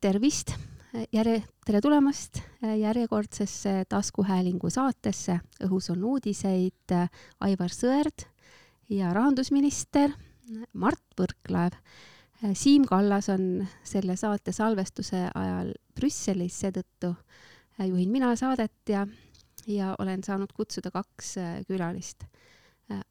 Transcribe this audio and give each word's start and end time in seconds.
tervist, 0.00 0.52
järje, 1.14 1.38
tere 1.64 1.80
tulemast 1.80 2.40
järjekordsesse 2.60 3.84
taskuhäälingu 3.88 4.70
saatesse. 4.70 5.38
õhus 5.64 5.90
on 5.92 6.04
uudiseid 6.04 6.92
Aivar 7.40 7.72
Sõerd 7.72 8.26
ja 8.90 9.12
rahandusminister 9.14 10.12
Mart 10.74 11.16
Võrklaev. 11.16 11.78
Siim 12.52 12.84
Kallas 12.84 13.30
on 13.32 13.66
selle 13.84 14.16
saate 14.16 14.52
salvestuse 14.52 15.28
ajal 15.34 15.72
Brüsselis, 15.94 16.58
seetõttu 16.60 17.14
juhin 17.78 18.10
mina 18.10 18.34
saadet 18.36 18.88
ja, 18.88 19.06
ja 19.66 19.94
olen 19.98 20.22
saanud 20.22 20.52
kutsuda 20.52 20.90
kaks 20.90 21.36
külalist. 21.68 22.26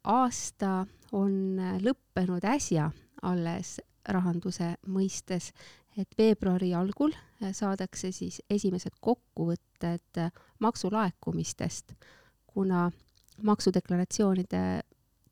aasta 0.04 0.86
on 1.12 1.58
lõppenud 1.82 2.44
äsja 2.44 2.90
alles 3.22 3.80
rahanduse 4.08 4.74
mõistes, 4.86 5.52
et 5.98 6.18
veebruari 6.18 6.72
algul 6.74 7.12
saadakse 7.52 8.12
siis 8.12 8.40
esimesed 8.50 8.94
kokkuvõtted 9.00 10.20
maksulaekumistest, 10.62 11.92
kuna 12.46 12.90
maksudeklaratsioonide 13.42 14.80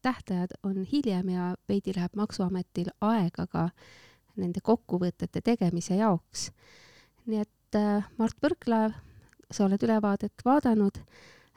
tähtajad 0.03 0.57
on 0.63 0.85
hiljem 0.93 1.29
ja 1.29 1.55
veidi 1.69 1.93
läheb 1.97 2.17
Maksuametil 2.17 2.91
aega 3.01 3.47
ka 3.47 3.69
nende 4.37 4.61
kokkuvõtete 4.63 5.41
tegemise 5.45 5.97
jaoks. 6.01 6.51
nii 7.27 7.41
et 7.41 7.77
äh, 7.77 8.09
Mart 8.19 8.37
Võrklaev, 8.43 8.97
sa 9.51 9.65
oled 9.65 9.83
ülevaadet 9.83 10.45
vaadanud, 10.45 10.99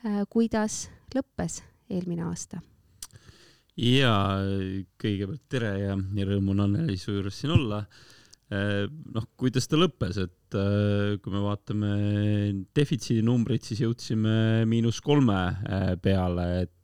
äh, 0.05 0.21
kuidas 0.29 0.89
lõppes 1.15 1.63
eelmine 1.89 2.27
aasta 2.27 2.61
ja 3.77 4.13
kõigepealt 5.01 5.47
tere 5.49 5.71
ja, 5.79 5.95
ja 5.97 6.25
rõõm 6.27 6.51
on 6.53 6.65
Anneli 6.67 6.97
su 6.97 7.15
juures 7.15 7.39
siin 7.39 7.55
olla. 7.55 7.83
Eh, 8.53 8.85
noh, 9.15 9.25
kuidas 9.39 9.69
ta 9.69 9.77
lõppes, 9.79 10.17
et 10.19 10.57
eh, 10.59 11.13
kui 11.23 11.33
me 11.33 11.41
vaatame 11.45 11.91
defitsiidi 12.75 13.23
numbrit, 13.25 13.63
siis 13.65 13.83
jõudsime 13.85 14.65
miinus 14.69 14.99
kolme 15.05 15.39
eh, 15.63 15.93
peale, 16.01 16.49
et 16.65 16.79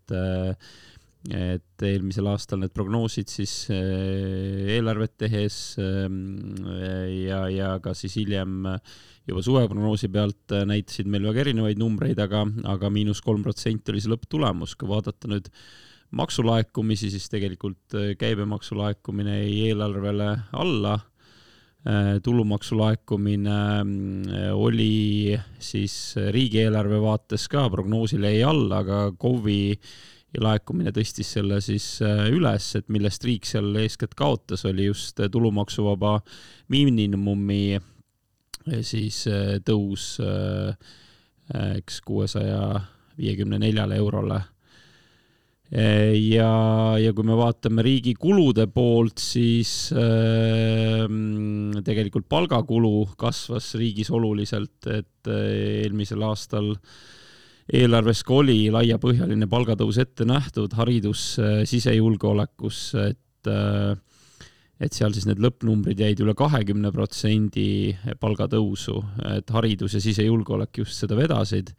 et 1.29 1.83
eelmisel 1.83 2.29
aastal 2.31 2.61
need 2.63 2.71
prognoosid 2.73 3.27
siis 3.29 3.51
eelarvet 3.69 5.17
tehes 5.19 5.57
ja, 5.77 7.41
ja 7.51 7.73
ka 7.83 7.91
siis 7.93 8.15
hiljem 8.17 8.63
juba 9.27 9.43
suveprognoosi 9.43 10.09
pealt 10.15 10.55
näitasid 10.71 11.11
meil 11.11 11.27
väga 11.27 11.43
erinevaid 11.43 11.83
numbreid, 11.83 12.23
aga, 12.23 12.45
aga 12.71 12.89
miinus 12.95 13.19
kolm 13.21 13.43
protsenti 13.45 13.91
oli 13.93 14.01
see 14.01 14.13
lõpptulemus, 14.15 14.73
kui 14.79 14.89
vaadata 14.89 15.29
nüüd 15.29 15.51
maksulaekumisi, 16.17 17.11
siis 17.13 17.27
tegelikult 17.29 17.99
käibemaksu 18.17 18.79
laekumine 18.79 19.41
jäi 19.43 19.67
eelarvele 19.67 20.31
alla. 20.63 20.97
Äh, 21.87 22.17
tulumaksu 22.23 22.75
laekumine 22.75 23.49
äh, 23.79 24.51
oli 24.51 25.39
siis 25.63 26.15
riigieelarve 26.31 26.97
vaates 26.99 27.47
ka 27.47 27.69
prognoosile 27.71 28.33
jäi 28.33 28.43
alla, 28.43 28.81
aga 28.83 28.97
KOV-i 29.15 29.77
laekumine 30.43 30.91
tõstis 30.91 31.31
selle 31.37 31.61
siis 31.63 31.85
üles, 32.03 32.67
et 32.75 32.91
millest 32.91 33.23
riik 33.23 33.47
seal 33.47 33.71
eeskätt 33.79 34.11
kaotas, 34.19 34.65
oli 34.67 34.89
just 34.89 35.23
tulumaksuvaba 35.31 36.19
miinimumi 36.69 37.79
siis 38.85 39.23
tõus 39.65 40.11
eks 41.79 42.01
kuuesaja 42.05 42.61
viiekümne 43.17 43.57
neljale 43.63 43.97
eurole 44.03 44.43
ja, 45.69 46.49
ja 46.97 47.11
kui 47.13 47.27
me 47.27 47.37
vaatame 47.37 47.83
riigi 47.85 48.15
kulude 48.17 48.65
poolt, 48.73 49.21
siis 49.21 49.91
äh, 49.93 51.05
tegelikult 51.85 52.25
palgakulu 52.29 53.05
kasvas 53.19 53.75
riigis 53.77 54.09
oluliselt, 54.09 54.89
et 54.89 55.29
äh, 55.29 55.85
eelmisel 55.85 56.25
aastal 56.25 56.73
eelarves 57.69 58.23
ka 58.25 58.39
oli 58.41 58.63
laiapõhjaline 58.73 59.45
palgatõus 59.49 60.01
ette 60.01 60.25
nähtud 60.25 60.73
haridus 60.79 61.35
äh,, 61.37 61.61
sisejulgeolekus, 61.69 62.83
et 63.05 63.53
äh, 63.53 63.93
et 64.79 64.95
seal 64.95 65.11
siis 65.11 65.25
need 65.27 65.41
lõppnumbrid 65.43 65.99
jäid 65.99 66.21
üle 66.23 66.31
kahekümne 66.39 66.89
protsendi 66.95 67.91
palgatõusu, 68.21 68.95
et 69.35 69.51
haridus 69.51 69.97
ja 69.97 69.99
sisejulgeolek 70.03 70.79
just 70.81 71.03
seda 71.03 71.17
vedasid 71.19 71.73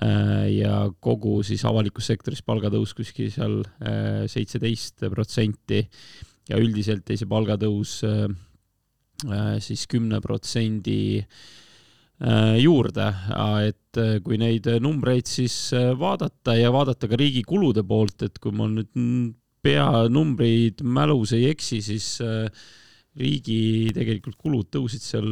ja 0.00 0.76
kogu 1.04 1.42
siis 1.44 1.64
avalikus 1.68 2.06
sektoris 2.08 2.40
palgatõus 2.46 2.94
kuskil 2.96 3.28
seal 3.32 3.58
äh, 3.84 4.24
seitseteist 4.30 5.04
protsenti. 5.12 5.82
Ja 6.48 6.58
üldiselt 6.58 7.06
jäi 7.06 7.20
see 7.20 7.28
palgatõus 7.30 7.98
äh, 8.08 8.24
siis 9.62 9.84
kümne 9.86 10.20
protsendi 10.24 11.20
juurde, 12.62 13.04
et 13.66 13.98
kui 14.22 14.36
neid 14.38 14.68
numbreid 14.82 15.26
siis 15.26 15.54
vaadata 15.98 16.54
ja 16.54 16.68
vaadata 16.70 17.08
ka 17.10 17.18
riigi 17.18 17.40
kulude 17.46 17.82
poolt, 17.86 18.22
et 18.22 18.38
kui 18.38 18.54
mul 18.54 18.76
nüüd 18.76 19.32
peanumbrid 19.62 20.84
mälus 20.86 21.32
ei 21.34 21.48
eksi, 21.50 21.80
siis 21.82 22.20
riigi 23.18 23.92
tegelikult 23.92 24.38
kulud 24.40 24.70
tõusid 24.72 25.04
seal 25.04 25.28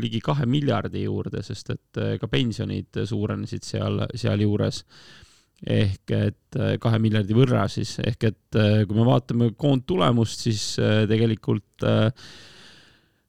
ligi 0.00 0.20
kahe 0.24 0.46
miljardi 0.48 1.06
juurde, 1.06 1.42
sest 1.44 1.72
et 1.72 2.00
eh, 2.02 2.14
ka 2.20 2.28
pensionid 2.30 3.02
suurenesid 3.08 3.64
seal, 3.64 4.04
sealjuures. 4.12 4.84
ehk 5.62 6.12
et 6.16 6.60
eh, 6.60 6.76
kahe 6.82 6.98
miljardi 7.00 7.36
võrra 7.36 7.66
siis, 7.72 7.98
ehk 8.04 8.24
et 8.28 8.60
eh, 8.60 8.80
kui 8.84 8.98
me 8.98 9.06
vaatame 9.08 9.52
koondtulemust, 9.56 10.44
siis 10.48 10.64
tegelikult 11.08 11.86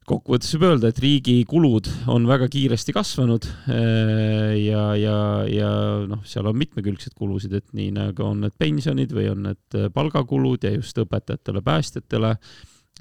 kokkuvõttes 0.04 0.52
võib 0.58 0.66
öelda, 0.68 0.90
et 0.92 1.00
riigi 1.00 1.38
kulud 1.48 1.88
on 2.12 2.26
väga 2.28 2.50
kiiresti 2.52 2.92
kasvanud 2.92 3.46
ja, 3.72 4.82
ja, 5.00 5.16
ja 5.48 5.70
noh, 6.10 6.20
seal 6.28 6.50
on 6.50 6.58
mitmekülgseid 6.60 7.16
kulusid, 7.16 7.56
et 7.56 7.70
nii 7.72 7.94
nagu 7.96 8.26
on 8.28 8.44
need 8.44 8.58
pensionid 8.60 9.16
või 9.16 9.30
on 9.32 9.48
need 9.48 9.80
palgakulud 9.96 10.68
ja 10.68 10.74
just 10.76 11.00
õpetajatele, 11.00 11.64
päästjatele 11.64 12.34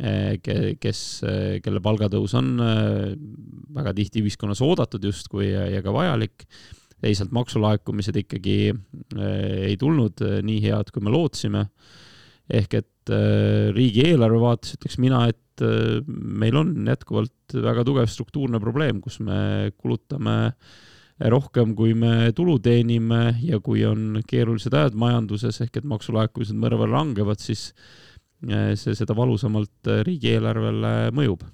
kes, 0.01 1.01
eh, 1.29 1.59
kelle 1.61 1.81
palgatõus 1.85 2.33
on 2.39 2.53
eh, 2.65 3.13
väga 3.77 3.93
tihti 3.97 4.23
ühiskonnas 4.25 4.63
oodatud 4.65 5.05
justkui 5.05 5.51
ja, 5.51 5.67
ja 5.69 5.83
ka 5.85 5.93
vajalik. 5.93 6.47
teisalt 7.03 7.33
maksulaekumised 7.35 8.15
ikkagi 8.15 8.71
ei 8.71 9.75
tulnud 9.75 10.21
nii 10.47 10.61
head, 10.63 10.93
kui 10.95 11.03
me 11.03 11.11
lootsime. 11.11 11.67
ehk 12.49 12.75
et 12.75 13.13
riigieelarve 13.75 14.39
vaates 14.39 14.77
ütleks 14.77 14.99
mina, 15.03 15.27
et 15.29 15.65
meil 16.07 16.57
on 16.57 16.87
jätkuvalt 16.87 17.55
väga 17.55 17.85
tugev 17.85 18.07
struktuurne 18.07 18.61
probleem, 18.61 19.01
kus 19.01 19.19
me 19.21 19.73
kulutame 19.77 20.55
rohkem, 21.19 21.75
kui 21.75 21.95
me 21.95 22.31
tulu 22.37 22.59
teenime 22.63 23.37
ja 23.43 23.59
kui 23.61 23.85
on 23.85 24.23
keerulised 24.27 24.75
ajad 24.75 24.95
majanduses 24.95 25.61
ehk 25.65 25.81
et 25.81 25.89
maksulaekumised 25.91 26.57
mõnevõrra 26.59 27.01
langevad, 27.01 27.43
siis 27.43 27.73
see 28.43 28.97
seda 28.99 29.17
valusamalt 29.17 29.91
äh, 29.91 30.03
riigieelarvele 30.07 31.13
mõjub 31.15 31.45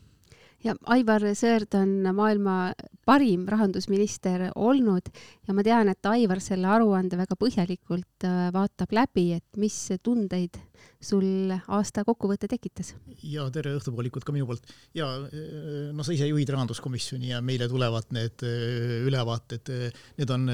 ja 0.64 0.74
Aivar 0.90 1.22
Sõerd 1.38 1.74
on 1.78 1.90
maailma 2.16 2.72
parim 3.06 3.44
rahandusminister 3.48 4.48
olnud 4.58 5.06
ja 5.46 5.54
ma 5.54 5.62
tean, 5.66 5.90
et 5.92 6.08
Aivar 6.10 6.40
selle 6.42 6.66
aruande 6.70 7.18
väga 7.20 7.36
põhjalikult 7.38 8.26
äh, 8.26 8.48
vaatab 8.54 8.94
läbi, 8.96 9.30
et 9.36 9.60
mis 9.60 9.76
tundeid 10.02 10.58
sul 10.98 11.52
aasta 11.52 12.02
kokkuvõte 12.08 12.48
tekitas? 12.50 12.94
ja 13.22 13.46
tere 13.54 13.76
õhtupoolikut 13.78 14.26
ka 14.26 14.34
minu 14.34 14.48
poolt. 14.48 14.66
ja 14.98 15.10
äh, 15.28 15.92
no 15.92 16.06
sa 16.06 16.16
ise 16.16 16.30
juhid 16.30 16.50
rahanduskomisjoni 16.56 17.34
ja 17.34 17.42
meile 17.44 17.68
tulevad 17.70 18.10
need 18.16 18.42
ülevaated, 18.42 19.70
need 20.18 20.34
on 20.34 20.50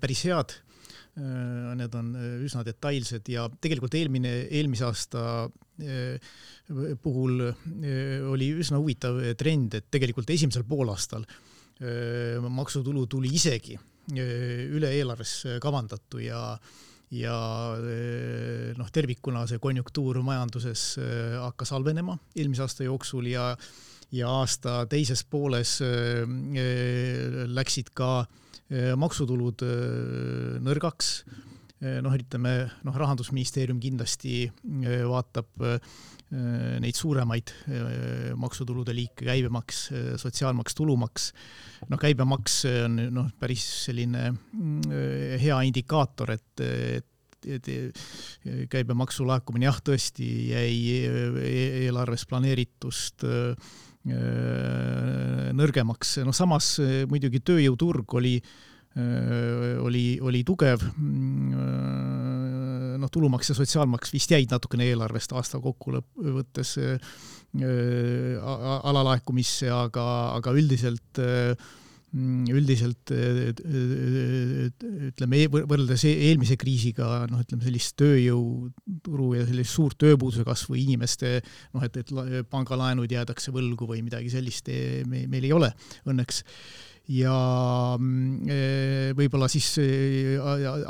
päris 0.00 0.24
head 0.30 0.56
Äh, 0.56 0.65
need 1.16 1.94
on 1.96 2.12
äh, 2.16 2.32
üsna 2.44 2.62
detailsed 2.66 3.28
ja 3.32 3.46
tegelikult 3.48 3.94
eelmine, 3.96 4.32
eelmise 4.52 4.84
aasta 4.84 5.22
äh, 5.80 6.32
puhul 7.02 7.40
oli 8.32 8.50
üsna 8.60 8.80
huvitav 8.80 9.20
trend, 9.38 9.78
et 9.78 9.86
tegelikult 9.92 10.30
esimesel 10.34 10.64
poolaastal 10.68 11.24
maksutulu 12.40 13.04
tuli 13.06 13.28
isegi 13.36 13.74
üle 14.16 14.90
eelarves 14.96 15.60
kavandatu 15.60 16.22
ja 16.24 16.40
ja 17.12 17.36
noh, 18.74 18.88
tervikuna 18.90 19.44
see 19.46 19.60
konjunktuur 19.62 20.22
majanduses 20.26 20.96
hakkas 21.36 21.74
halvenema 21.76 22.16
eelmise 22.34 22.64
aasta 22.64 22.88
jooksul 22.88 23.28
ja 23.30 23.50
ja 24.16 24.32
aasta 24.40 24.86
teises 24.90 25.22
pooles 25.28 25.76
läksid 27.60 27.92
ka 27.94 28.10
äh, 28.24 28.26
Äh, 28.26 28.45
maksutulud 28.98 29.64
äh, 29.66 30.58
nõrgaks. 30.64 31.10
Äh, 31.80 31.98
noh, 32.04 32.14
ütleme 32.16 32.58
noh, 32.86 33.00
rahandusministeerium 33.04 33.80
kindlasti 33.82 34.46
vaatab 35.06 35.66
neid 36.26 36.96
suuremaid 36.98 37.52
maksutulude 38.34 38.90
liike, 38.90 39.22
käibemaks, 39.28 39.84
sotsiaalmaks, 40.18 40.74
tulumaks. 40.74 41.28
noh, 41.86 42.00
käibemaks 42.02 42.56
on 42.82 42.96
noh, 43.14 43.28
päris 43.38 43.62
selline 43.84 44.32
hea 45.38 45.60
indikaator, 45.68 46.32
et, 46.34 46.64
et 47.46 47.70
käibemaksu 48.72 49.28
laekumine 49.28 49.68
jah, 49.68 49.78
tõesti 49.86 50.26
jäi 50.50 50.74
eelarves 51.84 52.26
planeeritust 52.26 53.22
nõrgemaks, 54.06 56.20
noh 56.22 56.36
samas 56.36 56.76
muidugi 57.10 57.40
tööjõuturg 57.42 58.14
oli 58.20 58.36
oli, 59.84 60.04
oli 60.24 60.38
tugev. 60.46 60.80
noh, 62.96 63.10
tulumaks 63.12 63.50
ja 63.50 63.56
sotsiaalmaks 63.58 64.14
vist 64.14 64.30
jäid 64.32 64.48
natukene 64.48 64.86
eelarvest 64.88 65.34
aasta 65.36 65.58
kokkuvõttes 65.60 66.70
alalaekumisse, 68.88 69.68
aga, 69.68 70.06
aga 70.38 70.54
üldiselt 70.56 71.20
üldiselt 72.14 73.10
ütleme, 75.10 75.40
e-, 75.42 75.50
võrreldes 75.50 76.04
e-, 76.06 76.14
eelmise 76.28 76.56
kriisiga, 76.60 77.26
noh, 77.30 77.42
ütleme 77.42 77.66
sellist 77.66 77.96
tööjõuturu 78.00 79.32
ja 79.40 79.46
sellist 79.48 79.74
suurt 79.74 79.98
tööpuuduse 80.00 80.44
kasvu 80.46 80.78
inimeste 80.80 81.40
noh, 81.74 81.82
et, 81.84 81.96
et 82.02 82.08
pangalaenud 82.50 83.10
jäädakse 83.10 83.52
võlgu 83.54 83.88
või 83.90 84.04
midagi 84.06 84.30
sellist 84.32 84.70
e-, 84.72 85.02
me, 85.08 85.26
meil 85.30 85.44
ei 85.48 85.54
ole 85.56 85.72
õnneks. 86.06 86.44
Ja 87.06 87.30
võib-olla 89.14 89.46
siis 89.46 89.78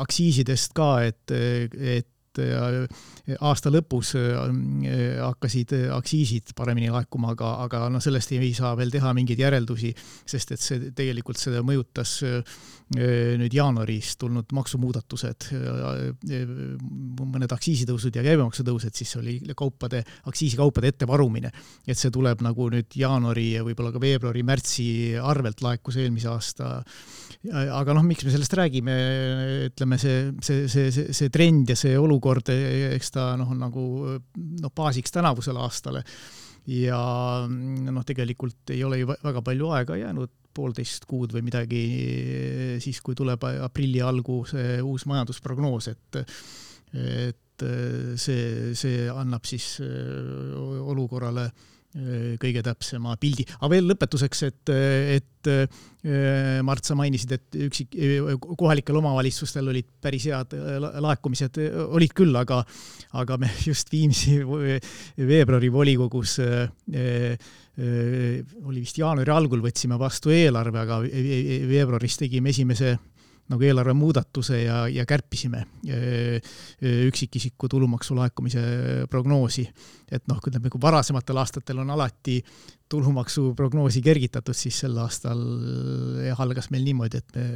aktsiisidest 0.00 0.72
ka, 0.72 1.04
et, 1.04 1.28
et 1.76 2.08
aasta 2.44 3.72
lõpus 3.72 4.14
äh, 4.18 5.18
hakkasid 5.22 5.74
aktsiisid 5.96 6.54
paremini 6.56 6.90
laekuma, 6.92 7.32
aga, 7.34 7.52
aga 7.66 7.82
noh, 7.92 8.02
sellest 8.02 8.32
ei 8.36 8.52
saa 8.56 8.74
veel 8.78 8.92
teha 8.94 9.12
mingeid 9.16 9.42
järeldusi, 9.42 9.92
sest 10.26 10.56
et 10.56 10.62
see 10.62 10.90
tegelikult 10.96 11.40
seda 11.40 11.62
mõjutas 11.66 12.18
nüüd 12.86 13.50
jaanuaris 13.50 14.12
tulnud 14.20 14.52
maksumuudatused, 14.54 15.48
mõned 17.18 17.54
aktsiisitõusud 17.56 18.14
ja 18.14 18.22
käibemaksutõusud, 18.22 18.94
siis 18.94 19.16
oli 19.18 19.34
kaupade, 19.58 20.04
aktsiisikaupade 20.30 20.92
ettevarumine. 20.94 21.50
et 21.82 21.98
see 21.98 22.14
tuleb 22.14 22.44
nagu 22.46 22.68
nüüd 22.70 22.94
jaanuari 22.94 23.48
ja 23.56 23.64
võib-olla 23.66 23.90
ka 23.90 24.02
veebruari-märtsi 24.02 24.86
arvelt 25.18 25.66
laekus 25.66 25.98
eelmise 25.98 26.30
aasta 26.30 26.84
aga 27.52 27.94
noh, 27.94 28.04
miks 28.06 28.24
me 28.26 28.32
sellest 28.32 28.54
räägime, 28.58 28.94
ütleme 29.68 29.98
see, 30.00 30.30
see, 30.42 30.66
see, 30.70 30.90
see, 30.94 31.12
see 31.14 31.32
trend 31.32 31.70
ja 31.70 31.76
see 31.78 31.94
olukord, 31.98 32.25
eks 32.30 33.12
ta 33.14 33.28
noh, 33.38 33.52
on 33.54 33.62
nagu 33.66 33.84
noh, 34.16 34.74
baasiks 34.74 35.14
tänavusele 35.14 35.62
aastale. 35.62 36.02
ja 36.66 36.98
noh, 37.48 38.04
tegelikult 38.06 38.74
ei 38.74 38.82
ole 38.84 38.98
ju 38.98 39.10
väga 39.10 39.42
palju 39.46 39.70
aega 39.76 40.00
jäänud, 40.00 40.32
poolteist 40.56 41.04
kuud 41.06 41.34
või 41.36 41.44
midagi, 41.46 41.82
siis 42.82 43.02
kui 43.04 43.14
tuleb 43.14 43.44
aprilli 43.44 44.00
algu 44.02 44.40
see 44.48 44.80
uus 44.82 45.04
majandusprognoos, 45.06 45.92
et 45.92 46.22
et 46.96 47.64
see, 48.20 48.74
see 48.76 49.06
annab 49.10 49.46
siis 49.48 49.78
olukorrale 49.80 51.46
äh, 51.46 51.75
kõige 52.40 52.62
täpsema 52.64 53.14
pildi. 53.20 53.46
aga 53.56 53.70
veel 53.72 53.86
lõpetuseks, 53.88 54.42
et, 54.50 54.72
et 55.16 55.50
äh, 55.50 56.60
Mart, 56.66 56.84
sa 56.84 56.96
mainisid, 56.98 57.32
et 57.32 57.58
üksik, 57.66 57.96
kohalikel 58.46 58.98
omavalitsustel 59.00 59.72
olid 59.72 59.88
päris 60.02 60.28
head 60.28 60.52
laekumised, 61.02 61.58
olid 61.86 62.14
küll, 62.16 62.36
aga, 62.36 62.60
aga 63.16 63.40
me 63.40 63.50
just 63.68 63.92
Viimsi 63.92 64.38
veebruari 65.16 65.72
volikogus 65.72 66.38
äh, 66.44 66.68
äh, 66.92 67.56
oli 68.64 68.80
vist 68.84 69.00
jaanuari 69.00 69.32
algul 69.32 69.64
võtsime 69.64 69.98
vastu 70.00 70.32
eelarve, 70.32 70.80
aga 70.84 71.00
veebruaris 71.04 72.20
tegime 72.22 72.52
esimese 72.52 72.96
nagu 73.50 73.62
eelarve 73.66 73.94
muudatuse 73.96 74.62
ja, 74.62 74.78
ja 74.90 75.04
kärpisime 75.06 75.62
üksikisiku 77.06 77.68
tulumaksu 77.70 78.16
laekumise 78.18 78.62
prognoosi. 79.10 79.66
et 80.10 80.22
noh, 80.30 80.38
ütleme, 80.38 80.70
kui 80.70 80.82
varasematel 80.82 81.42
aastatel 81.42 81.82
on 81.82 81.90
alati 81.90 82.40
tulumaksu 82.88 83.52
prognoosi 83.58 84.02
kergitatud, 84.02 84.54
siis 84.54 84.78
sel 84.84 84.94
aastal 85.02 85.40
jah, 86.22 86.40
algas 86.42 86.70
meil 86.70 86.86
niimoodi, 86.86 87.18
et 87.18 87.34
me 87.34 87.46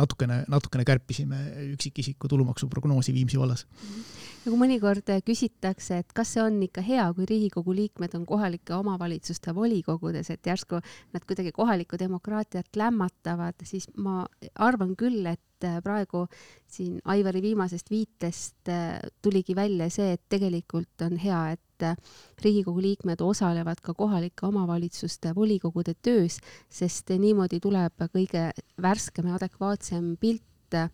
natukene, 0.00 0.42
natukene 0.48 0.86
kärpisime 0.88 1.42
üksikisiku 1.74 2.28
tulumaksu 2.32 2.68
prognoosi 2.72 3.12
Viimsi 3.12 3.40
vallas 3.40 3.66
mm. 3.66 3.88
-hmm 3.88 4.21
nagu 4.42 4.58
mõnikord 4.58 5.06
küsitakse, 5.26 6.00
et 6.02 6.12
kas 6.16 6.34
see 6.34 6.42
on 6.42 6.58
ikka 6.64 6.82
hea, 6.84 7.04
kui 7.14 7.26
Riigikogu 7.28 7.74
liikmed 7.76 8.16
on 8.18 8.26
kohalike 8.26 8.74
omavalitsuste 8.74 9.54
volikogudes, 9.54 10.32
et 10.34 10.46
järsku 10.46 10.80
nad 11.14 11.26
kuidagi 11.26 11.52
kohalikku 11.54 11.98
demokraatiat 12.00 12.76
lämmatavad, 12.76 13.62
siis 13.68 13.88
ma 13.96 14.24
arvan 14.58 14.96
küll, 14.98 15.26
et 15.30 15.40
praegu 15.84 16.26
siin 16.66 16.98
Aivari 17.04 17.42
viimasest 17.42 17.90
viitest 17.90 18.70
äh, 18.72 18.98
tuligi 19.22 19.54
välja 19.54 19.86
see, 19.94 20.16
et 20.16 20.22
tegelikult 20.28 21.04
on 21.06 21.16
hea, 21.22 21.42
et 21.54 21.86
äh, 21.86 21.96
Riigikogu 22.42 22.82
liikmed 22.82 23.22
osalevad 23.22 23.82
ka 23.82 23.94
kohalike 23.94 24.46
omavalitsuste 24.48 25.34
volikogude 25.36 25.94
töös, 26.02 26.40
sest 26.70 27.14
niimoodi 27.14 27.60
tuleb 27.62 28.08
kõige 28.10 28.50
värskem 28.82 29.30
ja 29.30 29.38
adekvaatsem 29.38 30.16
pilt 30.18 30.74
äh, 30.74 30.90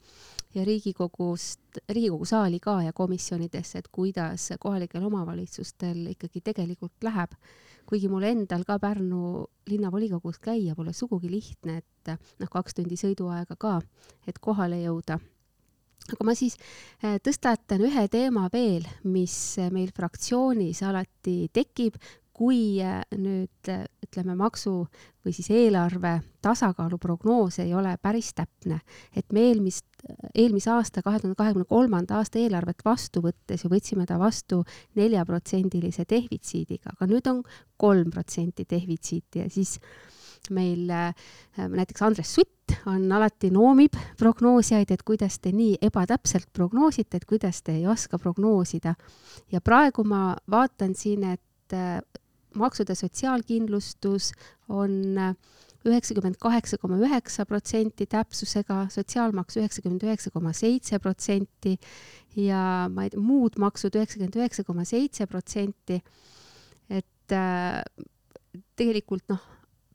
ja 0.54 0.64
Riigikogust, 0.64 1.60
Riigikogu 1.88 2.24
saali 2.24 2.60
ka 2.60 2.82
ja 2.82 2.92
komisjonidesse, 2.92 3.78
et 3.78 3.88
kuidas 3.92 4.50
kohalikel 4.60 5.04
omavalitsustel 5.04 6.06
ikkagi 6.14 6.40
tegelikult 6.40 7.02
läheb. 7.02 7.34
kuigi 7.88 8.08
mul 8.08 8.22
endal 8.28 8.66
ka 8.68 8.78
Pärnu 8.78 9.46
linnavolikogus 9.66 10.38
käia 10.38 10.74
pole 10.76 10.92
sugugi 10.92 11.30
lihtne, 11.30 11.78
et 11.78 12.12
noh, 12.38 12.50
kaks 12.52 12.74
tundi 12.76 12.96
sõiduaega 13.00 13.56
ka, 13.56 13.80
et 14.26 14.38
kohale 14.38 14.82
jõuda 14.82 15.18
aga 16.12 16.24
ma 16.24 16.34
siis 16.36 16.56
äh, 17.04 17.16
tõstatan 17.24 17.84
ühe 17.88 18.06
teema 18.12 18.48
veel, 18.52 18.86
mis 19.04 19.34
meil 19.72 19.90
fraktsioonis 19.96 20.82
alati 20.88 21.48
tekib, 21.52 21.96
kui 22.38 22.78
äh, 22.84 23.00
nüüd 23.18 23.70
äh, 23.72 23.84
ütleme, 24.04 24.36
maksu 24.38 24.84
või 25.26 25.34
siis 25.34 25.50
eelarve 25.50 26.18
tasakaalu 26.44 26.98
prognoos 27.02 27.58
ei 27.62 27.72
ole 27.74 27.96
päris 28.02 28.30
täpne, 28.38 28.78
et 29.16 29.26
me 29.34 29.48
eelmist, 29.48 29.86
eelmise 30.34 30.70
aasta, 30.72 31.02
kahe 31.02 31.18
tuhande 31.18 31.38
kahekümne 31.38 31.66
kolmanda 31.68 32.20
aasta 32.20 32.38
eelarvet 32.38 32.84
vastu 32.86 33.24
võttes 33.24 33.64
ju 33.64 33.70
võtsime 33.72 34.06
ta 34.06 34.20
vastu 34.20 34.62
neljaprotsendilise 34.98 36.06
defitsiidiga, 36.08 36.94
aga 36.94 37.10
nüüd 37.10 37.26
on 37.32 37.42
kolm 37.76 38.14
protsenti 38.14 38.68
defitsiiti 38.70 39.42
ja 39.42 39.50
siis 39.50 39.76
meil 40.54 40.86
äh, 40.94 41.10
näiteks 41.58 42.06
Andres 42.06 42.30
Sutt 42.38 42.78
on 42.86 43.10
alati 43.12 43.50
noomib 43.50 43.98
prognoosijaid, 44.20 44.94
et 44.94 45.02
kuidas 45.02 45.40
te 45.42 45.50
nii 45.52 45.80
ebatäpselt 45.90 46.52
prognoosite, 46.54 47.18
et 47.18 47.26
kuidas 47.28 47.64
te 47.66 47.74
ei 47.80 47.86
oska 47.90 48.18
prognoosida. 48.18 48.94
ja 49.52 49.60
praegu 49.60 50.04
ma 50.04 50.36
vaatan 50.50 50.94
siin, 50.94 51.24
et 51.34 51.76
maksude 52.56 52.94
sotsiaalkindlustus 52.96 54.32
on 54.68 55.16
üheksakümmend 55.86 56.38
kaheksa 56.42 56.78
koma 56.80 56.98
üheksa 57.00 57.46
protsenti 57.46 58.06
täpsusega, 58.10 58.86
sotsiaalmaks 58.92 59.58
üheksakümmend 59.60 60.04
üheksa 60.06 60.32
koma 60.34 60.52
seitse 60.56 60.98
protsenti 61.02 61.76
ja 62.38 62.88
ma 62.92 63.06
ei 63.06 63.12
tea, 63.12 63.22
muud 63.22 63.58
maksud 63.60 63.94
üheksakümmend 63.98 64.38
üheksa 64.40 64.64
koma 64.66 64.86
seitse 64.88 65.26
protsenti. 65.30 66.02
et 66.88 67.32
äh, 67.36 67.82
tegelikult 68.78 69.28
noh, 69.28 69.42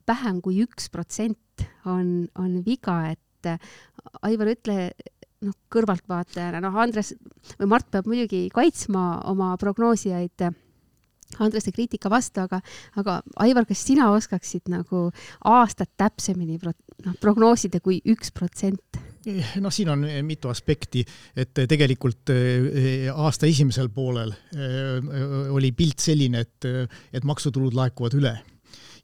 vähem 0.07 0.41
kui 0.43 0.61
üks 0.63 0.89
protsent 0.93 1.65
on, 1.89 2.27
on 2.39 2.61
viga, 2.65 3.13
et 3.13 3.49
äh, 3.49 3.59
Aivar, 4.23 4.51
ütle 4.53 4.91
noh, 5.43 5.55
kõrvaltvaatajana, 5.73 6.61
noh, 6.63 6.75
Andres 6.79 7.13
või 7.59 7.69
Mart 7.73 7.89
peab 7.91 8.07
muidugi 8.07 8.45
kaitsma 8.53 9.23
oma 9.31 9.53
prognoosijaid 9.59 10.47
Andrese 11.39 11.73
kriitika 11.73 12.11
vastu, 12.13 12.43
aga, 12.43 12.59
aga 12.99 13.21
Aivar, 13.43 13.67
kas 13.69 13.85
sina 13.87 14.11
oskaksid 14.13 14.69
nagu 14.73 15.07
aastat 15.49 15.93
täpsemini 15.97 16.59
pro, 16.61 16.73
noh, 17.05 17.17
prognoosida 17.21 17.81
kui 17.83 18.01
üks 18.13 18.33
protsent? 18.35 19.01
noh, 19.23 19.71
siin 19.71 19.87
on 19.87 20.01
mitu 20.27 20.49
aspekti, 20.51 20.99
et 21.39 21.61
tegelikult 21.69 22.33
eh, 22.33 23.05
aasta 23.07 23.47
esimesel 23.47 23.87
poolel 23.93 24.33
eh, 24.51 25.53
oli 25.55 25.71
pilt 25.71 26.03
selline, 26.03 26.43
et, 26.43 26.67
et 27.15 27.23
maksutulud 27.23 27.77
laekuvad 27.77 28.17
üle 28.19 28.33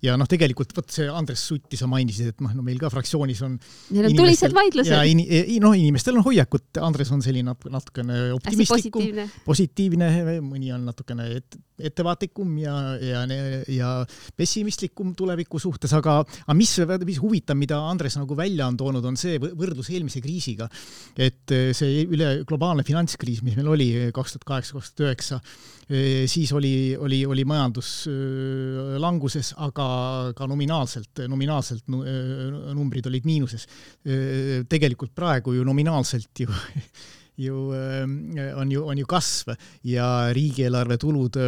ja 0.05 0.15
noh, 0.19 0.27
tegelikult 0.29 0.73
vot 0.77 0.91
see 0.93 1.07
Andres 1.11 1.41
Sutti 1.49 1.77
sa 1.79 1.87
mainisid, 1.91 2.31
et 2.33 2.43
noh, 2.43 2.53
no 2.55 2.63
meil 2.65 2.79
ka 2.81 2.91
fraktsioonis 2.93 3.41
on. 3.45 3.57
Neil 3.95 4.09
on 4.09 4.17
tulised 4.17 4.55
vaidlused. 4.55 4.93
ja 4.93 5.01
in, 5.07 5.23
noh, 5.63 5.75
inimestel 5.75 6.19
on 6.19 6.25
hoiakut, 6.27 6.69
Andres 6.85 7.11
on 7.15 7.23
selline 7.25 7.55
natukene 7.73 8.21
optimistlikum, 8.37 9.25
positiivne, 9.47 10.11
mõni 10.45 10.71
on 10.75 10.87
natukene 10.87 11.27
et, 11.39 11.59
ettevaatlikum 11.87 12.57
ja, 12.61 12.75
ja, 13.03 13.23
ja 13.71 13.89
pessimistlikum 14.37 15.13
tuleviku 15.17 15.59
suhtes, 15.61 15.93
aga, 15.97 16.19
aga 16.45 16.57
mis, 16.57 16.75
mis 17.07 17.19
huvitav, 17.21 17.57
mida 17.59 17.79
Andres 17.89 18.17
nagu 18.19 18.37
välja 18.37 18.67
on 18.69 18.77
toonud, 18.79 19.05
on 19.05 19.17
see 19.19 19.39
võrdlus 19.39 19.91
eelmise 19.93 20.21
kriisiga. 20.23 20.69
et 21.17 21.51
see 21.75 22.05
üle 22.05 22.43
globaalne 22.47 22.85
finantskriis, 22.87 23.43
mis 23.45 23.57
meil 23.57 23.69
oli 23.71 23.89
kaks 24.15 24.35
tuhat 24.35 24.47
kaheksa, 24.53 24.77
kaks 24.77 24.93
tuhat 24.93 25.07
üheksa, 25.09 25.39
siis 26.29 26.51
oli, 26.53 26.95
oli, 26.99 27.23
oli 27.25 27.45
majandus 27.49 27.91
languses, 29.01 29.53
aga 29.57 29.87
ka 30.37 30.47
nominaalselt, 30.49 31.23
nominaalselt 31.27 31.87
numbrid 31.89 33.07
olid 33.09 33.25
miinuses. 33.25 33.65
tegelikult 34.69 35.15
praegu 35.17 35.55
ju 35.57 35.65
nominaalselt 35.65 36.45
ju 36.45 36.51
ju, 37.39 37.55
on 38.59 38.71
ju, 38.73 38.83
on 38.83 38.99
ju 38.99 39.07
kasv 39.09 39.53
ja 39.87 40.07
riigieelarve 40.35 40.97
tulud 41.01 41.39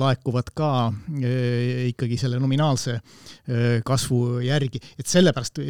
laekuvad 0.00 0.52
ka 0.56 0.70
ikkagi 1.88 2.18
selle 2.20 2.40
nominaalse 2.42 2.98
kasvu 3.86 4.20
järgi, 4.44 4.82
et 4.98 5.08
sellepärast 5.10 5.60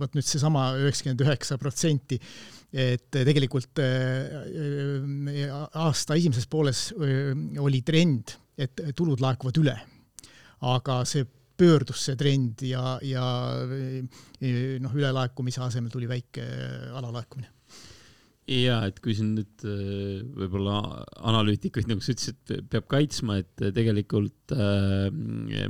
vot 0.00 0.18
nüüd 0.18 0.26
seesama 0.26 0.72
üheksakümmend 0.82 1.24
üheksa 1.26 1.58
protsenti 1.60 2.20
et 2.74 3.06
tegelikult 3.14 3.78
aasta 5.78 6.16
esimeses 6.18 6.48
pooles 6.50 6.88
oli 7.62 7.82
trend, 7.86 8.34
et 8.58 8.82
tulud 8.98 9.22
laekuvad 9.22 9.62
üle. 9.62 9.76
aga 10.64 11.02
see 11.04 11.26
pöördus 11.58 12.06
see 12.08 12.16
trend 12.16 12.62
ja, 12.66 12.96
ja 13.04 13.24
noh, 14.80 14.94
ülelaekumise 14.96 15.60
asemel 15.62 15.92
tuli 15.92 16.08
väike 16.10 16.46
alalaekumine 16.96 17.53
ja 18.50 18.76
et 18.84 18.98
kui 19.00 19.14
siin 19.16 19.30
nüüd 19.38 19.64
äh, 19.64 20.20
võib-olla 20.36 20.80
analüütikuid, 21.30 21.88
nagu 21.88 22.04
sa 22.04 22.12
ütlesid, 22.12 22.52
peab 22.70 22.86
kaitsma, 22.92 23.38
et 23.40 23.64
tegelikult 23.76 24.52
äh, 24.52 25.08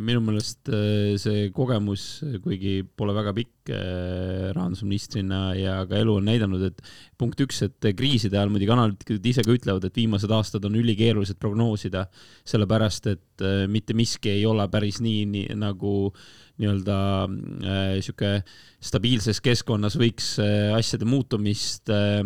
minu 0.03 0.23
meelest 0.25 0.71
äh, 0.75 1.15
see 1.21 1.49
kogemus, 1.55 2.25
kuigi 2.43 2.81
pole 2.99 3.15
väga 3.15 3.35
pikk 3.37 3.71
äh, 3.75 4.51
rahandusministrina 4.57 5.43
ja 5.59 5.77
ka 5.87 6.01
elu 6.03 6.19
on 6.19 6.27
näidanud, 6.27 6.67
et 6.67 6.83
punkt 7.21 7.41
üks, 7.47 7.63
et 7.69 7.91
kriiside 7.95 8.41
ajal 8.41 8.51
muidugi 8.55 8.75
analüütikud 8.75 9.31
ise 9.31 9.47
ka 9.47 9.55
ütlevad, 9.55 9.87
et 9.87 10.03
viimased 10.03 10.35
aastad 10.35 10.67
on 10.67 10.79
ülikeerulised 10.83 11.39
prognoosida, 11.43 12.09
sellepärast 12.43 13.13
et 13.15 13.45
äh, 13.47 13.67
mitte 13.71 13.95
miski 13.95 14.35
ei 14.35 14.49
ole 14.51 14.67
päris 14.73 14.99
nii, 15.05 15.29
nii 15.31 15.61
nagu 15.63 15.95
nii-öelda 16.61 16.97
äh, 17.27 17.99
sihuke 18.03 18.41
stabiilses 18.83 19.41
keskkonnas 19.43 19.97
võiks 19.99 20.35
äh, 20.43 20.71
asjade 20.77 21.07
muutumist 21.09 21.91
äh, 21.91 22.23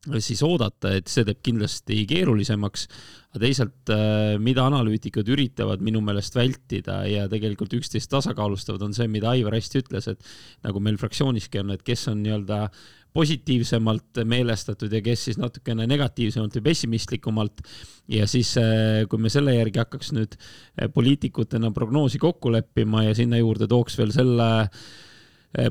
siis 0.00 0.40
oodata, 0.46 0.94
et 0.96 1.10
see 1.12 1.26
teeb 1.28 1.42
kindlasti 1.44 2.04
keerulisemaks. 2.08 2.86
aga 3.30 3.40
teisalt, 3.44 3.90
äh, 3.94 4.38
mida 4.42 4.64
analüütikud 4.66 5.28
üritavad 5.28 5.82
minu 5.86 6.00
meelest 6.02 6.34
vältida 6.34 7.04
ja 7.06 7.28
tegelikult 7.30 7.76
üksteist 7.78 8.10
tasakaalustavad, 8.10 8.82
on 8.82 8.94
see, 8.96 9.06
mida 9.06 9.30
Aivar 9.30 9.54
hästi 9.54 9.84
ütles, 9.84 10.08
et 10.08 10.24
nagu 10.64 10.80
meil 10.80 10.96
fraktsiooniski 10.98 11.60
on, 11.60 11.70
et 11.70 11.84
kes 11.86 12.08
on 12.08 12.24
nii-öelda 12.24 12.70
positiivsemalt 13.12 14.22
meelestatud 14.24 14.92
ja 14.92 15.02
kes 15.02 15.28
siis 15.28 15.38
natukene 15.38 15.86
negatiivsemalt 15.86 16.56
või 16.58 16.66
pessimistlikumalt. 16.70 17.62
ja 18.08 18.26
siis, 18.26 18.56
äh, 18.56 19.06
kui 19.06 19.18
me 19.18 19.28
selle 19.30 19.54
järgi 19.54 19.78
hakkaks 19.78 20.12
nüüd 20.16 20.34
äh, 20.34 20.88
poliitikutena 20.88 21.70
prognoosi 21.70 22.18
kokku 22.18 22.50
leppima 22.50 23.04
ja 23.04 23.14
sinna 23.14 23.36
juurde 23.36 23.68
tooks 23.68 23.98
veel 23.98 24.10
selle 24.16 24.50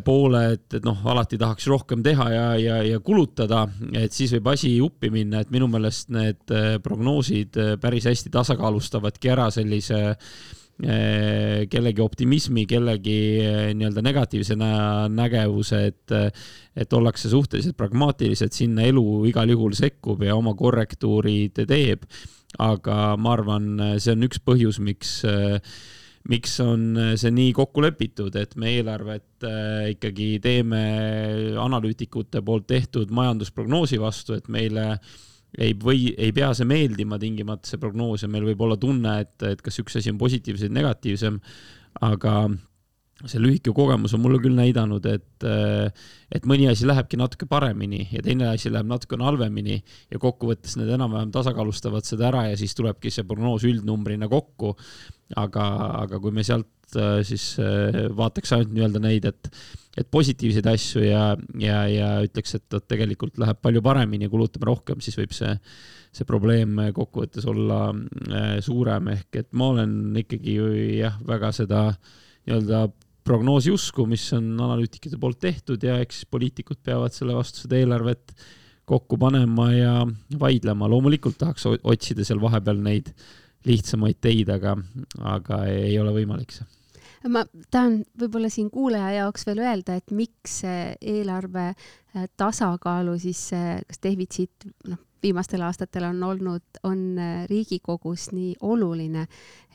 poole, 0.04 0.42
et, 0.58 0.66
et 0.76 0.84
noh, 0.84 0.98
alati 1.08 1.38
tahaks 1.40 1.70
rohkem 1.72 2.04
teha 2.04 2.28
ja, 2.34 2.46
ja, 2.60 2.78
ja 2.84 3.00
kulutada, 3.00 3.64
et 3.96 4.12
siis 4.16 4.34
võib 4.36 4.52
asi 4.52 4.74
uppi 4.84 5.12
minna, 5.14 5.40
et 5.40 5.54
minu 5.56 5.70
meelest 5.72 6.12
need 6.12 6.52
eh, 6.52 6.74
prognoosid 6.84 7.60
eh, 7.60 7.76
päris 7.80 8.10
hästi 8.10 8.32
tasakaalustavadki 8.34 9.36
ära 9.36 9.50
sellise 9.56 10.18
kellegi 10.80 12.00
optimismi, 12.00 12.62
kellegi 12.64 13.18
nii-öelda 13.76 14.00
negatiivse 14.00 14.56
nägevuse, 15.12 15.82
et, 15.90 16.14
et 16.72 16.96
ollakse 16.96 17.28
suhteliselt 17.34 17.76
pragmaatilised, 17.76 18.56
sinna 18.56 18.86
elu 18.88 19.04
igal 19.28 19.52
juhul 19.52 19.76
sekkub 19.76 20.24
ja 20.24 20.38
oma 20.40 20.54
korrektuurid 20.56 21.60
teeb. 21.68 22.08
aga 22.64 23.18
ma 23.20 23.34
arvan, 23.36 23.68
see 24.00 24.16
on 24.16 24.24
üks 24.30 24.40
põhjus, 24.40 24.80
miks 24.80 25.18
äh, 25.28 25.60
miks 26.28 26.60
on 26.64 26.84
äh, 27.00 27.14
see 27.20 27.32
nii 27.34 27.54
kokku 27.56 27.84
lepitud, 27.86 28.36
et 28.40 28.56
me 28.60 28.74
eelarvet 28.78 29.48
äh, 29.48 29.90
ikkagi 29.96 30.36
teeme 30.44 30.84
analüütikute 31.62 32.44
poolt 32.46 32.68
tehtud 32.70 33.14
majandusprognoosi 33.16 34.00
vastu, 34.02 34.36
et 34.36 34.50
meile 34.52 34.92
ei 35.58 35.74
või, 35.80 36.12
ei 36.14 36.34
pea 36.36 36.52
see 36.54 36.68
meeldima 36.70 37.18
tingimata, 37.22 37.70
see 37.70 37.82
prognoos 37.82 38.26
ja 38.26 38.30
meil 38.30 38.46
võib 38.52 38.66
olla 38.68 38.78
tunne, 38.78 39.20
et, 39.24 39.38
et 39.48 39.62
kas 39.66 39.80
üks 39.82 39.98
asi 39.98 40.12
on 40.12 40.20
positiivsem 40.22 40.76
negatiivsem, 40.76 41.40
aga 42.06 42.36
see 43.28 43.42
lühike 43.42 43.74
kogemus 43.76 44.14
on 44.16 44.22
mulle 44.24 44.40
küll 44.44 44.56
näidanud, 44.56 45.04
et, 45.10 45.48
et 46.32 46.46
mõni 46.48 46.70
asi 46.72 46.88
lähebki 46.88 47.18
natuke 47.20 47.50
paremini 47.50 48.06
ja 48.14 48.22
teine 48.24 48.48
asi 48.54 48.72
läheb 48.72 48.88
natukene 48.88 49.26
halvemini 49.28 49.80
ja 49.82 50.22
kokkuvõttes 50.22 50.78
need 50.80 50.94
enam-vähem 50.96 51.34
tasakaalustavad 51.34 52.08
seda 52.08 52.30
ära 52.30 52.46
ja 52.52 52.60
siis 52.60 52.78
tulebki 52.78 53.12
see 53.12 53.28
prognoos 53.28 53.66
üldnumbrina 53.68 54.30
kokku 54.32 54.76
aga, 55.38 55.66
aga 56.04 56.20
kui 56.22 56.34
me 56.34 56.46
sealt 56.46 56.98
äh, 56.98 57.20
siis 57.28 57.52
äh, 57.62 58.08
vaataks 58.16 58.56
ainult 58.56 58.74
nii-öelda 58.74 59.02
neid, 59.04 59.28
et, 59.30 59.50
et 60.00 60.10
positiivseid 60.12 60.70
asju 60.72 61.04
ja, 61.06 61.24
ja, 61.62 61.84
ja 61.92 62.10
ütleks, 62.26 62.56
et, 62.58 62.68
et 62.74 62.88
tegelikult 62.90 63.38
läheb 63.42 63.60
palju 63.62 63.84
paremini, 63.86 64.30
kulutame 64.32 64.70
rohkem, 64.72 65.04
siis 65.04 65.18
võib 65.20 65.36
see, 65.36 65.52
see 66.16 66.30
probleem 66.30 66.80
kokkuvõttes 66.96 67.46
olla 67.50 67.90
äh, 67.92 68.56
suurem, 68.66 69.12
ehk 69.16 69.44
et 69.44 69.52
ma 69.54 69.74
olen 69.76 69.94
ikkagi 70.24 70.58
jah, 71.02 71.20
väga 71.28 71.54
seda 71.56 71.84
nii-öelda 71.94 72.88
prognoosi 73.30 73.70
usku, 73.74 74.08
mis 74.10 74.24
on 74.34 74.56
analüütikute 74.58 75.20
poolt 75.22 75.38
tehtud 75.44 75.84
ja 75.86 76.00
eks 76.02 76.24
poliitikud 76.32 76.80
peavad 76.86 77.14
selle 77.14 77.36
vastu 77.38 77.62
seda 77.66 77.78
eelarvet 77.78 78.34
kokku 78.90 79.20
panema 79.22 79.68
ja 79.76 79.94
vaidlema. 80.42 80.90
loomulikult 80.90 81.38
tahaks 81.38 81.68
otsida 81.70 82.26
seal 82.26 82.42
vahepeal 82.42 82.80
neid 82.82 83.12
lihtsamaid 83.68 84.20
teid, 84.22 84.50
aga, 84.54 84.76
aga 85.36 85.64
ei 85.72 85.98
ole 86.00 86.14
võimalik 86.16 86.56
see. 86.56 86.68
Ma 87.28 87.42
tahan 87.72 88.06
võib-olla 88.16 88.48
siin 88.48 88.70
kuulaja 88.72 89.10
jaoks 89.18 89.44
veel 89.48 89.60
öelda, 89.66 89.98
et 90.00 90.14
miks 90.16 90.62
eelarve 90.64 91.66
äh, 91.74 92.30
tasakaalu 92.40 93.18
siis 93.20 93.42
kas 93.52 94.00
defitsiit, 94.06 94.70
noh, 94.88 95.02
viimastel 95.24 95.62
aastatel 95.62 96.04
on 96.10 96.24
olnud, 96.24 96.80
on 96.84 97.02
äh, 97.20 97.48
Riigikogus 97.50 98.30
nii 98.32 98.56
oluline, 98.62 99.26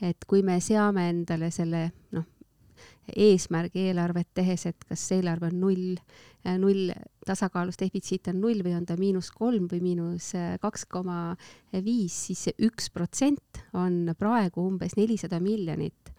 et 0.03 0.25
kui 0.29 0.43
me 0.43 0.59
seame 0.65 1.09
endale 1.11 1.51
selle, 1.55 1.87
noh, 2.17 2.27
eesmärgi 3.13 3.89
eelarvet 3.91 4.31
tehes, 4.35 4.67
et 4.71 4.87
kas 4.89 5.05
eelarve 5.17 5.51
on 5.51 5.61
null, 5.61 5.85
äh, 6.47 6.57
null 6.61 6.93
tasakaalus 7.27 7.79
defitsiit 7.81 8.29
on 8.33 8.41
null 8.43 8.65
või 8.65 8.75
on 8.77 8.87
ta 8.89 8.97
miinus 9.01 9.31
kolm 9.35 9.69
või 9.71 9.83
miinus 9.85 10.33
äh, 10.39 10.57
kaks 10.63 10.87
koma 10.91 11.37
viis, 11.73 12.17
siis 12.29 12.49
see 12.49 12.67
üks 12.69 12.91
protsent 12.95 13.63
on 13.73 14.15
praegu 14.19 14.65
umbes 14.65 14.97
nelisada 14.97 15.41
miljonit. 15.41 16.13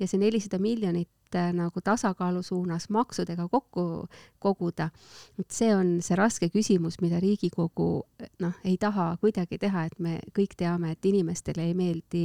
Ja 0.00 0.08
see 0.08 0.20
nelisada 0.20 0.58
miljonit 0.62 1.10
äh, 1.38 1.50
nagu 1.56 1.80
tasakaalu 1.84 2.42
suunas 2.42 2.88
maksudega 2.90 3.48
kokku 3.48 4.06
koguda, 4.38 4.90
et 5.38 5.50
see 5.50 5.70
on 5.74 5.98
see 6.04 6.16
raske 6.18 6.50
küsimus, 6.52 7.00
mida 7.02 7.20
Riigikogu 7.20 7.88
noh, 8.40 8.58
ei 8.64 8.76
taha 8.80 9.12
kuidagi 9.20 9.58
teha, 9.60 9.86
et 9.86 9.98
me 9.98 10.18
kõik 10.36 10.56
teame, 10.58 10.94
et 10.94 11.10
inimestele 11.10 11.70
ei 11.70 11.74
meeldi 11.78 12.24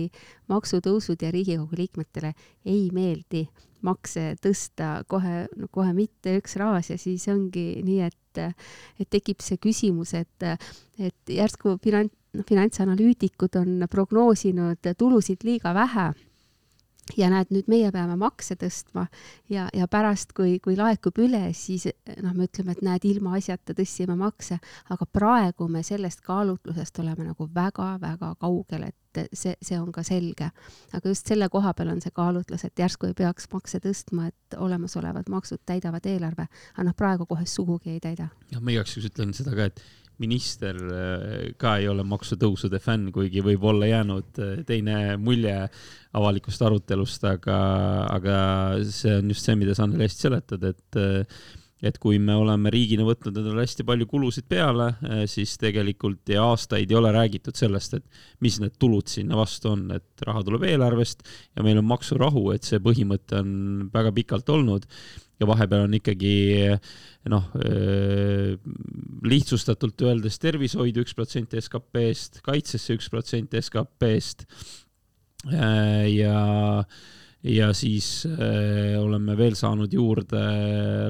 maksutõusud 0.52 1.22
ja 1.22 1.32
Riigikogu 1.36 1.80
liikmetele 1.80 2.34
ei 2.66 2.90
meeldi 2.94 3.46
makse 3.86 4.34
tõsta 4.42 5.04
kohe, 5.08 5.46
no 5.58 5.70
kohe 5.72 5.94
mitte 5.94 6.38
üks 6.40 6.58
raas 6.62 6.90
ja 6.90 6.98
siis 6.98 7.28
ongi 7.32 7.84
nii, 7.86 8.02
et, 8.10 8.44
et 9.00 9.10
tekib 9.10 9.44
see 9.46 9.60
küsimus, 9.62 10.16
et, 10.18 10.48
et 11.00 11.36
järsku 11.38 11.78
finants, 11.84 12.16
finantsanalüütikud 12.50 13.56
on 13.62 13.86
prognoosinud 13.92 14.96
tulusid 15.00 15.46
liiga 15.48 15.74
vähe 15.76 16.10
ja 17.18 17.30
näed, 17.30 17.52
nüüd 17.54 17.70
meie 17.70 17.92
peame 17.94 18.16
makse 18.20 18.58
tõstma 18.60 19.06
ja, 19.52 19.68
ja 19.76 19.88
pärast, 19.92 20.34
kui, 20.38 20.58
kui 20.64 20.76
laekub 20.78 21.20
üle, 21.22 21.44
siis 21.58 21.88
noh, 22.24 22.34
me 22.34 22.48
ütleme, 22.50 22.74
et 22.76 22.84
näed, 22.86 23.08
ilmaasjata 23.12 23.76
tõstsime 23.78 24.18
makse, 24.20 24.58
aga 24.94 25.08
praegu 25.14 25.68
me 25.72 25.84
sellest 25.86 26.24
kaalutlusest 26.26 27.00
oleme 27.04 27.28
nagu 27.30 27.50
väga-väga 27.56 28.32
kaugel, 28.42 28.88
et 28.90 29.30
see, 29.38 29.54
see 29.62 29.78
on 29.80 29.92
ka 29.96 30.04
selge. 30.04 30.50
aga 30.94 31.12
just 31.12 31.28
selle 31.30 31.50
koha 31.50 31.74
peal 31.78 31.94
on 31.94 32.02
see 32.04 32.14
kaalutlus, 32.16 32.66
et 32.66 32.80
järsku 32.80 33.12
ei 33.12 33.18
peaks 33.18 33.48
makse 33.54 33.80
tõstma, 33.84 34.32
et 34.32 34.58
olemasolevad 34.58 35.30
maksud 35.32 35.62
täidavad 35.66 36.06
eelarve, 36.10 36.48
aga 36.74 36.88
noh, 36.90 36.98
praegu 36.98 37.30
kohe 37.30 37.46
sugugi 37.46 37.96
ei 37.96 38.02
täida. 38.02 38.32
jah, 38.52 38.62
ma 38.62 38.74
igaks 38.74 38.98
juhuks 38.98 39.14
ütlen 39.14 39.38
seda 39.38 39.56
ka, 39.56 39.70
et 39.70 39.86
minister 40.22 40.78
äh, 40.78 41.52
ka 41.60 41.76
ei 41.82 41.90
ole 41.92 42.06
maksutõusude 42.08 42.80
fänn, 42.84 43.12
kuigi 43.16 43.44
võib 43.46 43.66
olla 43.68 43.90
jäänud 43.90 44.40
äh, 44.40 44.56
teine 44.68 45.18
mulje 45.22 45.58
avalikust 46.16 46.64
arutelust, 46.64 47.28
aga, 47.28 47.60
aga 48.14 48.40
see 48.88 49.20
on 49.20 49.30
just 49.34 49.46
see, 49.46 49.60
mida 49.60 49.76
sa, 49.76 49.86
Anneli, 49.86 50.08
hästi 50.08 50.28
seletad, 50.30 50.66
et 50.72 51.00
äh, 51.02 51.46
et 51.86 51.98
kui 52.02 52.16
me 52.24 52.34
oleme 52.34 52.72
riigina 52.74 53.04
võtnud 53.06 53.36
endale 53.36 53.62
hästi 53.62 53.84
palju 53.86 54.08
kulusid 54.10 54.46
peale, 54.50 54.88
siis 55.30 55.52
tegelikult 55.62 56.32
ja 56.32 56.46
aastaid 56.48 56.90
ei 56.90 56.98
ole 56.98 57.12
räägitud 57.14 57.54
sellest, 57.60 57.98
et 58.00 58.22
mis 58.42 58.56
need 58.64 58.74
tulud 58.82 59.12
sinna 59.12 59.38
vastu 59.38 59.74
on, 59.74 59.84
et 59.94 60.24
raha 60.26 60.42
tuleb 60.48 60.64
eelarvest 60.66 61.22
ja 61.28 61.66
meil 61.68 61.78
on 61.84 61.86
maksurahu, 61.92 62.48
et 62.56 62.66
see 62.66 62.80
põhimõte 62.82 63.38
on 63.44 63.52
väga 63.94 64.16
pikalt 64.16 64.50
olnud 64.56 64.88
ja 65.40 65.48
vahepeal 65.50 65.88
on 65.88 65.98
ikkagi 65.98 66.36
noh, 67.32 67.50
lihtsustatult 69.26 70.06
öeldes 70.08 70.40
tervishoidu 70.40 71.04
üks 71.04 71.18
protsent 71.18 71.56
SKP-st, 71.60 72.40
kaitsesse 72.46 72.96
üks 72.96 73.12
protsent 73.12 73.58
SKP-st 73.60 74.48
ja 76.16 76.40
ja 77.46 77.70
siis 77.78 78.26
äh, 78.26 78.96
oleme 78.98 79.36
veel 79.38 79.56
saanud 79.58 79.94
juurde 79.94 80.42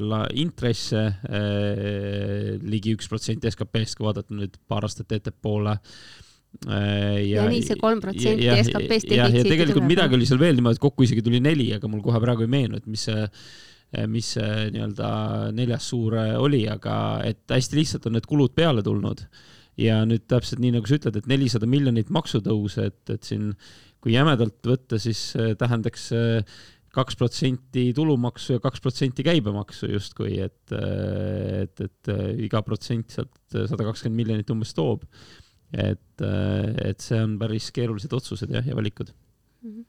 la, 0.03 0.25
intresse 0.35 1.03
äh, 1.07 2.55
ligi 2.65 2.95
üks 2.97 3.07
protsenti 3.11 3.51
SKP-st, 3.51 3.95
kui 3.97 4.09
vaadata 4.09 4.35
nüüd 4.35 4.57
paar 4.67 4.87
aastat 4.87 5.15
ettepoole 5.15 5.77
äh,. 5.77 7.21
ja, 7.23 7.45
ja 7.45 7.45
nii 7.51 7.63
see 7.63 7.79
kolm 7.79 8.03
protsenti 8.03 8.49
SKP-st 8.51 9.15
ja, 9.15 9.29
ja 9.31 9.45
tegelikult 9.47 9.87
midagi 9.87 10.19
oli 10.19 10.27
seal 10.27 10.41
veel 10.41 10.59
niimoodi, 10.59 10.79
et 10.79 10.83
kokku 10.83 11.07
isegi 11.07 11.23
tuli 11.23 11.39
neli, 11.43 11.69
aga 11.77 11.91
mul 11.91 12.03
kohe 12.03 12.19
praegu 12.23 12.43
ei 12.43 12.51
meenu, 12.51 12.81
et 12.81 12.89
mis 12.89 13.07
see 13.07 13.23
mis 14.11 14.33
see 14.35 14.69
nii-öelda 14.75 15.09
neljas 15.55 15.89
suur 15.91 16.17
oli, 16.41 16.65
aga 16.67 16.95
et 17.23 17.43
hästi 17.51 17.77
lihtsalt 17.79 18.07
on 18.09 18.17
need 18.17 18.25
kulud 18.27 18.55
peale 18.57 18.83
tulnud 18.83 19.23
ja 19.79 20.01
nüüd 20.07 20.25
täpselt 20.31 20.61
nii, 20.63 20.73
nagu 20.77 20.89
sa 20.89 20.97
ütled, 20.99 21.19
et 21.19 21.27
nelisada 21.29 21.67
miljonit 21.69 22.11
maksutõuse, 22.13 22.89
et, 22.91 23.01
et 23.13 23.27
siin 23.27 23.51
kui 24.03 24.15
jämedalt 24.15 24.59
võtta, 24.67 24.99
siis 25.01 25.31
äh, 25.39 25.53
tähendaks 25.59 26.09
äh, 26.15 26.57
kaks 26.95 27.17
protsenti 27.19 27.89
tulumaksu 27.95 28.55
ja 28.55 28.63
kaks 28.63 28.83
protsenti 28.83 29.25
käibemaksu 29.25 29.89
justkui, 29.91 30.37
et, 30.45 30.71
et, 30.71 31.81
et 31.83 32.11
iga 32.45 32.61
protsent 32.63 33.11
sealt 33.17 33.57
sada 33.57 33.87
kakskümmend 33.89 34.21
miljonit 34.21 34.53
umbes 34.53 34.71
toob. 34.77 35.03
et, 35.75 36.23
et 36.23 37.03
see 37.03 37.19
on 37.19 37.33
päris 37.41 37.67
keerulised 37.75 38.13
otsused 38.15 38.53
jah, 38.53 38.63
ja 38.63 38.75
valikud 38.77 39.09
mm. 39.11 39.71
-hmm. 39.71 39.83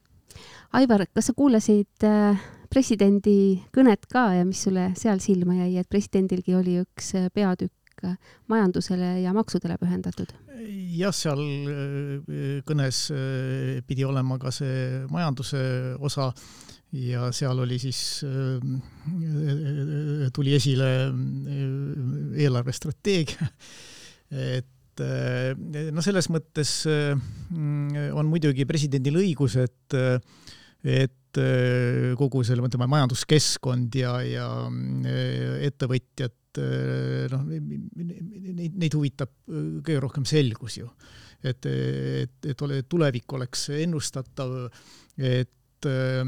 Aivar, 0.73 1.07
kas 1.15 1.31
sa 1.31 1.35
kuulasid 1.37 2.07
presidendi 2.71 3.63
kõnet 3.75 4.09
ka 4.11 4.33
ja 4.35 4.45
mis 4.45 4.65
sulle 4.67 4.91
seal 4.99 5.23
silma 5.23 5.55
jäi, 5.63 5.77
et 5.79 5.89
presidendilgi 5.89 6.57
oli 6.59 6.81
üks 6.83 7.15
peatükk 7.35 8.09
majandusele 8.51 9.21
ja 9.23 9.33
maksudele 9.33 9.79
pühendatud? 9.81 10.35
jah, 10.97 11.15
seal 11.15 11.41
äh, 11.41 12.61
kõnes 12.67 13.07
äh, 13.15 13.83
pidi 13.87 14.07
olema 14.07 14.39
ka 14.41 14.53
see 14.55 15.05
majanduse 15.13 15.61
osa 16.05 16.31
ja 16.97 17.31
seal 17.37 17.61
oli 17.65 17.79
siis, 17.83 18.23
äh, 18.25 18.61
tuli 20.35 20.55
esile 20.57 20.89
eelarvestrateegia, 22.47 23.51
et 24.31 25.03
no 25.93 26.01
selles 26.01 26.31
mõttes 26.33 26.71
on 26.87 28.31
muidugi 28.31 28.65
presidendil 28.65 29.19
õigus, 29.21 29.59
et, 29.61 29.97
et 30.85 31.12
kogu 32.16 32.40
selle, 32.47 32.64
ütleme, 32.64 32.87
majanduskeskkond 32.88 33.97
ja, 34.00 34.14
ja 34.25 34.47
ettevõtjad 35.68 36.33
et 36.56 37.33
noh, 37.33 37.45
neid, 37.47 38.76
neid 38.76 38.97
huvitab 38.97 39.33
kõige 39.47 39.99
rohkem 40.02 40.26
selgus 40.28 40.78
ju. 40.80 40.88
et, 41.47 41.66
et, 41.66 42.49
et 42.49 42.62
ole, 42.64 42.83
tulevik 42.88 43.33
oleks 43.37 43.68
ennustatav, 43.76 44.54
et 45.16 45.88
äh, 45.88 46.23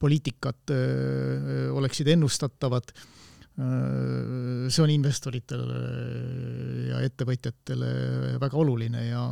poliitikad 0.00 0.74
äh, 0.74 1.68
oleksid 1.74 2.08
ennustatavad 2.16 2.94
äh,. 2.94 4.68
see 4.68 4.82
on 4.82 4.90
investoritele 4.90 5.82
ja 6.90 7.04
ettevõtjatele 7.06 7.92
väga 8.42 8.58
oluline 8.58 9.04
ja 9.10 9.28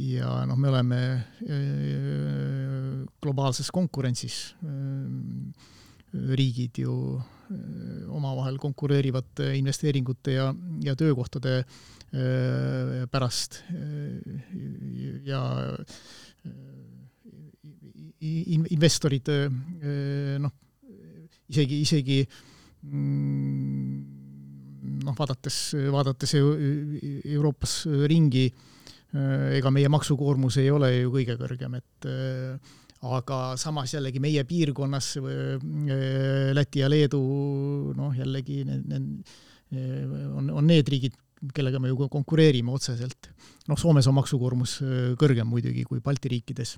ja 0.00 0.44
noh, 0.48 0.56
me 0.56 0.70
oleme 0.70 1.00
äh, 1.44 3.04
globaalses 3.20 3.70
konkurentsis. 3.74 4.54
Äh, 4.64 5.68
riigid 6.10 6.78
ju 6.82 6.94
äh, 7.16 8.08
omavahel 8.10 8.58
konkureerivad 8.58 9.44
investeeringute 9.54 10.32
ja, 10.34 10.48
ja 10.82 10.96
töökohtade 10.98 11.60
äh, 11.60 13.06
pärast. 13.10 13.62
Ja 15.24 15.42
investorid 18.20 19.28
noh, 20.42 20.52
isegi, 21.48 21.78
isegi 21.84 22.18
mm, 22.82 23.94
noh, 25.06 25.14
vaadates, 25.16 25.60
vaadates 25.94 26.34
Euroopas 26.36 27.84
ringi, 28.10 28.48
ega 29.10 29.70
meie 29.74 29.88
maksukoormus 29.90 30.60
ei 30.62 30.68
ole 30.70 30.92
ju 31.00 31.10
kõige 31.10 31.34
kõrgem, 31.40 31.74
et 31.80 32.06
aga 33.08 33.38
samas 33.60 33.94
jällegi 33.94 34.20
meie 34.20 34.42
piirkonnas 34.48 35.14
äh, 35.20 36.52
Läti 36.56 36.82
ja 36.82 36.90
Leedu 36.90 37.20
noh, 37.96 38.12
jällegi 38.16 38.60
need, 38.68 38.84
need 38.90 39.30
äh, 39.72 40.04
on, 40.36 40.50
on 40.52 40.68
need 40.68 40.88
riigid, 40.92 41.16
kellega 41.56 41.80
me 41.80 41.88
ju 41.88 42.08
konkureerime 42.12 42.72
otseselt. 42.74 43.30
noh, 43.68 43.78
Soomes 43.80 44.08
on 44.10 44.18
maksukoormus 44.18 44.80
äh, 44.84 44.98
kõrgem 45.20 45.48
muidugi 45.48 45.86
kui 45.88 46.02
Balti 46.04 46.32
riikides. 46.34 46.76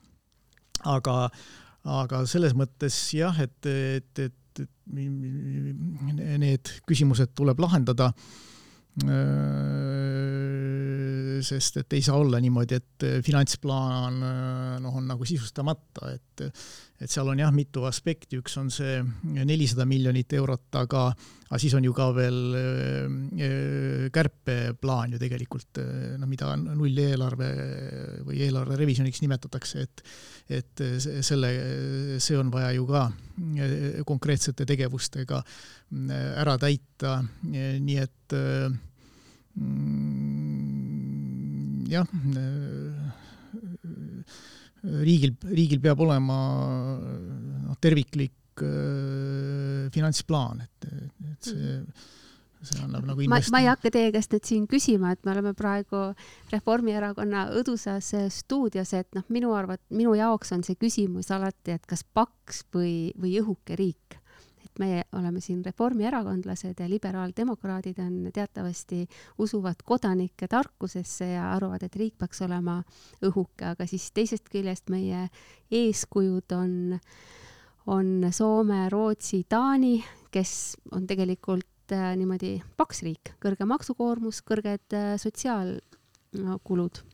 aga, 0.87 1.27
aga 1.83 2.23
selles 2.31 2.55
mõttes 2.55 3.01
jah, 3.19 3.43
et, 3.43 3.59
et, 3.67 4.23
et, 4.29 4.63
et 4.63 4.95
need 6.39 6.73
küsimused 6.87 7.35
tuleb 7.35 7.59
lahendada 7.65 8.13
sest 11.47 11.83
et 11.83 11.97
ei 11.97 12.05
saa 12.05 12.19
olla 12.21 12.41
niimoodi, 12.43 12.79
et 12.79 13.07
finantsplaan 13.25 14.19
noh, 14.83 14.97
on 14.99 15.13
nagu 15.13 15.29
sisustamata, 15.29 16.13
et 16.15 16.47
et 17.03 17.11
seal 17.11 17.27
on 17.27 17.41
jah, 17.41 17.51
mitu 17.51 17.83
aspekti, 17.89 18.39
üks 18.39 18.55
on 18.61 18.69
see 18.71 19.01
nelisada 19.43 19.83
miljonit 19.91 20.31
eurot, 20.39 20.69
aga 20.79 21.09
aga 21.11 21.59
siis 21.61 21.75
on 21.75 21.85
ju 21.85 21.93
ka 21.97 22.07
veel 22.15 22.39
kärpeplaan 24.15 25.17
ju 25.17 25.19
tegelikult, 25.21 25.83
noh, 26.21 26.31
mida 26.31 26.53
nulleelarve 26.61 27.49
või 28.29 28.39
eelarve 28.47 28.79
revisjoniks 28.79 29.23
nimetatakse, 29.25 29.83
et 29.83 30.07
et 30.63 30.85
selle, 31.25 31.51
see 32.23 32.39
on 32.39 32.55
vaja 32.55 32.71
ju 32.77 32.87
ka 32.87 33.09
konkreetsete 34.07 34.67
tegevustega 34.69 35.43
ära 36.43 36.57
täita, 36.61 37.19
nii 37.51 38.01
et 38.03 38.41
Mm, 39.61 40.52
jah, 41.93 42.09
riigil, 44.83 45.37
riigil 45.53 45.83
peab 45.83 46.03
olema 46.03 46.39
noh, 46.99 47.77
terviklik 47.81 48.65
äh, 48.65 49.87
finantsplaan, 49.95 50.65
et, 50.67 50.91
et 51.33 51.53
see 51.53 51.79
see 52.63 52.79
annab 52.83 53.07
nagu 53.07 53.23
invest-. 53.25 53.51
ma 53.53 53.63
ei 53.63 53.69
hakka 53.71 53.91
teie 53.95 54.13
käest 54.15 54.35
nüüd 54.35 54.47
siin 54.49 54.67
küsima, 54.71 55.13
et 55.15 55.27
me 55.27 55.35
oleme 55.35 55.53
praegu 55.59 56.03
Reformierakonna 56.53 57.49
õdusas 57.59 58.13
stuudios, 58.35 58.93
et 58.97 59.09
noh, 59.19 59.27
minu 59.35 59.53
arvat-, 59.59 59.85
minu 59.91 60.15
jaoks 60.19 60.55
on 60.57 60.63
see 60.67 60.79
küsimus 60.79 61.33
alati, 61.35 61.77
et 61.77 61.87
kas 61.91 62.05
paks 62.05 62.65
või, 62.75 63.11
või 63.19 63.39
õhuke 63.43 63.79
riik 63.79 64.22
et 64.73 64.81
meie 64.81 65.03
oleme 65.13 65.41
siin 65.41 65.61
reformierakondlased 65.65 66.81
ja 66.81 66.89
liberaaldemokraadid 66.89 67.99
on 68.01 68.31
teatavasti, 68.33 69.07
usuvad 69.39 69.83
kodanike 69.85 70.49
tarkusesse 70.49 71.33
ja 71.35 71.51
arvavad, 71.53 71.83
et 71.83 71.97
riik 71.97 72.17
peaks 72.19 72.41
olema 72.43 72.81
õhuke, 73.23 73.75
aga 73.75 73.87
siis 73.87 74.11
teisest 74.13 74.49
küljest 74.49 74.89
meie 74.91 75.29
eeskujud 75.71 76.57
on, 76.57 76.99
on 77.87 78.29
Soome, 78.33 78.89
Rootsi, 78.89 79.45
Taani, 79.49 79.99
kes 80.33 80.77
on 80.93 81.07
tegelikult 81.07 81.93
äh, 81.93 82.15
niimoodi 82.17 82.57
paks 82.77 83.05
riik, 83.05 83.35
kõrge 83.43 83.69
maksukoormus, 83.69 84.41
kõrged 84.49 84.97
äh, 84.97 85.15
sotsiaalkulud 85.21 87.05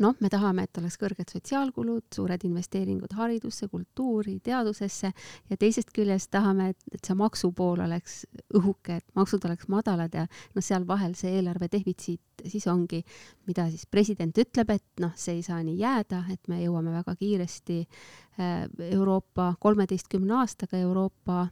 noh, 0.00 0.16
me 0.20 0.30
tahame, 0.32 0.64
et 0.64 0.78
oleks 0.80 0.96
kõrged 1.00 1.32
sotsiaalkulud, 1.34 2.06
suured 2.14 2.44
investeeringud 2.48 3.12
haridusse, 3.18 3.68
kultuuri, 3.68 4.38
teadusesse 4.44 5.12
ja 5.12 5.58
teisest 5.60 5.92
küljest 5.94 6.30
tahame, 6.32 6.70
et, 6.72 6.78
et 6.94 7.04
see 7.04 7.16
maksupool 7.18 7.84
oleks 7.84 8.22
õhuke, 8.56 9.00
et 9.00 9.18
maksud 9.18 9.44
oleks 9.48 9.68
madalad 9.72 10.14
ja 10.14 10.26
noh, 10.28 10.64
seal 10.64 10.86
vahel 10.88 11.16
see 11.18 11.36
eelarve 11.38 11.68
defitsiit 11.72 12.20
siis 12.48 12.66
ongi, 12.70 13.02
mida 13.46 13.68
siis 13.70 13.86
president 13.90 14.36
ütleb, 14.38 14.72
et 14.74 15.02
noh, 15.02 15.12
see 15.18 15.38
ei 15.38 15.46
saa 15.46 15.60
nii 15.62 15.78
jääda, 15.80 16.24
et 16.32 16.48
me 16.50 16.62
jõuame 16.62 16.94
väga 16.94 17.14
kiiresti 17.18 17.78
äh, 17.82 18.64
Euroopa 18.90 19.52
kolmeteistkümne 19.60 20.40
aastaga 20.40 20.80
Euroopa 20.82 21.46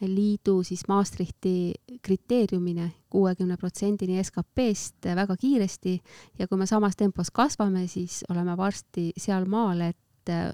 Liidu 0.00 0.62
siis 0.62 0.82
Maastrichti 0.88 1.72
kriteeriumine 2.02 2.92
kuuekümne 3.10 3.56
protsendini 3.56 4.24
SKP-st 4.24 5.14
väga 5.14 5.36
kiiresti 5.36 5.94
ja 6.38 6.48
kui 6.48 6.58
me 6.58 6.66
samas 6.66 6.96
tempos 6.96 7.30
kasvame, 7.30 7.86
siis 7.86 8.24
oleme 8.28 8.56
varsti 8.56 9.12
sealmaal, 9.16 9.80
et 9.80 10.30
äh, 10.30 10.50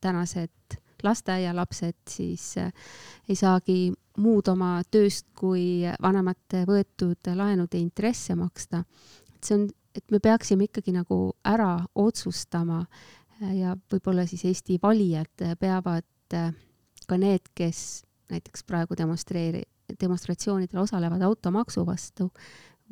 tänased 0.00 0.78
lasteaialapsed 1.02 1.96
siis 2.08 2.58
äh, 2.58 2.72
ei 3.28 3.36
saagi 3.36 3.92
muud 4.18 4.48
oma 4.48 4.78
tööst 4.90 5.26
kui 5.36 5.82
vanemate 6.02 6.64
võetud 6.68 7.34
laenude 7.34 7.78
intresse 7.78 8.34
maksta. 8.38 8.84
et 9.34 9.44
see 9.44 9.58
on, 9.58 9.68
et 9.94 10.10
me 10.10 10.20
peaksime 10.20 10.70
ikkagi 10.70 10.94
nagu 10.94 11.34
ära 11.44 11.76
otsustama 11.94 12.84
äh, 12.86 13.56
ja 13.58 13.76
võib-olla 13.92 14.26
siis 14.26 14.44
Eesti 14.44 14.78
valijad 14.82 15.50
peavad 15.58 16.04
ka 17.04 17.16
need, 17.20 17.50
kes 17.54 18.04
näiteks 18.32 18.64
praegu 18.68 18.96
demonstreeri-, 18.98 19.64
demonstratsioonidel 20.00 20.82
osalevad 20.82 21.22
automaksu 21.22 21.84
vastu 21.86 22.30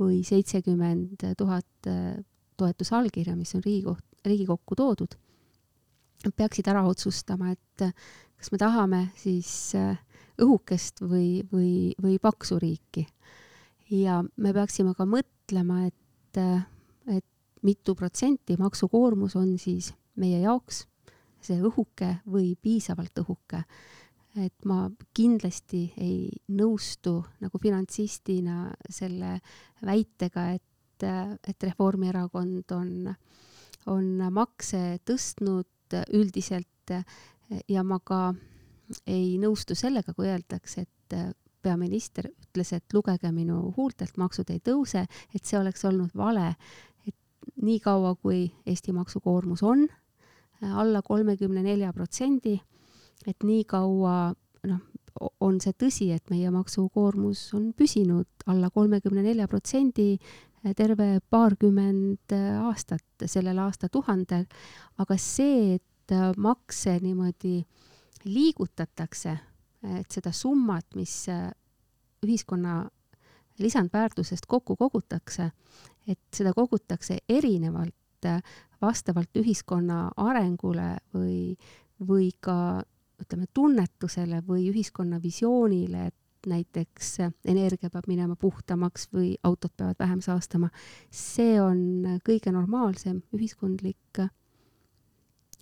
või 0.01 0.23
seitsekümmend 0.27 1.25
tuhat 1.39 1.91
äh, 1.91 2.17
toetusallkirja, 2.57 3.37
mis 3.37 3.55
on 3.57 3.65
Riigikoht-, 3.65 4.27
Riigikokku 4.27 4.77
toodud. 4.79 5.19
peaksid 6.37 6.69
ära 6.71 6.85
otsustama, 6.87 7.51
et 7.51 7.83
kas 8.39 8.53
me 8.53 8.59
tahame 8.59 9.01
siis 9.19 9.73
õhukest 10.41 11.03
või, 11.03 11.43
või, 11.53 11.95
või 12.03 12.19
paksu 12.23 12.59
riiki. 12.63 13.07
ja 13.91 14.23
me 14.37 14.53
peaksime 14.53 14.95
ka 14.95 15.05
mõtlema, 15.05 15.87
et, 15.87 16.39
et 17.11 17.27
mitu 17.63 17.95
protsenti 17.95 18.57
maksukoormus 18.59 19.37
on 19.37 19.59
siis 19.59 19.93
meie 20.17 20.41
jaoks 20.41 20.87
see 21.43 21.59
õhuke 21.63 22.21
või 22.31 22.55
piisavalt 22.63 23.19
õhuke. 23.25 23.65
Et 24.37 24.65
ma 24.65 24.87
kindlasti 25.15 25.83
ei 26.01 26.31
nõustu 26.57 27.19
nagu 27.43 27.61
finantsistina 27.61 28.71
selle 28.89 29.35
väitega, 29.85 30.47
et, 30.57 31.05
et 31.49 31.67
Reformierakond 31.69 32.73
on, 32.77 33.13
on 33.93 34.09
makse 34.33 35.01
tõstnud 35.05 35.99
üldiselt 36.17 36.95
ja 37.69 37.85
ma 37.85 37.99
ka 38.01 38.33
ei 39.07 39.37
nõustu 39.41 39.77
sellega, 39.77 40.15
kui 40.17 40.31
öeldakse, 40.31 40.87
et 40.87 41.17
peaminister 41.63 42.29
ütles, 42.31 42.73
et 42.73 42.95
lugege 42.95 43.31
minu 43.33 43.73
huultelt, 43.77 44.17
maksud 44.19 44.51
ei 44.51 44.61
tõuse, 44.65 45.05
et 45.35 45.45
see 45.45 45.59
oleks 45.61 45.85
olnud 45.85 46.15
vale. 46.17 46.55
et 47.07 47.15
niikaua, 47.63 48.15
kui 48.15 48.53
Eesti 48.67 48.93
maksukoormus 48.93 49.63
on 49.63 49.87
alla 50.63 51.03
kolmekümne 51.03 51.63
nelja 51.63 51.93
protsendi, 51.93 52.61
et 53.27 53.45
nii 53.45 53.65
kaua 53.69 54.33
noh, 54.69 54.81
on 55.41 55.59
see 55.61 55.75
tõsi, 55.79 56.09
et 56.15 56.31
meie 56.33 56.51
maksukoormus 56.53 57.51
on 57.57 57.71
püsinud 57.77 58.47
alla 58.51 58.71
kolmekümne 58.73 59.23
nelja 59.25 59.49
protsendi 59.49 60.17
terve 60.79 61.19
paarkümmend 61.31 62.33
aastat 62.63 63.27
sellel 63.27 63.59
aastatuhandel, 63.65 64.47
aga 65.03 65.17
see, 65.19 65.79
et 65.79 66.15
makse 66.39 66.99
niimoodi 67.03 67.61
liigutatakse, 68.25 69.37
et 69.99 70.15
seda 70.15 70.33
summat, 70.35 70.87
mis 70.95 71.17
ühiskonna 72.23 72.83
lisandväärtusest 73.59 74.47
kokku 74.47 74.77
kogutakse, 74.79 75.51
et 76.07 76.21
seda 76.35 76.55
kogutakse 76.55 77.19
erinevalt 77.29 78.29
vastavalt 78.83 79.39
ühiskonna 79.39 80.13
arengule 80.17 80.97
või, 81.15 81.57
või 82.07 82.31
ka 82.41 82.83
ütleme, 83.23 83.49
tunnetusele 83.55 84.43
või 84.47 84.69
ühiskonna 84.71 85.21
visioonile, 85.23 86.07
et 86.11 86.49
näiteks 86.51 87.17
energia 87.47 87.91
peab 87.91 88.09
minema 88.11 88.37
puhtamaks 88.37 89.09
või 89.15 89.37
autod 89.47 89.75
peavad 89.77 89.99
vähem 89.99 90.21
saastama. 90.21 90.71
see 91.11 91.61
on 91.63 92.19
kõige 92.27 92.53
normaalsem 92.53 93.23
ühiskondlik 93.33 94.23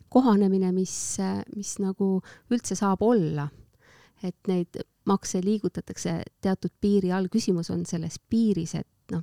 kohanemine, 0.09 0.73
mis, 0.73 1.19
mis 1.57 1.77
nagu 1.79 2.21
üldse 2.51 2.75
saab 2.75 3.03
olla. 3.03 3.49
et 4.23 4.37
neid 4.49 4.77
makse 5.09 5.41
liigutatakse 5.41 6.23
teatud 6.45 6.73
piiri 6.81 7.09
all, 7.13 7.31
küsimus 7.33 7.71
on 7.73 7.87
selles 7.89 8.19
piiris, 8.29 8.75
et 8.75 9.15
noh, 9.15 9.23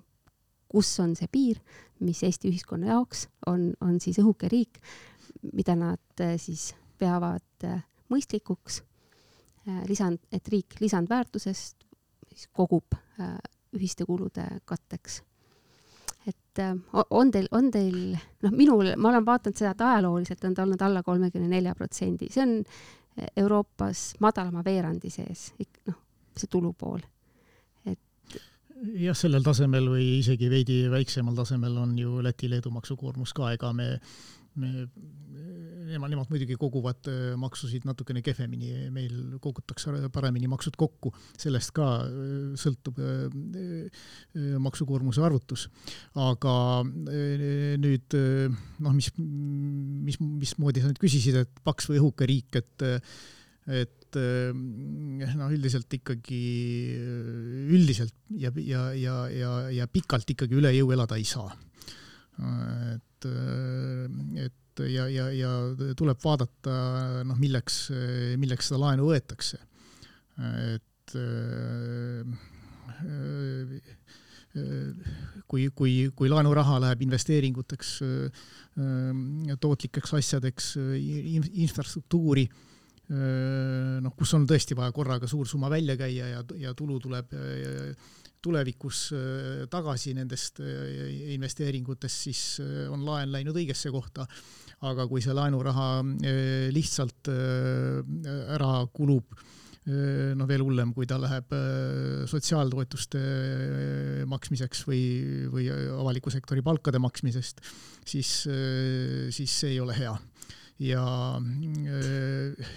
kus 0.68 0.90
on 1.04 1.14
see 1.16 1.30
piir, 1.30 1.60
mis 2.00 2.24
Eesti 2.26 2.50
ühiskonna 2.50 2.90
jaoks 2.96 3.28
on, 3.46 3.76
on 3.82 4.00
siis 4.02 4.18
õhuke 4.18 4.50
riik, 4.50 4.82
mida 5.54 5.76
nad 5.78 6.26
siis 6.42 6.72
peavad 6.98 7.68
eh, 7.70 7.84
mõistlikuks, 8.14 8.82
eh, 9.68 9.82
lisand, 9.90 10.20
et 10.32 10.48
riik 10.54 10.80
lisandväärtusest 10.84 11.88
siis 12.32 12.50
kogub 12.54 12.94
ühiste 13.74 14.06
kulude 14.06 14.46
katteks. 14.66 15.24
et 16.28 16.60
on 17.10 17.32
teil, 17.32 17.48
on 17.52 17.72
teil, 17.72 18.18
noh, 18.44 18.52
minul, 18.52 18.92
ma 18.98 19.10
olen 19.10 19.26
vaadanud 19.26 19.58
seda, 19.58 19.72
et 19.72 19.82
ajalooliselt 19.82 20.44
on 20.44 20.54
ta 20.54 20.64
olnud 20.66 20.82
alla 20.82 21.04
kolmekümne 21.04 21.48
nelja 21.48 21.74
protsendi, 21.76 22.28
see 22.30 22.44
on 22.44 22.56
Euroopas 23.38 24.14
madalama 24.20 24.64
veerandi 24.66 25.10
sees, 25.10 25.52
noh, 25.88 25.98
see 26.38 26.50
tulupool. 26.52 27.00
Jah, 28.78 29.16
sellel 29.18 29.42
tasemel 29.42 29.88
või 29.90 30.06
isegi 30.20 30.50
veidi 30.52 30.84
väiksemal 30.92 31.34
tasemel 31.40 31.80
on 31.82 31.96
ju 31.98 32.20
Läti-Leedu 32.22 32.70
maksukoormus 32.76 33.34
ka, 33.34 33.50
ega 33.56 33.72
me, 33.74 33.88
me, 34.62 34.86
nemad, 35.88 36.12
nemad 36.12 36.32
muidugi 36.32 36.58
koguvad 36.60 37.08
äh, 37.12 37.32
maksusid 37.40 37.86
natukene 37.88 38.24
kehvemini, 38.26 38.88
meil 38.94 39.38
kogutakse 39.44 39.94
paremini 40.14 40.50
maksud 40.52 40.78
kokku, 40.80 41.14
sellest 41.40 41.74
ka 41.78 41.88
äh, 42.04 42.36
sõltub 42.60 43.00
äh, 43.02 44.04
maksukoormuse 44.64 45.24
arvutus. 45.26 45.68
aga 46.18 46.54
nüüd 46.84 48.14
noh, 48.84 48.94
mis, 48.96 49.10
mis, 49.18 50.20
mismoodi 50.20 50.84
sa 50.84 50.92
nüüd 50.92 51.02
küsisid, 51.02 51.40
et 51.42 51.64
paks 51.66 51.90
või 51.92 52.02
õhuke 52.02 52.28
riik, 52.30 52.60
et 52.60 52.88
et 53.68 54.18
noh, 54.18 55.50
üldiselt 55.52 55.92
ikkagi 55.98 56.42
üldiselt 57.76 58.16
ja, 58.40 58.52
ja, 58.56 58.84
ja, 58.96 59.16
ja, 59.34 59.52
ja 59.82 59.90
pikalt 59.92 60.30
ikkagi 60.32 60.56
üle 60.56 60.72
jõu 60.78 60.94
elada 60.96 61.18
ei 61.20 61.28
saa. 61.28 61.52
et, 62.96 63.28
et 64.46 64.56
ja, 64.86 65.08
ja, 65.10 65.28
ja 65.34 65.52
tuleb 65.98 66.20
vaadata, 66.24 66.76
noh, 67.28 67.40
milleks, 67.40 67.88
milleks 68.40 68.70
seda 68.70 68.82
laenu 68.86 69.10
võetakse. 69.12 69.60
et 70.76 71.16
kui, 75.48 75.68
kui, 75.74 75.94
kui 76.16 76.30
laenuraha 76.30 76.80
läheb 76.84 77.04
investeeringuteks, 77.08 77.92
tootlikeks 79.62 80.14
asjadeks, 80.20 80.72
infrastruktuuri 81.66 82.48
noh, 83.08 84.14
kus 84.20 84.34
on 84.36 84.46
tõesti 84.50 84.76
vaja 84.76 84.92
korraga 84.92 85.30
suur 85.32 85.48
summa 85.48 85.70
välja 85.72 85.96
käia 86.00 86.28
ja, 86.34 86.44
ja 86.60 86.74
tulu 86.76 87.00
tuleb 87.00 87.32
tulevikus 88.44 89.08
tagasi 89.72 90.14
nendest 90.16 90.60
investeeringutest, 90.62 92.28
siis 92.28 92.42
on 92.92 93.06
laen 93.08 93.32
läinud 93.34 93.56
õigesse 93.58 93.92
kohta. 93.92 94.28
Aga 94.86 95.08
kui 95.10 95.24
see 95.24 95.34
laenuraha 95.34 96.04
lihtsalt 96.74 97.30
ära 97.32 98.72
kulub, 98.94 99.34
noh, 99.88 100.48
veel 100.50 100.62
hullem, 100.62 100.92
kui 100.94 101.08
ta 101.10 101.18
läheb 101.18 101.54
sotsiaaltoetuste 102.30 103.22
maksmiseks 104.30 104.84
või, 104.90 105.02
või 105.50 105.70
avaliku 105.72 106.34
sektori 106.34 106.62
palkade 106.62 107.02
maksmisest, 107.02 107.64
siis, 108.06 108.34
siis 109.34 109.60
see 109.64 109.78
ei 109.78 109.82
ole 109.82 109.98
hea. 109.98 110.14
Ja 110.78 111.02
äh, 111.42 112.68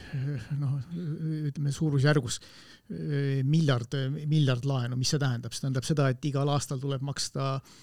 noh, 0.56 0.78
ütleme 1.50 1.72
suurusjärgus 1.74 2.38
äh, 2.40 3.42
miljard, 3.44 3.92
miljard 4.24 4.64
laenu, 4.64 4.96
mis 4.96 5.12
see 5.12 5.20
tähendab, 5.20 5.52
see 5.52 5.66
tähendab 5.66 5.84
seda, 5.84 6.08
et 6.08 6.24
igal 6.30 6.48
aastal 6.48 6.80
tuleb 6.80 7.04
maksta 7.04 7.58
äh, 7.58 7.74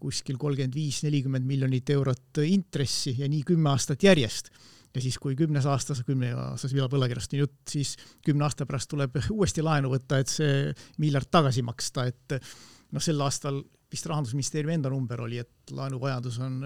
kuskil 0.00 0.38
kolmkümmend 0.40 0.74
viis, 0.74 1.02
nelikümmend 1.04 1.44
miljonit 1.44 1.90
eurot 1.92 2.40
intressi 2.46 3.12
ja 3.18 3.28
nii 3.28 3.42
kümme 3.52 3.72
aastat 3.74 4.06
järjest. 4.06 4.48
Ja 4.94 5.02
siis, 5.04 5.18
kui 5.22 5.36
kümnes 5.38 5.66
aastas, 5.70 6.00
kümneaastase 6.06 6.86
võlakirjast 6.90 7.36
on 7.36 7.42
jutt, 7.44 7.58
siis 7.70 7.92
kümne 8.26 8.46
aasta 8.48 8.66
pärast 8.66 8.90
tuleb 8.90 9.20
uuesti 9.36 9.62
laenu 9.62 9.92
võtta, 9.92 10.18
et 10.18 10.32
see 10.32 10.72
miljard 11.02 11.30
tagasi 11.30 11.62
maksta, 11.62 12.08
et 12.10 12.40
noh, 12.90 13.04
sel 13.04 13.20
aastal 13.22 13.60
vist 13.90 14.06
rahandusministeeriumi 14.06 14.76
enda 14.76 14.90
number 14.92 15.20
oli, 15.24 15.40
et 15.42 15.72
laenuvajadus 15.74 16.38
on, 16.44 16.56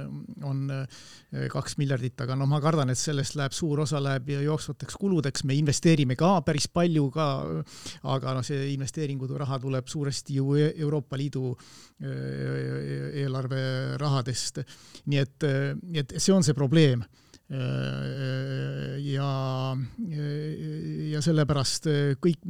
on 0.44 0.60
eh, 0.74 1.46
kaks 1.52 1.78
miljardit, 1.80 2.18
aga 2.24 2.36
noh, 2.38 2.48
ma 2.50 2.60
kardan, 2.64 2.92
et 2.92 3.00
sellest 3.00 3.36
läheb 3.38 3.54
suur 3.56 3.84
osa 3.84 4.00
läheb 4.02 4.30
jooksvateks 4.34 4.98
kuludeks, 5.00 5.44
me 5.48 5.56
investeerime 5.58 6.16
ka 6.20 6.36
päris 6.46 6.68
palju 6.72 7.08
ka, 7.14 7.28
aga 8.14 8.36
noh, 8.38 8.46
see 8.46 8.70
investeeringute 8.74 9.38
raha 9.40 9.60
tuleb 9.62 9.88
suuresti 9.90 10.38
ju 10.38 10.56
e-, 10.60 10.72
Euroopa 10.84 11.18
Liidu 11.20 11.52
eh, 11.54 13.20
eelarve 13.24 13.64
rahadest. 14.00 14.64
nii 15.10 15.20
et, 15.20 15.44
et 16.00 16.16
see 16.18 16.32
on 16.34 16.44
see 16.44 16.56
probleem 16.56 17.04
ja, 19.04 19.30
ja 21.12 21.20
sellepärast 21.22 21.88
kõik, 22.24 22.46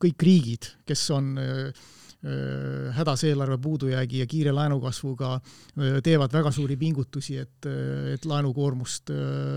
kõik 0.00 0.24
riigid, 0.24 0.70
kes 0.88 1.02
on 1.12 1.34
Äh, 1.40 1.72
hädas 2.92 3.22
eelarve 3.24 3.56
puudujäägi 3.58 4.18
ja 4.18 4.26
kiire 4.28 4.52
laenukasvuga 4.52 5.30
äh, 5.34 6.00
teevad 6.04 6.32
väga 6.32 6.50
suuri 6.52 6.76
pingutusi, 6.76 7.38
et, 7.40 7.64
äh, 7.66 8.12
et 8.14 8.26
laenukoormust 8.28 9.10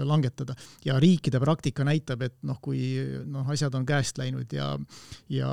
langetada. 0.04 0.56
ja 0.86 1.00
riikide 1.00 1.40
praktika 1.40 1.84
näitab, 1.84 2.22
et 2.22 2.38
noh, 2.44 2.60
kui 2.62 2.80
noh, 3.26 3.50
asjad 3.50 3.76
on 3.76 3.86
käest 3.86 4.18
läinud 4.18 4.54
ja, 4.54 4.80
ja 5.30 5.50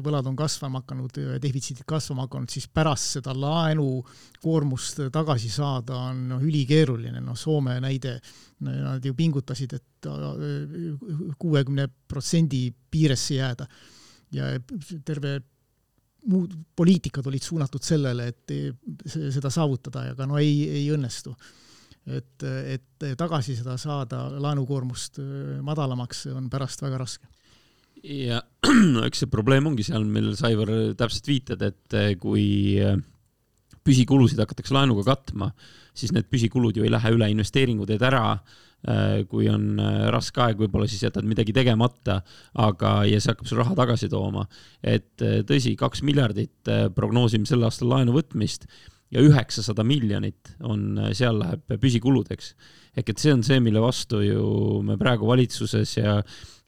võlad 0.00 0.26
on 0.26 0.36
kasvama 0.36 0.80
hakanud, 0.80 1.20
defitsiidid 1.42 1.84
kasvama 1.86 2.24
hakanud, 2.24 2.48
siis 2.50 2.68
pärast 2.68 3.18
seda 3.18 3.34
laenukoormust 3.36 5.04
tagasi 5.12 5.52
saada 5.52 6.00
on 6.08 6.26
noh, 6.34 6.42
ülikeeruline, 6.42 7.20
noh 7.20 7.36
Soome 7.36 7.76
näide, 7.80 8.18
nad 8.64 9.04
ju 9.04 9.14
pingutasid, 9.16 9.76
et 9.76 10.08
kuuekümne 11.38 11.88
protsendi 12.08 12.70
piiresse 12.90 13.34
jääda 13.34 13.66
ja 14.32 14.52
terve 15.04 15.40
muud 16.28 16.54
poliitikad 16.76 17.26
olid 17.30 17.44
suunatud 17.44 17.84
sellele, 17.84 18.28
et 18.28 18.54
seda 19.08 19.50
saavutada, 19.52 20.10
aga 20.14 20.26
no 20.28 20.38
ei, 20.40 20.64
ei 20.68 20.86
õnnestu. 20.92 21.34
et, 22.10 22.42
et 22.42 23.04
tagasi 23.16 23.54
seda 23.58 23.76
saada, 23.78 24.24
laenukoormust 24.40 25.20
madalamaks, 25.62 26.26
on 26.32 26.48
pärast 26.50 26.82
väga 26.82 26.98
raske 26.98 27.28
ja 28.00 28.40
no 28.94 29.04
eks 29.04 29.24
see 29.24 29.30
probleem 29.30 29.66
ongi 29.68 29.84
seal, 29.84 30.06
millele 30.08 30.36
sa, 30.36 30.48
Aivar, 30.48 30.72
täpselt 30.96 31.28
viitad, 31.28 31.62
et 31.62 32.16
kui 32.20 32.80
püsikulusid 33.84 34.40
hakatakse 34.40 34.72
laenuga 34.72 35.04
katma, 35.12 35.50
siis 35.96 36.14
need 36.16 36.28
püsikulud 36.32 36.76
ju 36.76 36.86
ei 36.86 36.92
lähe 36.92 37.12
üle, 37.12 37.28
investeeringud 37.32 37.92
teed 37.92 38.04
ära 38.08 38.24
Äh, 38.32 38.69
kui 39.28 39.48
on 39.52 39.80
äh, 39.80 40.06
raske 40.12 40.40
aeg, 40.40 40.60
võib-olla 40.60 40.88
siis 40.88 41.02
jätad 41.04 41.26
midagi 41.28 41.52
tegemata, 41.56 42.20
aga, 42.64 43.00
ja 43.08 43.20
see 43.20 43.34
hakkab 43.34 43.50
sul 43.50 43.60
raha 43.60 43.76
tagasi 43.78 44.08
tooma. 44.12 44.46
et 44.82 45.20
äh, 45.24 45.40
tõsi, 45.46 45.74
kaks 45.76 46.02
miljardit 46.06 46.70
prognoosime 46.96 47.48
sel 47.48 47.66
aastal 47.68 47.92
laenu 47.92 48.16
võtmist 48.16 48.66
ja 49.10 49.24
üheksasada 49.26 49.84
miljonit 49.84 50.54
on, 50.62 51.10
seal 51.12 51.42
läheb 51.42 51.76
püsikuludeks. 51.82 52.54
ehk 52.96 53.12
et 53.12 53.18
see 53.18 53.34
on 53.34 53.42
see, 53.46 53.60
mille 53.60 53.82
vastu 53.82 54.22
ju 54.24 54.80
me 54.86 54.96
praegu 54.96 55.28
valitsuses 55.28 55.96
ja, 55.98 56.20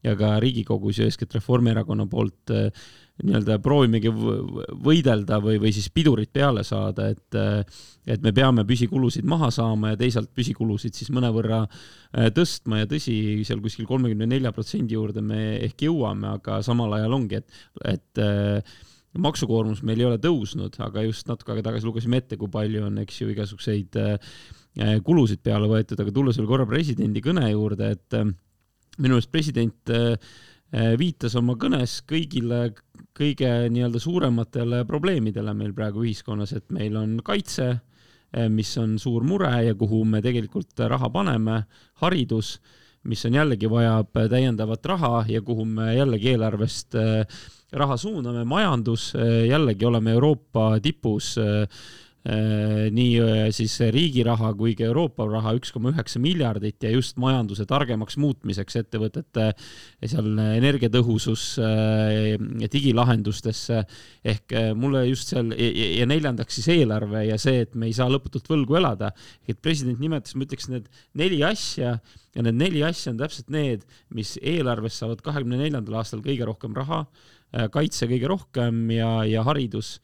ja 0.04 0.16
ka 0.18 0.38
Riigikogus 0.42 0.98
ja 0.98 1.08
eeskätt 1.08 1.34
Reformierakonna 1.38 2.06
poolt 2.10 2.52
nii-öelda 3.22 3.58
proovimegi 3.62 4.10
võidelda 4.82 5.38
või, 5.42 5.58
või 5.62 5.72
siis 5.74 5.88
pidurit 5.94 6.32
peale 6.34 6.64
saada, 6.66 7.08
et, 7.12 7.36
et 8.06 8.24
me 8.24 8.32
peame 8.34 8.64
püsikulusid 8.68 9.26
maha 9.28 9.50
saama 9.54 9.92
ja 9.92 10.00
teisalt 10.00 10.32
püsikulusid 10.34 10.96
siis 10.98 11.12
mõnevõrra 11.14 11.62
äh, 11.64 12.30
tõstma. 12.34 12.82
Ja 12.82 12.90
tõsi, 12.90 13.16
seal 13.46 13.62
kuskil 13.64 13.86
kolmekümne 13.90 14.28
nelja 14.30 14.52
protsendi 14.54 14.98
juurde 14.98 15.22
me 15.24 15.42
ehk 15.68 15.86
jõuame, 15.86 16.34
aga 16.38 16.60
samal 16.66 16.98
ajal 16.98 17.18
ongi, 17.18 17.42
et, 17.42 17.62
et 17.94 18.22
äh, 18.22 18.76
maksukoormus 19.22 19.84
meil 19.86 20.02
ei 20.02 20.08
ole 20.08 20.20
tõusnud, 20.22 20.78
aga 20.82 21.06
just 21.06 21.28
natuke 21.30 21.54
aega 21.54 21.68
tagasi 21.70 21.88
lugesime 21.88 22.22
ette, 22.22 22.38
kui 22.40 22.50
palju 22.52 22.86
on, 22.88 23.02
eks 23.04 23.22
ju, 23.22 23.32
igasuguseid 23.34 24.00
äh, 24.02 24.38
kulusid 25.04 25.42
peale 25.44 25.68
võetud, 25.70 26.00
aga 26.00 26.14
tulles 26.14 26.38
veel 26.40 26.48
korra 26.48 26.66
presidendi 26.66 27.20
kõne 27.22 27.44
juurde, 27.50 27.92
et 27.92 28.16
minu 28.98 29.14
meelest 29.14 29.30
president 29.32 29.92
viitas 30.72 31.34
oma 31.36 31.52
kõnes 31.60 31.98
kõigile 32.08 32.70
kõige 33.16 33.48
nii-öelda 33.72 34.00
suurematele 34.00 34.82
probleemidele 34.88 35.54
meil 35.56 35.72
praegu 35.76 36.04
ühiskonnas, 36.06 36.54
et 36.56 36.70
meil 36.72 36.96
on 36.96 37.18
kaitse, 37.24 37.68
eh, 38.32 38.48
mis 38.48 38.70
on 38.80 38.98
suur 38.98 39.24
mure 39.24 39.52
ja 39.66 39.74
kuhu 39.74 40.04
me 40.04 40.22
tegelikult 40.22 40.78
raha 40.88 41.10
paneme, 41.12 41.62
haridus, 42.02 42.58
mis 43.04 43.24
on 43.26 43.34
jällegi 43.34 43.68
vajab 43.70 44.14
täiendavat 44.30 44.86
raha 44.86 45.24
ja 45.28 45.42
kuhu 45.42 45.64
me 45.64 45.94
jällegi 45.96 46.32
eelarvest 46.32 46.94
eh, 46.94 47.26
raha 47.72 47.96
suuname, 47.96 48.44
majandus, 48.44 49.14
eh, 49.14 49.48
jällegi 49.48 49.84
oleme 49.84 50.12
Euroopa 50.12 50.78
tipus 50.80 51.36
nii 52.22 53.14
äh, 53.18 53.48
siis 53.50 53.72
riigi 53.90 54.22
raha 54.22 54.52
kui 54.54 54.76
ka 54.78 54.84
Euroopa 54.86 55.24
raha 55.26 55.56
üks 55.58 55.72
koma 55.74 55.90
üheksa 55.90 56.20
miljardit 56.22 56.84
ja 56.86 56.92
just 56.94 57.16
majanduse 57.18 57.66
targemaks 57.66 58.14
muutmiseks 58.22 58.78
ettevõtete 58.78 59.48
seal 60.06 60.30
energiatõhusus 60.44 61.46
ja 61.58 62.38
äh, 62.38 62.70
digilahendustesse. 62.70 63.82
ehk 64.22 64.54
mulle 64.78 65.02
just 65.08 65.34
seal 65.34 65.50
ja 65.58 66.06
neljandaks 66.06 66.60
siis 66.60 66.70
eelarve 66.76 67.24
ja 67.26 67.38
see, 67.42 67.66
et 67.66 67.74
me 67.74 67.90
ei 67.90 67.96
saa 67.96 68.06
lõputult 68.06 68.46
võlgu 68.46 68.78
elada. 68.78 69.10
et 69.48 69.58
president 69.58 69.98
nimetas, 69.98 70.36
ma 70.36 70.46
ütleks 70.46 70.70
need 70.70 70.86
neli 71.18 71.42
asja 71.42 71.98
ja 72.34 72.46
need 72.46 72.54
neli 72.54 72.86
asja 72.86 73.10
on 73.10 73.18
täpselt 73.18 73.50
need, 73.50 73.82
mis 74.14 74.36
eelarvest 74.38 75.02
saavad 75.02 75.26
kahekümne 75.26 75.58
neljandal 75.58 75.98
aastal 75.98 76.22
kõige 76.22 76.46
rohkem 76.46 76.74
raha, 76.76 77.04
kaitse 77.74 78.06
kõige 78.06 78.30
rohkem 78.30 78.86
ja, 78.94 79.24
ja 79.28 79.42
haridus 79.42 79.98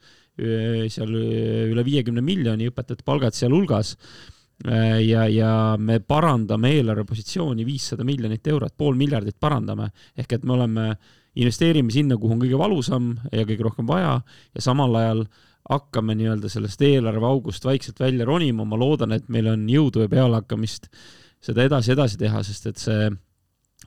seal 0.93 1.13
üle 1.13 1.85
viiekümne 1.85 2.23
miljoni, 2.25 2.69
õpetajate 2.71 3.05
palgad 3.07 3.37
sealhulgas. 3.37 3.95
ja, 4.59 5.23
ja 5.31 5.51
me 5.79 6.01
parandame 6.03 6.73
eelarvepositsiooni 6.75 7.63
viissada 7.63 8.03
miljonit 8.03 8.47
eurot, 8.47 8.73
pool 8.77 8.97
miljardit 8.99 9.37
parandame, 9.39 9.87
ehk 10.19 10.33
et 10.35 10.43
me 10.43 10.53
oleme, 10.57 10.89
investeerime 11.39 11.93
sinna, 11.93 12.17
kuhu 12.19 12.35
on 12.35 12.41
kõige 12.41 12.59
valusam 12.59 13.13
ja 13.31 13.45
kõige 13.47 13.63
rohkem 13.63 13.87
vaja 13.87 14.17
ja 14.55 14.63
samal 14.63 14.95
ajal 14.99 15.23
hakkame 15.69 16.15
nii-öelda 16.17 16.49
sellest 16.51 16.81
eelarveaugust 16.81 17.65
vaikselt 17.65 17.99
välja 17.99 18.25
ronima, 18.27 18.65
ma 18.65 18.77
loodan, 18.79 19.13
et 19.15 19.29
meil 19.29 19.47
on 19.51 19.67
jõudu 19.69 20.03
ja 20.03 20.11
pealehakkamist 20.11 20.89
seda 21.43 21.63
edasi-edasi 21.67 22.19
teha, 22.19 22.43
sest 22.43 22.67
et 22.71 22.81
see 22.81 23.09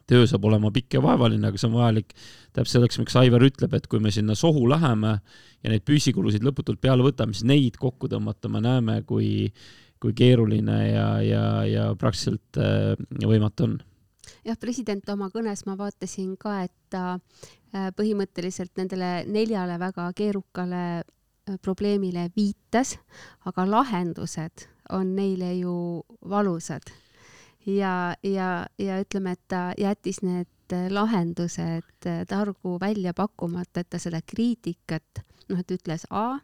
töö 0.08 0.26
saab 0.28 0.44
olema 0.48 0.70
pikk 0.74 0.98
ja 0.98 1.02
vaevaline, 1.04 1.48
aga 1.48 1.60
see 1.60 1.68
on 1.68 1.76
vajalik 1.76 2.12
täpselt 2.52 2.74
selleks, 2.76 2.98
miks 3.00 3.16
Aivar 3.18 3.44
ütleb, 3.46 3.76
et 3.76 3.86
kui 3.90 4.02
me 4.02 4.12
sinna 4.14 4.36
sohu 4.38 4.64
läheme 4.70 5.14
ja 5.62 5.72
neid 5.72 5.84
püsikulusid 5.88 6.44
lõputult 6.46 6.80
peale 6.82 7.04
võtame, 7.06 7.36
siis 7.36 7.48
neid 7.48 7.78
kokku 7.80 8.10
tõmmata 8.12 8.50
me 8.52 8.62
näeme, 8.64 8.98
kui, 9.08 9.48
kui 10.02 10.14
keeruline 10.18 10.78
ja, 10.90 11.06
ja, 11.24 11.46
ja 11.68 11.86
praktiliselt 11.98 12.60
äh, 12.60 12.92
võimatu 13.22 13.70
on. 13.70 13.80
Jah, 14.46 14.58
president 14.58 15.06
oma 15.12 15.28
kõnes 15.30 15.64
ma 15.68 15.76
vaatasin 15.78 16.34
ka, 16.40 16.62
et 16.66 16.74
ta 16.90 17.04
äh, 17.14 17.90
põhimõtteliselt 17.96 18.74
nendele 18.80 19.22
neljale 19.30 19.78
väga 19.82 20.08
keerukale 20.18 20.82
äh, 20.98 21.56
probleemile 21.62 22.28
viitas, 22.36 22.96
aga 23.46 23.68
lahendused 23.68 24.66
on 24.92 25.14
neile 25.16 25.54
ju 25.60 25.74
valusad 26.28 26.90
ja, 27.66 28.14
ja, 28.22 28.66
ja 28.78 29.00
ütleme, 29.02 29.36
et 29.36 29.44
ta 29.48 29.70
jättis 29.78 30.22
need 30.24 30.48
lahendused 30.72 32.06
targu 32.28 32.78
välja 32.80 33.12
pakkumata, 33.14 33.82
et 33.82 33.90
ta 33.92 34.00
seda 34.00 34.22
kriitikat, 34.24 35.20
noh, 35.50 35.60
et 35.60 35.74
ütles 35.74 36.06
A, 36.10 36.38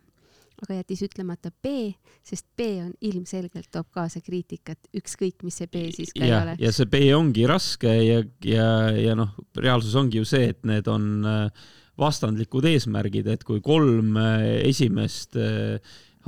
aga 0.59 0.79
jättis 0.81 1.03
ütlemata 1.07 1.53
B, 1.63 1.93
sest 2.27 2.47
B 2.59 2.67
on 2.83 2.93
ilmselgelt 3.05 3.71
toob 3.73 3.89
kaasa 3.95 4.21
kriitikat, 4.25 4.91
ükskõik 4.97 5.45
mis 5.47 5.61
see 5.61 5.71
B 5.71 5.85
siis 5.95 6.13
ka 6.13 6.25
ja, 6.25 6.29
ei 6.29 6.47
ole. 6.49 6.57
ja 6.67 6.73
see 6.75 6.91
B 6.91 7.03
ongi 7.17 7.47
raske 7.49 7.93
ja, 7.95 8.23
ja, 8.45 8.69
ja 8.97 9.15
noh, 9.19 9.37
reaalsus 9.57 9.95
ongi 9.99 10.21
ju 10.21 10.29
see, 10.29 10.51
et 10.53 10.67
need 10.69 10.91
on 10.91 11.09
äh, 11.29 11.71
vastandlikud 11.99 12.67
eesmärgid, 12.69 13.31
et 13.31 13.47
kui 13.47 13.63
kolm 13.65 14.19
äh, 14.21 14.45
esimest 14.67 15.39
äh, 15.39 15.79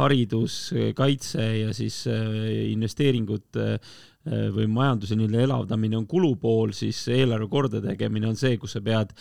haridus, 0.00 0.70
kaitse 0.96 1.42
ja 1.44 1.74
siis 1.76 2.06
investeeringud 2.08 3.58
Äh, 3.58 3.76
või 4.26 4.66
majanduse 4.68 5.16
nii-öelda 5.16 5.46
elavdamine 5.46 5.96
on 5.96 6.04
kulupool, 6.06 6.74
siis 6.76 6.98
eelarve 7.08 7.46
kordategemine 7.48 8.28
on 8.28 8.36
see, 8.36 8.58
kus 8.60 8.74
sa 8.76 8.82
pead 8.84 9.14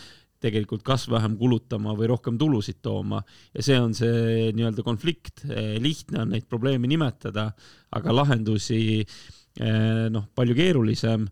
tegelikult 0.43 0.83
kas 0.87 1.05
vähem 1.11 1.35
kulutama 1.39 1.93
või 1.97 2.09
rohkem 2.11 2.37
tulusid 2.39 2.79
tooma. 2.83 3.21
Ja 3.55 3.63
see 3.65 3.79
on 3.79 3.95
see 3.97 4.49
nii-öelda 4.55 4.85
konflikt. 4.87 5.43
Äh, 5.47 5.77
lihtne 5.83 6.23
on 6.23 6.33
neid 6.35 6.47
probleeme 6.49 6.89
nimetada, 6.91 7.49
aga 7.95 8.15
lahendusi 8.15 8.81
äh, 9.03 10.07
noh, 10.11 10.29
palju 10.35 10.57
keerulisem. 10.57 11.29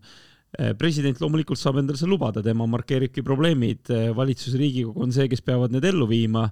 President 0.80 1.18
loomulikult 1.20 1.60
saab 1.60 1.76
endale 1.76 2.00
seda 2.00 2.08
lubada, 2.08 2.40
tema 2.40 2.64
markeeribki 2.72 3.20
probleemid, 3.20 3.90
valitsus, 4.16 4.54
Riigikogu 4.56 5.02
on 5.04 5.10
see, 5.12 5.26
kes 5.28 5.42
peavad 5.44 5.74
need 5.74 5.84
ellu 5.84 6.06
viima. 6.08 6.46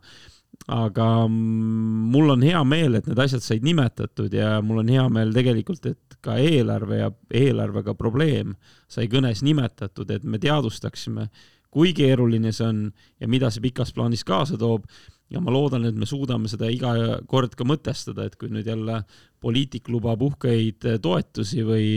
Aga 0.69 1.07
mul 1.33 2.35
on 2.35 2.45
hea 2.45 2.61
meel, 2.69 2.99
et 2.99 3.09
need 3.09 3.23
asjad 3.25 3.41
said 3.41 3.65
nimetatud 3.65 4.37
ja 4.37 4.59
mul 4.61 4.83
on 4.83 4.93
hea 4.93 5.07
meel 5.13 5.33
tegelikult, 5.33 5.89
et 5.89 6.06
ka 6.27 6.39
eelarve 6.43 7.01
ja 7.01 7.11
eelarvega 7.31 7.95
probleem 7.99 8.57
sai 8.91 9.09
kõnes 9.13 9.45
nimetatud, 9.47 10.11
et 10.11 10.25
me 10.25 10.41
teadvustaksime, 10.43 11.29
kui 11.71 11.93
keeruline 11.97 12.53
see 12.55 12.67
on 12.67 12.87
ja 13.21 13.29
mida 13.29 13.51
see 13.53 13.65
pikas 13.65 13.93
plaanis 13.95 14.25
kaasa 14.27 14.59
toob. 14.61 14.87
ja 15.27 15.41
ma 15.43 15.51
loodan, 15.51 15.83
et 15.89 15.97
me 15.99 16.07
suudame 16.07 16.47
seda 16.47 16.69
iga 16.71 16.93
kord 17.27 17.57
ka 17.59 17.65
mõtestada, 17.67 18.29
et 18.29 18.37
kui 18.39 18.47
nüüd 18.47 18.69
jälle 18.71 19.01
poliitik 19.43 19.89
lubab 19.91 20.23
uhkeid 20.23 20.87
toetusi 21.03 21.65
või, 21.67 21.89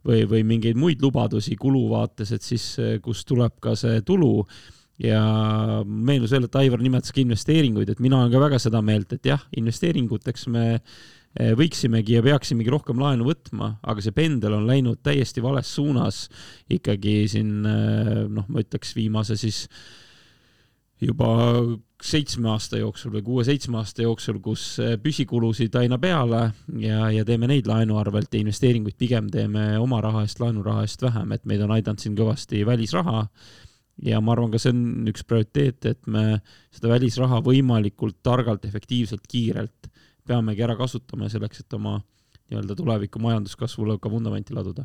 või, 0.00 0.24
või 0.24 0.40
mingeid 0.48 0.80
muid 0.80 1.04
lubadusi 1.04 1.58
kuluvaates, 1.60 2.32
et 2.32 2.42
siis 2.42 2.64
kust 3.04 3.28
tuleb 3.28 3.58
ka 3.60 3.76
see 3.76 4.00
tulu 4.00 4.46
ja 5.00 5.20
meenus 5.84 6.32
veel, 6.32 6.48
et 6.48 6.58
Aivar 6.60 6.82
nimetaski 6.84 7.24
investeeringuid, 7.24 7.92
et 7.92 8.00
mina 8.00 8.20
olen 8.20 8.32
ka 8.32 8.42
väga 8.42 8.60
seda 8.60 8.82
meelt, 8.84 9.12
et 9.16 9.28
jah, 9.28 9.44
investeeringuteks 9.56 10.48
me 10.52 10.66
võiksimegi 11.38 12.16
ja 12.16 12.24
peaksimegi 12.26 12.72
rohkem 12.72 12.98
laenu 12.98 13.28
võtma, 13.28 13.76
aga 13.86 14.02
see 14.02 14.14
pendel 14.14 14.56
on 14.56 14.66
läinud 14.66 14.98
täiesti 15.04 15.42
vales 15.42 15.70
suunas. 15.70 16.24
Ikkagi 16.70 17.22
siin 17.30 17.60
eh, 17.66 18.24
noh, 18.26 18.48
ma 18.48 18.64
ütleks 18.64 18.96
viimase 18.98 19.38
siis 19.38 19.66
juba 21.00 21.30
seitsme 22.02 22.50
aasta 22.50 22.80
jooksul 22.80 23.12
või 23.14 23.22
kuue-seitsme 23.24 23.78
aasta 23.78 24.02
jooksul, 24.02 24.40
kus 24.42 24.64
eh, 24.82 24.96
püsikulusid 25.00 25.78
aina 25.78 26.00
peale 26.02 26.48
ja, 26.82 27.06
ja 27.14 27.24
teeme 27.28 27.48
neid 27.48 27.70
laenu 27.70 28.00
arvelt 28.00 28.34
ja 28.34 28.42
investeeringuid 28.42 28.98
pigem 28.98 29.30
teeme 29.30 29.76
oma 29.78 30.02
raha 30.02 30.26
eest, 30.26 30.42
laenuraha 30.42 30.82
eest 30.88 31.06
vähem, 31.06 31.30
et 31.36 31.46
meid 31.46 31.62
on 31.62 31.76
aidanud 31.76 32.02
siin 32.02 32.18
kõvasti 32.18 32.66
välisraha. 32.66 33.28
Ja 34.00 34.16
ma 34.24 34.32
arvan, 34.32 34.48
ka 34.50 34.58
see 34.58 34.72
on 34.72 35.10
üks 35.12 35.22
prioriteet, 35.28 35.84
et 35.84 36.06
me 36.08 36.40
seda 36.72 36.88
välisraha 36.88 37.42
võimalikult 37.44 38.16
targalt, 38.24 38.64
efektiivselt, 38.64 39.26
kiirelt 39.28 39.89
peamegi 40.30 40.64
ära 40.66 40.78
kasutama 40.78 41.28
selleks, 41.32 41.64
et 41.64 41.78
oma 41.78 41.98
nii-öelda 42.50 42.74
tuleviku 42.74 43.18
majanduskasvule 43.22 43.98
ka 44.02 44.10
vundamenti 44.10 44.54
laduda. 44.54 44.84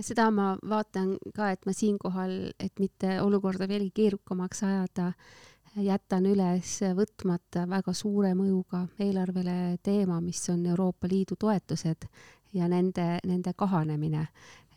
seda 0.00 0.30
ma 0.30 0.54
vaatan 0.68 1.16
ka, 1.34 1.50
et 1.54 1.66
ma 1.66 1.72
siinkohal, 1.72 2.32
et 2.60 2.82
mitte 2.82 3.20
olukorda 3.22 3.68
veelgi 3.68 3.92
keerukamaks 3.94 4.62
ajada, 4.66 5.12
jätan 5.76 6.26
üles 6.26 6.78
võtmata 6.96 7.66
väga 7.68 7.92
suure 7.94 8.32
mõjuga 8.34 8.86
eelarvele 8.98 9.76
teema, 9.82 10.20
mis 10.20 10.40
on 10.50 10.64
Euroopa 10.66 11.08
Liidu 11.10 11.36
toetused 11.38 12.08
ja 12.56 12.68
nende, 12.68 13.18
nende 13.26 13.52
kahanemine. 13.56 14.28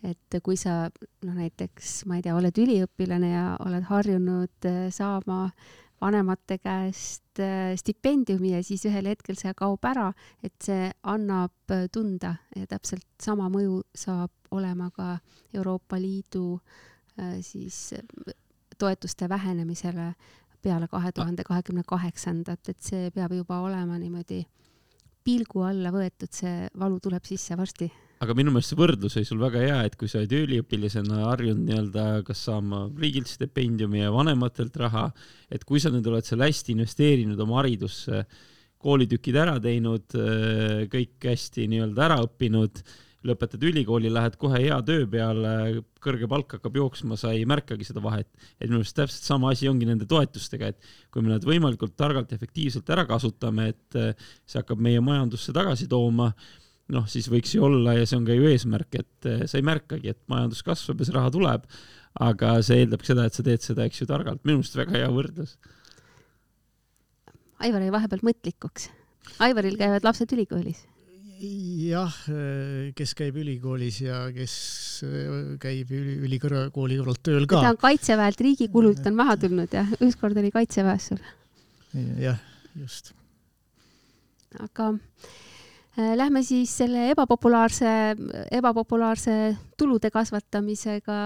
et 0.04 0.36
kui 0.44 0.56
sa 0.56 0.88
noh, 1.26 1.34
näiteks 1.36 2.06
ma 2.08 2.16
ei 2.16 2.22
tea, 2.24 2.36
oled 2.36 2.56
üliõpilane 2.56 3.32
ja 3.34 3.46
oled 3.66 3.84
harjunud 3.90 4.68
äh, 4.68 4.86
saama 4.96 5.50
vanemate 6.02 6.58
käest 6.58 7.40
äh, 7.44 7.76
stipendiumi 7.76 8.54
ja 8.56 8.64
siis 8.64 8.86
ühel 8.90 9.12
hetkel 9.12 9.38
see 9.40 9.54
kaob 9.58 9.86
ära, 9.86 10.12
et 10.44 10.56
see 10.64 10.90
annab 11.04 11.74
äh, 11.76 11.88
tunda 11.92 12.36
ja 12.56 12.68
täpselt 12.70 13.08
sama 13.22 13.50
mõju 13.52 13.82
saab 13.96 14.32
olema 14.52 14.90
ka 14.92 15.18
Euroopa 15.54 16.00
Liidu 16.00 16.60
siis 17.44 17.92
toetuste 18.80 19.28
vähenemisele 19.30 20.14
peale 20.62 20.88
kahe 20.88 21.12
tuhande 21.12 21.44
kahekümne 21.44 21.84
kaheksandat, 21.88 22.70
et 22.70 22.82
see 22.84 23.12
peab 23.16 23.34
juba 23.36 23.60
olema 23.66 23.98
niimoodi 24.00 24.44
pilgu 25.24 25.64
alla 25.68 25.92
võetud, 25.94 26.32
see 26.34 26.68
valu 26.80 27.00
tuleb 27.04 27.26
sisse 27.28 27.58
varsti. 27.60 27.90
Aga 28.20 28.36
minu 28.36 28.52
meelest 28.52 28.74
see 28.74 28.80
võrdlus 28.80 29.16
oli 29.16 29.28
sul 29.28 29.40
väga 29.40 29.64
hea, 29.64 29.80
et 29.88 29.96
kui 30.00 30.10
sa 30.12 30.20
oled 30.20 30.34
üliõpilasena 30.36 31.24
harjunud 31.30 31.64
nii-öelda 31.70 32.06
kas 32.28 32.44
saama 32.50 32.86
riigilt 33.00 33.32
stipendiumi 33.32 34.04
ja 34.04 34.12
vanematelt 34.12 34.76
raha, 34.82 35.08
et 35.48 35.64
kui 35.68 35.80
sa 35.80 35.92
nüüd 35.94 36.08
oled 36.12 36.28
seal 36.28 36.44
hästi 36.44 36.76
investeerinud 36.76 37.40
oma 37.46 37.62
haridusse, 37.62 38.26
koolitükid 38.80 39.40
ära 39.40 39.56
teinud, 39.64 40.12
kõik 40.92 41.30
hästi 41.32 41.68
nii-öelda 41.72 42.06
ära 42.10 42.20
õppinud 42.26 42.84
lõpetad 43.28 43.64
ülikooli, 43.68 44.12
lähed 44.16 44.38
kohe 44.40 44.62
hea 44.64 44.78
töö 44.88 45.08
peale, 45.12 45.82
kõrge 46.04 46.28
palk 46.32 46.56
hakkab 46.56 46.78
jooksma, 46.80 47.18
sa 47.20 47.34
ei 47.36 47.44
märkagi 47.48 47.88
seda 47.88 48.04
vahet. 48.04 48.30
et 48.60 48.70
minu 48.70 48.80
arust 48.80 48.96
täpselt 48.96 49.28
sama 49.28 49.52
asi 49.52 49.68
ongi 49.68 49.88
nende 49.88 50.08
toetustega, 50.08 50.72
et 50.72 50.80
kui 51.12 51.24
me 51.24 51.34
nad 51.34 51.44
võimalikult 51.44 51.98
targalt 52.00 52.32
ja 52.32 52.40
efektiivselt 52.40 52.88
ära 52.96 53.04
kasutame, 53.08 53.74
et 53.76 54.00
see 54.48 54.60
hakkab 54.60 54.80
meie 54.80 55.04
majandusse 55.04 55.56
tagasi 55.56 55.88
tooma, 55.92 56.32
noh, 56.94 57.08
siis 57.12 57.30
võiks 57.32 57.56
ju 57.56 57.64
olla 57.68 57.96
ja 57.98 58.06
see 58.10 58.20
on 58.20 58.28
ka 58.28 58.36
ju 58.38 58.50
eesmärk, 58.50 59.00
et 59.02 59.30
eh, 59.30 59.46
sa 59.50 59.60
ei 59.60 59.66
märkagi, 59.66 60.14
et 60.14 60.22
majandus 60.32 60.64
kasvab 60.66 61.02
ja 61.02 61.10
see 61.10 61.18
raha 61.18 61.34
tuleb, 61.36 61.66
aga 62.30 62.54
see 62.66 62.84
eeldab 62.84 63.06
seda, 63.08 63.28
et 63.30 63.38
sa 63.38 63.46
teed 63.46 63.66
seda, 63.66 63.88
eks 63.88 64.04
ju, 64.04 64.10
targalt. 64.10 64.44
minu 64.44 64.62
meelest 64.62 64.80
väga 64.80 64.98
hea 64.98 65.10
võrdlus. 65.14 65.58
Aivar 67.60 67.84
jäi 67.84 67.92
vahepeal 67.92 68.24
mõtlikuks. 68.24 68.88
Aivaril 69.44 69.76
käivad 69.78 70.06
lapsed 70.08 70.32
ülikoolis 70.34 70.86
jah, 71.40 72.16
kes 72.98 73.14
käib 73.16 73.38
ülikoolis 73.40 74.02
ja 74.04 74.26
kes 74.36 74.54
käib 75.62 75.92
üli, 75.96 76.18
ülikõrgkooli 76.28 76.98
kõrvalt 77.00 77.22
tööl 77.24 77.48
ka. 77.48 77.62
ta 77.64 77.72
on 77.74 77.80
kaitseväelt, 77.80 78.42
riigikulult 78.44 79.06
on 79.08 79.16
maha 79.16 79.38
tulnud 79.40 79.72
ja 79.74 79.86
ükskord 80.04 80.38
oli 80.40 80.52
kaitseväes 80.52 81.10
sul. 81.12 81.22
jah, 82.20 82.40
just. 82.76 83.14
aga 84.60 84.92
lähme 85.98 86.44
siis 86.44 86.72
selle 86.78 87.10
ebapopulaarse, 87.12 88.16
ebapopulaarse 88.52 89.56
tulude 89.78 90.12
kasvatamisega 90.12 91.20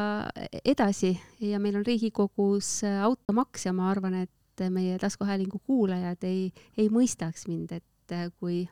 edasi 0.66 1.14
ja 1.40 1.60
meil 1.60 1.76
on 1.80 1.86
Riigikogus 1.86 2.82
automaks 3.04 3.66
ja 3.66 3.74
ma 3.74 3.90
arvan, 3.92 4.24
et 4.24 4.64
meie 4.70 4.98
taskuhäälingu 5.02 5.60
kuulajad 5.66 6.24
ei, 6.24 6.52
ei 6.78 6.90
mõistaks 6.90 7.48
mind, 7.50 7.72
et 7.72 8.34
kui 8.40 8.64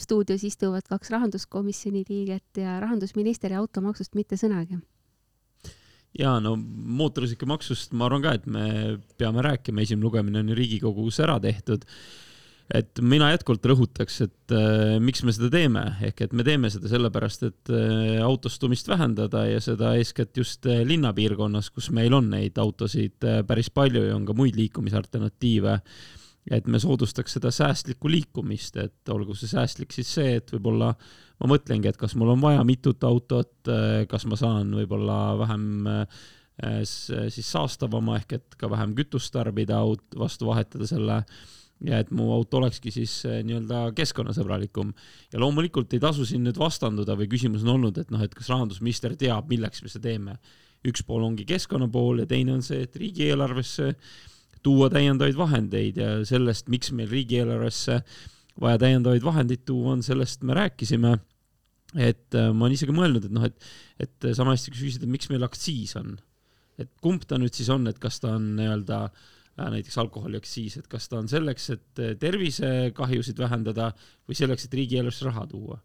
stuudios 0.00 0.44
istuvad 0.44 0.86
kaks 0.88 1.10
rahanduskomisjoni 1.10 2.04
liiget 2.08 2.62
ja 2.62 2.78
rahandusminister 2.80 3.52
ja 3.52 3.60
automaksust 3.60 4.16
mitte 4.18 4.38
sõnagi. 4.40 4.80
ja 6.18 6.40
no 6.42 6.56
mootorsõidukimaksust 6.56 7.92
ma 7.94 8.08
arvan 8.08 8.24
ka, 8.24 8.32
et 8.34 8.46
me 8.46 8.98
peame 9.18 9.44
rääkima, 9.46 9.84
esimene 9.84 10.08
lugemine 10.08 10.40
on 10.42 10.48
ju 10.50 10.58
Riigikogus 10.58 11.20
ära 11.20 11.38
tehtud. 11.40 11.86
Et 12.74 13.00
mina 13.02 13.32
jätkuvalt 13.32 13.66
rõhutaks, 13.72 14.20
et 14.26 14.54
äh, 14.54 14.98
miks 15.02 15.24
me 15.26 15.34
seda 15.34 15.50
teeme, 15.52 15.82
ehk 16.06 16.24
et 16.26 16.36
me 16.36 16.46
teeme 16.46 16.70
seda 16.70 16.90
sellepärast, 16.92 17.48
et 17.48 17.72
äh, 17.74 18.20
autostumist 18.22 18.88
vähendada 18.90 19.46
ja 19.48 19.58
seda 19.64 19.96
eeskätt 19.98 20.38
just 20.38 20.68
äh, 20.70 20.84
linnapiirkonnas, 20.86 21.72
kus 21.74 21.90
meil 21.94 22.14
on 22.16 22.30
neid 22.34 22.58
autosid 22.62 23.26
äh, 23.26 23.42
päris 23.46 23.72
palju 23.74 24.06
ja 24.06 24.16
on 24.16 24.26
ka 24.28 24.36
muid 24.38 24.58
liikumisalternatiive. 24.60 25.76
Äh, 25.80 26.16
et 26.50 26.66
me 26.70 26.80
soodustaks 26.80 27.36
seda 27.36 27.52
säästlikku 27.52 28.10
liikumist, 28.10 28.78
et 28.80 29.12
olgu 29.12 29.36
see 29.36 29.50
säästlik 29.50 29.92
siis 29.94 30.08
see, 30.16 30.38
et 30.40 30.52
võib-olla 30.54 30.90
ma 31.40 31.50
mõtlengi, 31.52 31.90
et 31.90 31.98
kas 32.00 32.16
mul 32.18 32.32
on 32.34 32.42
vaja 32.42 32.64
mitut 32.66 33.04
autot, 33.06 33.70
kas 34.10 34.26
ma 34.28 34.38
saan 34.40 34.72
võib-olla 34.76 35.18
vähem 35.40 35.66
äh, 35.90 36.20
siis 36.84 37.46
saastavama 37.48 38.18
ehk 38.20 38.36
et 38.38 38.58
ka 38.60 38.70
vähem 38.72 38.94
kütust 38.98 39.32
tarbida, 39.36 39.80
vastu 40.18 40.48
vahetada 40.48 40.88
selle 40.88 41.22
ja 41.86 42.00
et 42.02 42.10
mu 42.12 42.28
auto 42.34 42.58
olekski 42.60 42.92
siis 42.92 43.12
äh, 43.28 43.40
nii-öelda 43.46 43.90
keskkonnasõbralikum. 43.96 44.92
ja 45.32 45.40
loomulikult 45.40 45.92
ei 45.96 46.02
tasu 46.02 46.26
siin 46.28 46.44
nüüd 46.44 46.58
vastanduda 46.60 47.16
või 47.18 47.30
küsimus 47.32 47.64
on 47.64 47.74
olnud, 47.76 48.00
et 48.02 48.10
noh, 48.12 48.20
et 48.24 48.34
kas 48.36 48.50
rahandusminister 48.52 49.16
teab, 49.20 49.48
milleks 49.52 49.82
me 49.82 49.92
seda 49.92 50.08
teeme. 50.10 50.36
üks 50.84 51.04
pool 51.04 51.24
ongi 51.24 51.44
keskkonna 51.44 51.88
pool 51.92 52.22
ja 52.22 52.26
teine 52.26 52.54
on 52.56 52.62
see, 52.64 52.84
et 52.84 52.94
riigieelarvesse 52.96 53.94
tuua 54.64 54.90
täiendavaid 54.92 55.36
vahendeid 55.36 55.96
ja 56.00 56.12
sellest, 56.24 56.68
miks 56.68 56.92
meil 56.92 57.08
riigieelarvesse 57.08 58.00
vaja 58.60 58.78
täiendavaid 58.80 59.24
vahendeid 59.24 59.64
tuua 59.64 59.96
on, 59.96 60.04
sellest 60.04 60.44
me 60.44 60.56
rääkisime. 60.56 61.16
et 61.96 62.34
äh, 62.36 62.52
ma 62.52 62.66
olen 62.66 62.76
isegi 62.76 62.92
mõelnud, 62.92 63.24
et 63.24 63.32
noh, 63.32 63.48
et, 63.48 63.70
et 63.98 64.32
sama 64.36 64.52
hästi, 64.52 64.70
kui 64.70 64.78
sa 64.78 64.86
küsid, 64.86 65.04
et 65.04 65.16
miks 65.16 65.32
meil 65.32 65.48
aktsiis 65.48 65.96
on, 65.96 66.18
et 66.78 66.92
kumb 67.00 67.24
ta 67.24 67.40
nüüd 67.40 67.56
siis 67.56 67.72
on, 67.72 67.88
et 67.88 67.98
kas 67.98 68.20
ta 68.20 68.36
on 68.36 68.52
nii-öelda 68.60 69.04
äh, 69.08 69.28
näiteks 69.74 69.98
alkoholiaktsiis, 70.00 70.78
et 70.80 70.88
kas 70.90 71.08
ta 71.10 71.20
on 71.20 71.28
selleks, 71.30 71.70
et 71.76 72.02
äh, 72.02 72.16
tervisekahjusid 72.20 73.38
vähendada 73.38 73.92
või 74.28 74.38
selleks, 74.38 74.66
et 74.66 74.76
riigieelarvesse 74.80 75.28
raha 75.28 75.46
tuua. 75.50 75.80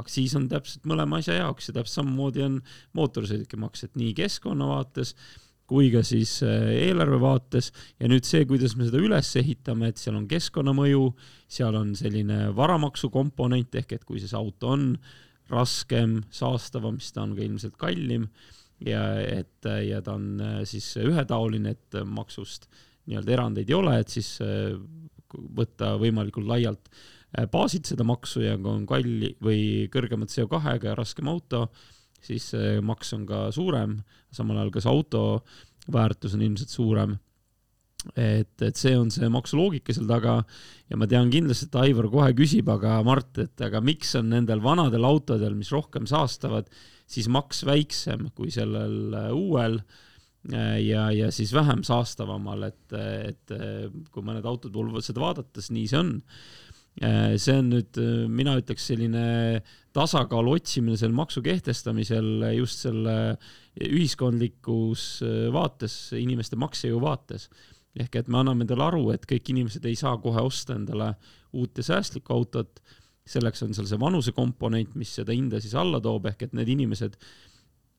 Aktsiis 0.00 0.34
on 0.38 0.48
täpselt 0.50 0.86
mõlema 0.88 1.20
asja 1.20 1.36
jaoks 1.36 1.68
ja 1.68 1.76
täpselt 1.76 2.00
samamoodi 2.00 2.42
on 2.46 2.60
mootorsõidukimaks, 2.96 3.84
et 3.86 3.98
nii 4.00 4.14
keskkonna 4.22 4.70
vaates 4.70 5.12
kui 5.72 5.88
ka 5.92 6.02
siis 6.04 6.36
äh, 6.44 6.68
eelarve 6.88 7.18
vaates. 7.22 7.70
Ja 8.00 8.10
nüüd 8.10 8.26
see, 8.28 8.44
kuidas 8.48 8.74
me 8.76 8.86
seda 8.88 9.00
üles 9.02 9.30
ehitame, 9.40 9.92
et 9.92 10.00
seal 10.00 10.18
on 10.18 10.28
keskkonnamõju, 10.30 11.04
seal 11.50 11.76
on 11.78 11.94
selline 11.98 12.50
varamaksu 12.56 13.12
komponent 13.12 13.78
ehk 13.80 13.96
et 13.96 14.08
kui 14.08 14.20
see 14.20 14.36
auto 14.36 14.74
on 14.74 14.90
raskem, 15.52 16.20
saastavam, 16.32 16.98
siis 17.00 17.14
ta 17.16 17.24
on 17.24 17.36
ka 17.36 17.44
ilmselt 17.44 17.78
kallim. 17.80 18.28
Ja 18.82 19.02
et 19.22 19.68
ja 19.86 20.00
ta 20.02 20.16
on 20.18 20.40
äh, 20.42 20.62
siis 20.68 20.90
ühetaoline, 21.00 21.76
et 21.76 22.00
maksust 22.04 22.68
nii-öelda 23.10 23.34
erandeid 23.34 23.70
ei 23.70 23.76
ole, 23.78 23.96
et 24.02 24.12
siis 24.12 24.36
äh, 24.44 24.76
võtta 25.56 25.96
võimalikult 26.00 26.46
laialt 26.48 26.90
baasilt 27.52 27.88
seda 27.88 28.04
maksu 28.04 28.42
ja 28.44 28.58
kui 28.60 28.68
on 28.74 28.84
kalli 28.88 29.32
või 29.40 29.88
kõrgema 29.92 30.28
CO2-ga 30.28 30.90
ja 30.90 30.96
raskem 30.98 31.30
auto, 31.32 31.64
siis 32.22 32.50
see 32.52 32.80
maks 32.84 33.14
on 33.16 33.24
ka 33.28 33.46
suurem, 33.54 33.96
samal 34.32 34.60
ajal 34.60 34.72
ka 34.74 34.82
see 34.84 34.92
auto 34.92 35.22
väärtus 35.92 36.36
on 36.36 36.44
ilmselt 36.44 36.72
suurem. 36.72 37.16
et, 38.18 38.62
et 38.66 38.76
see 38.76 38.96
on 38.98 39.10
see 39.14 39.28
maksuloogika 39.30 39.94
seal 39.94 40.08
taga. 40.10 40.40
Ja 40.90 40.98
ma 40.98 41.06
tean 41.06 41.30
kindlasti, 41.30 41.68
et 41.70 41.76
Aivar 41.78 42.08
kohe 42.10 42.32
küsib, 42.34 42.68
aga 42.68 42.96
Mart, 43.06 43.38
et 43.38 43.62
aga 43.62 43.80
miks 43.80 44.16
on 44.18 44.28
nendel 44.28 44.60
vanadel 44.60 45.06
autodel, 45.06 45.54
mis 45.54 45.70
rohkem 45.72 46.08
saastavad, 46.10 46.66
siis 47.06 47.30
maks 47.30 47.62
väiksem 47.64 48.28
kui 48.34 48.50
sellel 48.50 49.14
äh, 49.14 49.30
uuel? 49.32 49.78
äh, 49.78 50.11
ja, 50.50 51.06
ja 51.14 51.30
siis 51.30 51.52
vähem 51.54 51.84
saastavamal, 51.86 52.64
et, 52.66 52.94
et 53.28 53.52
kui 54.10 54.24
mõned 54.26 54.46
autod 54.48 54.74
seda 55.04 55.22
vaadates, 55.22 55.70
nii 55.70 55.86
see 55.90 56.00
on. 56.00 56.16
Äh, 57.00 57.38
see 57.40 57.54
on 57.56 57.70
nüüd, 57.72 57.96
äh, 57.96 58.26
mina 58.28 58.52
ütleks, 58.60 58.84
selline 58.90 59.62
tasakaalu 59.96 60.58
otsimine 60.58 60.98
sel 61.00 61.14
maksu 61.16 61.40
kehtestamisel 61.44 62.50
just 62.58 62.84
selle 62.84 63.14
ühiskondlikus 63.80 65.06
äh, 65.24 65.46
vaates, 65.54 65.94
inimeste 66.18 66.58
maksejõu 66.60 67.00
vaates. 67.00 67.48
ehk 67.96 68.16
et 68.16 68.28
me 68.28 68.38
anname 68.40 68.64
endale 68.64 68.84
aru, 68.86 69.06
et 69.12 69.24
kõik 69.28 69.50
inimesed 69.52 69.84
ei 69.84 69.96
saa 69.96 70.16
kohe 70.20 70.40
osta 70.40 70.76
endale 70.76 71.14
uut 71.52 71.76
ja 71.76 71.84
säästlikku 71.84 72.32
autot, 72.32 72.80
selleks 73.28 73.62
on 73.64 73.74
seal 73.76 73.88
see 73.88 74.00
vanusekomponent, 74.00 74.94
mis 74.96 75.12
seda 75.16 75.32
hinda 75.32 75.60
siis 75.60 75.74
alla 75.76 76.00
toob, 76.00 76.28
ehk 76.28 76.46
et 76.46 76.54
need 76.56 76.72
inimesed, 76.72 77.16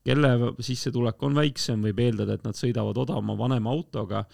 kelle 0.03 0.53
sissetulek 0.63 1.21
on 1.23 1.37
väiksem, 1.37 1.83
võib 1.85 2.01
eeldada, 2.03 2.35
et 2.35 2.43
nad 2.47 2.57
sõidavad 2.59 2.97
odavama 3.05 3.37
vanema 3.39 3.71
autoga. 3.71 4.25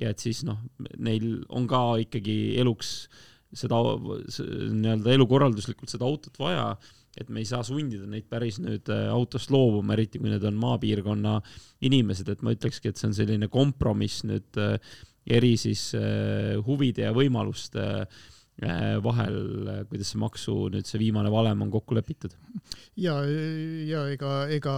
Ja 0.00 0.08
et 0.10 0.22
siis 0.24 0.40
noh, 0.48 0.56
neil 0.98 1.42
on 1.52 1.66
ka 1.68 1.82
ikkagi 2.00 2.56
eluks 2.58 2.94
äh, 3.04 3.20
seda 3.56 3.78
nii-öelda 4.00 5.12
elukorralduslikult 5.14 5.92
seda 5.92 6.08
autot 6.08 6.36
vaja, 6.40 6.72
et 7.18 7.28
me 7.28 7.42
ei 7.42 7.48
saa 7.48 7.60
sundida 7.66 8.06
neid 8.08 8.28
päris 8.32 8.58
nüüd 8.62 8.88
äh, 8.92 9.06
autost 9.12 9.52
loobuma, 9.52 9.92
eriti 9.96 10.20
kui 10.20 10.32
need 10.32 10.44
on 10.48 10.56
maapiirkonna 10.60 11.36
inimesed, 11.84 12.30
et 12.32 12.44
ma 12.44 12.54
ütlekski, 12.56 12.88
et 12.88 13.00
see 13.00 13.10
on 13.10 13.16
selline 13.16 13.50
kompromiss 13.52 14.24
nüüd 14.28 14.60
äh, 14.60 14.78
eri 15.28 15.52
siis 15.60 15.90
äh, 15.98 16.56
huvide 16.64 17.04
ja 17.04 17.12
võimaluste 17.16 18.06
vahel, 19.02 19.36
kuidas 19.88 20.12
see 20.12 20.20
maksu 20.20 20.54
nüüd 20.70 20.86
see 20.86 21.00
viimane 21.00 21.30
valem 21.32 21.64
on 21.64 21.70
kokku 21.72 21.96
lepitud? 21.96 22.34
ja, 23.00 23.16
ja 23.88 24.04
ega, 24.12 24.32
ega 24.52 24.74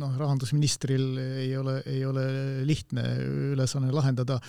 noh, 0.00 0.16
rahandusministril 0.20 1.06
ei 1.44 1.54
ole, 1.56 1.80
ei 1.86 2.04
ole 2.04 2.26
lihtne 2.66 3.04
ülesanne 3.54 3.92
lahendada 3.94 4.40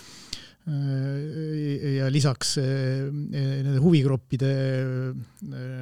ja 0.61 2.09
lisaks 2.13 2.51
nende 2.61 3.79
huvigruppide 3.81 4.51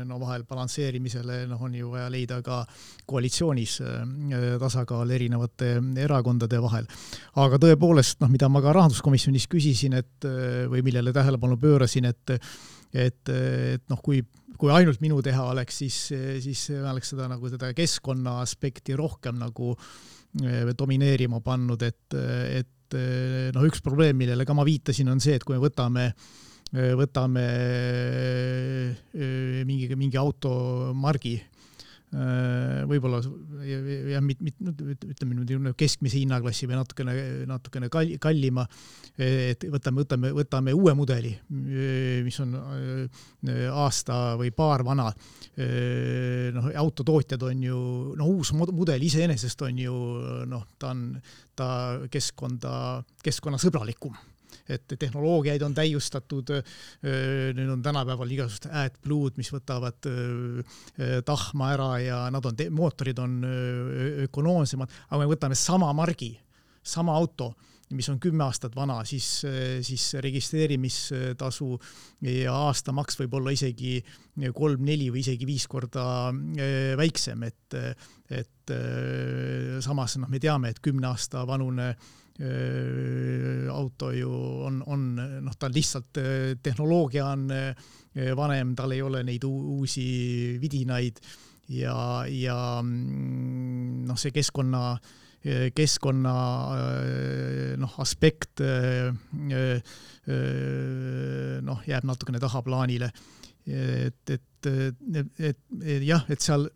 no 0.08 0.20
vahel 0.22 0.46
balansseerimisele 0.48 1.42
noh, 1.52 1.66
on 1.68 1.76
ju 1.76 1.92
vaja 1.92 2.08
leida 2.14 2.40
ka 2.46 2.62
koalitsioonis 3.10 3.76
tasakaal 4.62 5.12
erinevate 5.12 5.74
erakondade 6.00 6.62
vahel. 6.64 6.88
aga 7.44 7.60
tõepoolest, 7.60 8.22
noh, 8.24 8.32
mida 8.32 8.48
ma 8.48 8.64
ka 8.64 8.78
rahanduskomisjonis 8.80 9.50
küsisin, 9.52 10.00
et 10.00 10.30
või 10.72 10.86
millele 10.88 11.12
tähelepanu 11.16 11.60
pöörasin, 11.60 12.08
et 12.14 12.38
et, 12.90 13.30
et 13.30 13.84
noh, 13.92 14.00
kui 14.02 14.24
kui 14.60 14.72
ainult 14.76 15.00
minu 15.00 15.22
teha 15.24 15.46
oleks, 15.54 15.78
siis, 15.84 15.98
siis 16.44 16.66
oleks 16.76 17.14
seda 17.14 17.30
nagu 17.32 17.52
seda 17.52 17.72
keskkonna 17.76 18.40
aspekti 18.44 18.96
rohkem 19.00 19.38
nagu 19.40 19.76
domineerima 20.78 21.40
pannud, 21.42 21.84
et, 21.88 22.18
et 22.60 22.68
eh, 22.98 23.50
noh, 23.56 23.66
üks 23.68 23.84
probleem, 23.86 24.18
millele 24.18 24.46
ka 24.48 24.56
ma 24.58 24.66
viitasin, 24.68 25.10
on 25.12 25.22
see, 25.24 25.38
et 25.38 25.46
kui 25.46 25.58
me 25.58 25.64
võtame 25.64 26.14
võtame 26.70 27.44
eh, 29.18 29.64
mingi, 29.66 29.88
mingi 29.98 30.20
automargi 30.22 31.40
võib-olla 32.10 33.20
jah, 33.62 34.22
mit-, 34.26 34.40
mit-, 34.42 34.58
ütleme 35.14 35.36
niimoodi 35.36 35.74
keskmise 35.78 36.18
hinnaklassi 36.18 36.66
või 36.70 36.80
natukene, 36.80 37.14
natukene 37.50 37.90
kallima, 37.92 38.66
et 39.20 39.66
võtame, 39.70 40.02
võtame, 40.04 40.32
võtame 40.34 40.74
uue 40.74 40.96
mudeli, 40.98 41.36
mis 42.26 42.40
on 42.42 42.56
äh, 42.58 43.20
aasta 43.70 44.34
või 44.40 44.50
paar 44.56 44.84
vana. 44.88 45.10
Äh, 45.60 46.50
noh, 46.56 46.72
autotootjad 46.82 47.46
on 47.50 47.64
ju, 47.68 47.84
no 48.18 48.32
uus 48.34 48.56
mudel 48.58 49.06
iseenesest 49.06 49.62
on 49.68 49.86
ju 49.86 50.02
noh, 50.50 50.66
ta 50.82 50.96
on, 50.96 51.06
ta 51.54 51.70
keskkonda, 52.10 52.74
keskkonnasõbralikum 53.24 54.18
et 54.70 54.96
tehnoloogiaid 55.00 55.64
on 55.66 55.76
täiustatud, 55.78 56.52
nüüd 57.58 57.72
on 57.74 57.82
tänapäeval 57.86 58.36
igasugused 58.36 58.70
AdBlue'd, 58.82 59.40
mis 59.40 59.52
võtavad 59.54 60.10
tahma 61.26 61.72
ära 61.76 61.90
ja 62.04 62.20
nad 62.34 62.46
on, 62.46 62.62
mootorid 62.76 63.20
on 63.24 63.40
ökonoomsemad, 64.28 64.94
aga 65.10 65.24
me 65.24 65.32
võtame 65.34 65.58
sama 65.58 65.92
margi, 65.98 66.34
sama 66.86 67.18
auto 67.18 67.54
mis 67.98 68.10
on 68.12 68.20
kümme 68.22 68.44
aastat 68.46 68.76
vana, 68.78 69.00
siis, 69.08 69.26
siis 69.86 70.04
registreerimistasu 70.22 71.72
ja 72.28 72.54
aastamaks 72.68 73.18
võib 73.22 73.40
olla 73.40 73.54
isegi 73.56 73.98
kolm-neli 74.56 75.10
või 75.10 75.24
isegi 75.24 75.48
viis 75.50 75.66
korda 75.70 76.04
väiksem, 77.00 77.48
et, 77.50 77.78
et 78.30 78.74
samas 79.86 80.20
noh, 80.22 80.30
me 80.30 80.42
teame, 80.42 80.74
et 80.74 80.82
kümne 80.86 81.10
aasta 81.10 81.46
vanune 81.50 81.96
auto 83.74 84.12
ju 84.16 84.30
on, 84.66 84.80
on 84.88 85.02
noh, 85.44 85.56
ta 85.60 85.68
lihtsalt, 85.68 86.16
tehnoloogia 86.64 87.26
on 87.34 87.50
vanem, 88.36 88.72
tal 88.80 88.96
ei 88.96 89.02
ole 89.04 89.24
neid 89.28 89.44
uusi 89.44 90.06
vidinaid 90.62 91.20
ja, 91.70 92.24
ja 92.26 92.58
mm, 92.82 94.06
noh, 94.08 94.20
see 94.20 94.32
keskkonna, 94.36 94.84
keskkonna 95.76 96.36
noh, 97.80 98.00
aspekt 98.04 98.64
noh, 101.70 101.86
jääb 101.88 102.08
natukene 102.08 102.42
tahaplaanile. 102.42 103.12
et, 103.70 104.30
et, 104.30 104.68
et, 104.68 105.58
et 105.84 106.04
jah, 106.04 106.24
et 106.30 106.42
seal 106.42 106.70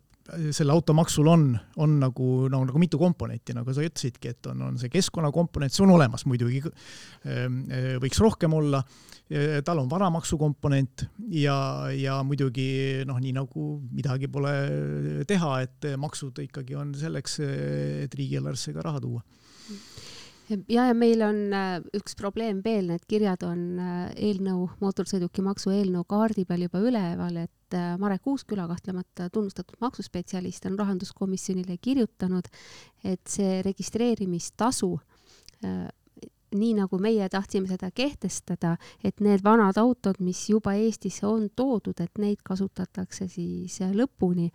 selle 0.56 0.72
automaksul 0.72 1.28
on, 1.28 1.48
on 1.84 1.98
nagu, 2.00 2.28
no 2.52 2.62
nagu 2.64 2.80
mitu 2.80 2.98
komponenti, 3.00 3.54
nagu 3.56 3.74
sa 3.76 3.84
ütlesidki, 3.84 4.32
et 4.32 4.48
on, 4.50 4.62
on 4.70 4.78
see 4.80 4.92
keskkonnakomponent, 4.92 5.74
see 5.74 5.84
on 5.84 5.94
olemas 5.96 6.24
muidugi, 6.28 6.62
ehm, 7.28 7.58
eh, 7.68 7.90
võiks 8.02 8.22
rohkem 8.24 8.56
olla, 8.56 8.82
tal 9.64 9.78
on 9.80 9.86
varamaksu 9.88 10.36
komponent 10.36 11.06
ja, 11.32 11.56
ja 11.96 12.18
muidugi 12.28 12.66
noh, 13.08 13.16
nii 13.16 13.32
nagu 13.32 13.62
midagi 13.96 14.28
pole 14.28 14.52
teha, 15.28 15.54
et 15.64 15.88
maksud 15.96 16.42
ikkagi 16.44 16.76
on 16.76 16.92
selleks, 16.98 17.38
et 18.04 18.18
riigieelarvesse 18.20 18.76
ka 18.76 18.84
raha 18.84 19.00
tuua 19.00 19.24
ja, 20.48 20.58
ja 20.68 20.94
meil 20.96 21.22
on 21.24 21.38
äh, 21.54 21.78
üks 21.96 22.16
probleem 22.18 22.60
veel, 22.64 22.88
need 22.92 23.04
kirjad 23.10 23.44
on 23.46 23.64
äh, 23.80 24.12
eelnõu, 24.28 24.68
mootorsõidukimaksu 24.82 25.72
eelnõu 25.74 26.04
kaardi 26.10 26.46
peal 26.48 26.66
juba 26.66 26.82
üleval, 26.84 27.40
et 27.46 27.76
äh, 27.78 27.94
Marek 28.00 28.26
Uusküla, 28.30 28.66
kahtlemata 28.70 29.30
tunnustatud 29.34 29.80
maksuspetsialist, 29.84 30.68
on 30.70 30.78
rahanduskomisjonile 30.80 31.78
kirjutanud, 31.82 32.48
et 33.04 33.24
see 33.30 33.60
registreerimistasu 33.66 34.94
nii 36.54 36.74
nagu 36.78 36.98
meie 37.02 37.28
tahtsime 37.30 37.68
seda 37.70 37.90
kehtestada, 37.94 38.74
et 39.04 39.20
need 39.24 39.44
vanad 39.44 39.78
autod, 39.80 40.20
mis 40.24 40.40
juba 40.50 40.74
Eestisse 40.78 41.26
on 41.26 41.48
toodud, 41.56 42.00
et 42.00 42.22
neid 42.22 42.42
kasutatakse 42.44 43.28
siis 43.28 43.80
lõpuni, 43.94 44.50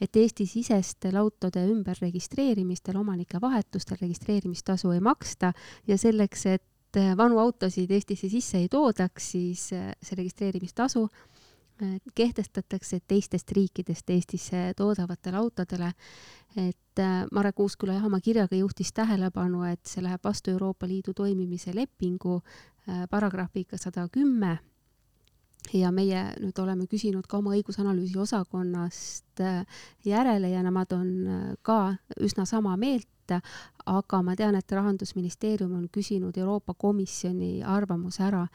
et 0.00 0.16
Eesti-sisestel 0.16 1.16
autode 1.20 1.64
ümberregistreerimistel, 1.72 2.96
omanike 3.00 3.40
vahetustel 3.40 4.00
registreerimistasu 4.00 4.92
ei 4.94 5.00
maksta 5.04 5.52
ja 5.86 5.98
selleks, 5.98 6.46
et 6.46 7.00
vanu 7.16 7.38
autosid 7.42 7.90
Eestisse 7.90 8.30
sisse 8.32 8.58
ei 8.58 8.68
toodaks, 8.72 9.32
siis 9.34 9.68
see 9.68 10.16
registreerimistasu 10.16 11.08
kehtestatakse 12.14 13.00
teistest 13.08 13.52
riikidest 13.52 14.10
Eestisse 14.10 14.72
toodavatele 14.76 15.36
autodele. 15.36 15.92
et 16.56 16.98
äh, 16.98 17.26
Marek 17.32 17.60
Uusküla 17.60 17.92
jah, 17.92 18.04
oma 18.06 18.20
kirjaga 18.20 18.56
juhtis 18.56 18.92
tähelepanu, 18.92 19.62
et 19.68 19.84
see 19.86 20.02
läheb 20.02 20.24
vastu 20.24 20.50
Euroopa 20.50 20.88
Liidu 20.88 21.12
toimimise 21.14 21.74
lepingu 21.74 22.40
äh, 22.40 23.04
paragrahviga 23.10 23.78
sada 23.78 24.08
kümme 24.08 24.58
ja 25.72 25.92
meie 25.92 26.22
nüüd 26.40 26.58
oleme 26.58 26.86
küsinud 26.86 27.28
ka 27.28 27.38
oma 27.38 27.52
õigusanalüüsi 27.54 28.18
osakonnast 28.18 29.44
äh, 29.44 29.84
järele 30.04 30.50
ja 30.50 30.62
nemad 30.62 30.92
on 30.96 31.12
ka 31.62 31.98
üsna 32.20 32.46
sama 32.46 32.76
meelt, 32.76 33.06
aga 33.86 34.22
ma 34.24 34.34
tean, 34.34 34.56
et 34.56 34.72
rahandusministeerium 34.72 35.76
on 35.76 35.88
küsinud 35.92 36.36
Euroopa 36.38 36.74
Komisjoni 36.74 37.62
arvamuse 37.62 38.22
ära. 38.24 38.46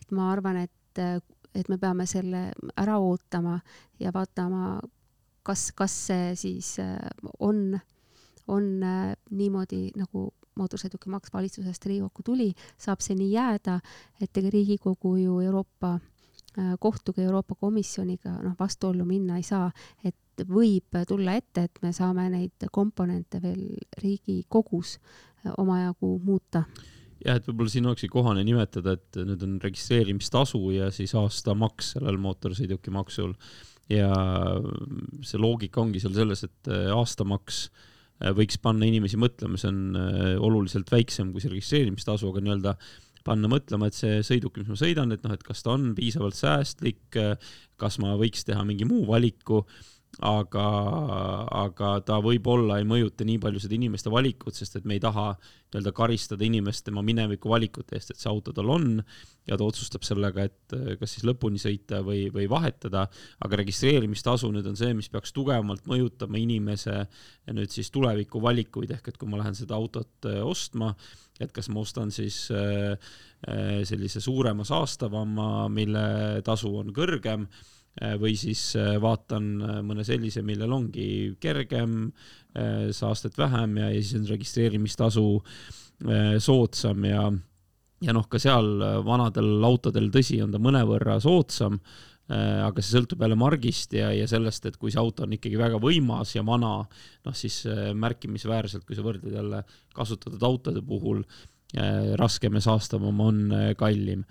et 0.00 0.10
ma 0.12 0.30
arvan, 0.32 0.56
et 0.68 1.24
et 1.58 1.68
me 1.68 1.78
peame 1.78 2.06
selle 2.06 2.48
ära 2.78 2.98
ootama 3.02 3.58
ja 4.00 4.12
vaatama, 4.14 4.78
kas, 5.42 5.70
kas 5.76 5.94
see 6.08 6.34
siis 6.38 6.76
äh, 6.82 6.96
on, 7.38 7.78
on 8.48 8.68
äh, 8.84 9.14
niimoodi, 9.30 9.88
nagu 9.98 10.28
mootorsõidukimaks 10.58 11.32
valitsusest 11.32 11.86
Riigikokku 11.86 12.24
tuli, 12.26 12.52
saab 12.78 13.02
see 13.04 13.16
nii 13.18 13.32
jääda, 13.32 13.78
et 14.22 14.40
ega 14.40 14.50
Riigikogu 14.54 15.16
ju 15.22 15.38
Euroopa 15.46 15.94
äh, 15.98 16.74
kohtuga, 16.80 17.22
Euroopa 17.22 17.58
Komisjoniga 17.60 18.38
noh, 18.42 18.56
vastuollu 18.58 19.06
minna 19.08 19.38
ei 19.38 19.46
saa, 19.46 19.70
et 20.04 20.44
võib 20.48 21.00
tulla 21.08 21.34
ette, 21.38 21.66
et 21.66 21.82
me 21.82 21.92
saame 21.94 22.28
neid 22.30 22.68
komponente 22.72 23.42
veel 23.42 23.64
Riigikogus 24.02 24.98
omajagu 25.58 26.18
muuta 26.22 26.64
jah, 27.24 27.38
et 27.38 27.48
võib-olla 27.48 27.72
siin 27.72 27.88
olekski 27.88 28.10
kohane 28.12 28.44
nimetada, 28.46 28.96
et 28.98 29.18
nüüd 29.18 29.42
on 29.46 29.56
registreerimistasu 29.62 30.60
ja 30.76 30.92
siis 30.94 31.14
aastamaks 31.18 31.94
sellel 31.96 32.20
mootorsõidukimaksul. 32.22 33.34
ja 33.88 34.08
see 35.24 35.40
loogika 35.40 35.80
ongi 35.80 36.02
seal 36.02 36.12
selles, 36.16 36.44
et 36.44 36.68
äh, 36.72 36.90
aastamaks 36.92 37.62
äh, 38.20 38.34
võiks 38.36 38.60
panna 38.60 38.84
inimesi 38.84 39.16
mõtlema, 39.16 39.56
see 39.56 39.70
on 39.72 39.96
äh, 39.96 40.34
oluliselt 40.36 40.92
väiksem 40.92 41.32
kui 41.32 41.40
see 41.40 41.54
registreerimistasu, 41.54 42.28
aga 42.28 42.44
nii-öelda 42.44 42.74
panna 43.24 43.48
mõtlema, 43.50 43.88
et 43.88 43.96
see 43.96 44.20
sõiduk, 44.24 44.60
mis 44.60 44.68
ma 44.68 44.76
sõidan, 44.78 45.12
et 45.12 45.24
noh, 45.24 45.32
et 45.34 45.44
kas 45.44 45.64
ta 45.64 45.72
on 45.74 45.90
piisavalt 45.96 46.36
säästlik, 46.36 47.16
kas 47.80 47.98
ma 48.00 48.14
võiks 48.20 48.46
teha 48.48 48.62
mingi 48.64 48.86
muu 48.88 49.02
valiku 49.08 49.64
aga, 50.24 50.64
aga 51.54 51.90
ta 52.06 52.16
võib-olla 52.22 52.80
ei 52.80 52.86
mõjuta 52.88 53.26
nii 53.26 53.38
palju 53.42 53.60
seda 53.62 53.76
inimeste 53.76 54.10
valikut, 54.10 54.56
sest 54.56 54.78
et 54.80 54.88
me 54.88 54.96
ei 54.96 55.02
taha 55.02 55.30
nii-öelda 55.38 55.92
karistada 55.94 56.46
inimest 56.46 56.86
tema 56.86 57.04
mineviku 57.06 57.52
valikute 57.52 57.94
eest, 57.94 58.10
et 58.10 58.18
see 58.22 58.30
auto 58.30 58.54
tal 58.56 58.72
on 58.72 58.96
ja 59.46 59.58
ta 59.58 59.68
otsustab 59.68 60.02
sellega, 60.06 60.48
et 60.48 60.74
eh, 60.74 60.96
kas 60.98 61.14
siis 61.14 61.26
lõpuni 61.28 61.60
sõita 61.62 62.00
või, 62.06 62.26
või 62.34 62.48
vahetada, 62.50 63.06
aga 63.44 63.62
registreerimistasu 63.62 64.50
nüüd 64.54 64.66
on 64.70 64.80
see, 64.80 64.90
mis 64.96 65.10
peaks 65.12 65.34
tugevamalt 65.36 65.86
mõjutama 65.90 66.40
inimese 66.42 67.04
nüüd 67.54 67.72
siis 67.74 67.92
tuleviku 67.94 68.42
valikuid, 68.42 68.96
ehk 68.96 69.12
et 69.12 69.20
kui 69.20 69.30
ma 69.30 69.42
lähen 69.42 69.56
seda 69.58 69.78
autot 69.78 70.30
eh, 70.32 70.42
ostma, 70.42 70.94
et 71.38 71.54
kas 71.54 71.68
ma 71.70 71.84
ostan 71.84 72.10
siis 72.10 72.48
sellise 73.38 74.18
suurema 74.18 74.64
saastavama, 74.66 75.68
mille 75.70 76.00
tasu 76.42 76.72
on 76.80 76.88
kõrgem 76.90 77.44
Äh, 77.46 77.77
või 78.20 78.34
siis 78.38 78.62
äh, 78.78 78.96
vaatan 79.02 79.48
äh, 79.62 79.78
mõne 79.86 80.04
sellise, 80.06 80.42
millel 80.46 80.72
ongi 80.74 81.08
kergem, 81.40 82.12
saastet 82.96 83.36
vähem 83.38 83.76
ja, 83.78 83.90
ja 83.92 83.98
siis 84.00 84.16
on 84.18 84.24
registreerimistasu 84.26 85.24
soodsam 86.42 87.04
ja, 87.06 87.26
ja 88.02 88.14
noh, 88.16 88.24
ka 88.26 88.40
seal 88.42 88.80
vanadel 89.06 89.62
autodel, 89.68 90.08
tõsi, 90.10 90.40
on 90.42 90.50
ta 90.50 90.58
mõnevõrra 90.62 91.18
soodsam, 91.22 91.76
aga 92.26 92.82
see 92.82 92.96
sõltub 92.96 93.22
jälle 93.22 93.36
margist 93.38 93.94
ja, 93.94 94.08
ja 94.16 94.26
sellest, 94.26 94.66
et 94.66 94.80
kui 94.80 94.90
see 94.90 94.98
auto 94.98 95.22
on 95.28 95.36
ikkagi 95.36 95.60
väga 95.60 95.78
võimas 95.78 96.34
ja 96.34 96.42
vana, 96.48 96.72
noh 97.28 97.38
siis 97.38 97.60
märkimisväärselt, 97.94 98.88
kui 98.88 98.98
sa 98.98 99.06
võrdled 99.06 99.38
jälle 99.38 99.62
kasutatud 99.94 100.42
autode 100.48 100.82
puhul 100.82 101.22
raskem 102.16 102.54
ja 102.56 102.62
saastavam 102.64 103.18
on 103.20 103.40
kallim. 103.76 104.22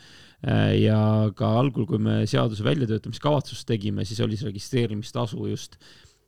ja 0.77 1.29
ka 1.37 1.51
algul, 1.59 1.85
kui 1.89 1.99
me 2.01 2.23
seaduse 2.29 2.65
väljatöötamiskavatsust 2.65 3.65
tegime, 3.69 4.05
siis 4.05 4.19
oli 4.25 4.37
see 4.37 4.49
registreerimistasu 4.49 5.47
just 5.49 5.77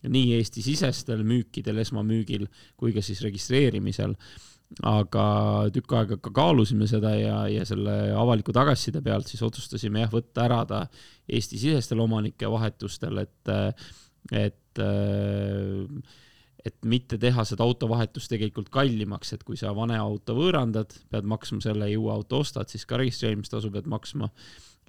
nii 0.09 0.37
Eesti-sisestel 0.37 1.21
müükidel, 1.27 1.81
esmamüügil 1.81 2.45
kui 2.79 2.93
ka 2.95 3.03
siis 3.05 3.21
registreerimisel 3.25 4.15
aga 4.85 5.25
tükk 5.73 5.95
aega 5.97 6.17
ka 6.21 6.31
kaalusime 6.33 6.85
seda 6.89 7.15
ja, 7.17 7.41
ja 7.49 7.65
selle 7.65 7.95
avaliku 8.13 8.53
tagasiside 8.53 9.01
pealt 9.05 9.29
siis 9.29 9.41
otsustasime 9.45 10.03
jah, 10.03 10.11
võtta 10.13 10.45
ära 10.45 10.61
ta 10.69 10.81
Eesti-sisestel 11.29 12.01
omanike 12.03 12.49
vahetustel, 12.49 13.23
et, 13.23 13.53
et, 14.31 14.81
et 16.69 16.87
mitte 16.89 17.19
teha 17.21 17.45
seda 17.47 17.65
autovahetust 17.65 18.31
tegelikult 18.31 18.71
kallimaks, 18.73 19.33
et 19.35 19.43
kui 19.47 19.59
sa 19.59 19.73
vana 19.75 19.99
auto 20.03 20.37
võõrandad, 20.37 20.95
pead 21.11 21.27
maksma 21.29 21.61
selle 21.65 21.89
ja 21.91 21.99
uue 21.99 22.13
auto 22.13 22.43
ostad, 22.45 22.69
siis 22.71 22.85
ka 22.89 23.01
registreerimistasu 23.01 23.71
pead 23.73 23.89
maksma. 23.91 24.31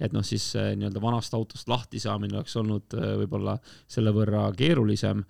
et 0.01 0.13
noh, 0.15 0.23
siis 0.25 0.55
nii-öelda 0.55 1.01
vanast 1.01 1.33
autost 1.37 1.67
lahti 1.69 1.99
saamine 2.01 2.39
oleks 2.39 2.55
olnud 2.57 2.95
võib-olla 3.21 3.59
selle 3.87 4.13
võrra 4.15 4.47
keerulisem. 4.57 5.23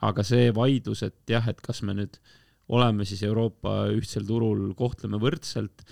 aga 0.00 0.22
see 0.22 0.50
vaidlus, 0.54 1.02
et 1.02 1.18
jah, 1.28 1.46
et 1.48 1.60
kas 1.60 1.82
me 1.82 1.94
nüüd 1.94 2.16
äh, 2.16 2.36
oleme 2.68 3.06
siis 3.08 3.22
Euroopa 3.22 3.88
ühtsel 3.96 4.26
turul, 4.28 4.72
kohtleme 4.76 5.20
võrdselt. 5.20 5.84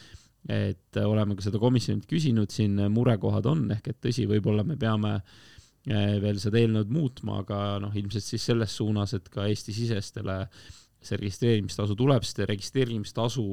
et 0.47 0.95
oleme 1.03 1.35
ka 1.35 1.43
seda 1.43 1.59
komisjonilt 1.59 2.05
küsinud, 2.07 2.53
siin 2.55 2.79
murekohad 2.95 3.49
on, 3.51 3.65
ehk 3.75 3.89
et 3.91 3.97
tõsi, 4.05 4.29
võib-olla 4.31 4.63
me 4.63 4.77
peame 4.79 5.17
eh, 5.17 5.25
veel 5.87 6.41
seda 6.43 6.59
eelnõud 6.59 6.91
muutma, 6.91 7.41
aga 7.45 7.61
noh, 7.83 7.95
ilmselt 7.95 8.27
siis 8.27 8.47
selles 8.51 8.75
suunas, 8.75 9.15
et 9.15 9.29
ka 9.33 9.47
Eesti-sisestele 9.47 10.41
see 11.07 11.19
registreerimistasu 11.21 11.95
tuleb, 11.99 12.25
sest 12.27 12.43
registreerimistasu 12.51 13.47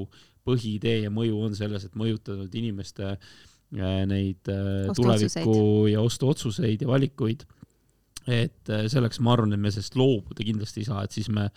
põhiidee 0.47 1.03
ja 1.03 1.11
mõju 1.13 1.43
on 1.45 1.57
selles, 1.57 1.85
et 1.85 1.97
mõjutada 1.99 2.47
inimeste 2.57 3.11
eh, 3.13 3.99
neid 4.09 4.49
eh, 4.49 4.89
tuleviku 4.97 5.85
ja 5.91 6.01
ostuotsuseid 6.01 6.81
ja 6.81 6.89
valikuid 6.89 7.45
et 8.23 8.69
selleks 8.87 9.19
ma 9.19 9.33
arvan, 9.35 9.51
et 9.55 9.59
me 9.59 9.71
sellest 9.71 9.97
loobuda 9.99 10.45
kindlasti 10.47 10.83
ei 10.83 10.87
saa, 10.87 11.03
et 11.03 11.15
siis 11.15 11.29
me 11.33 11.49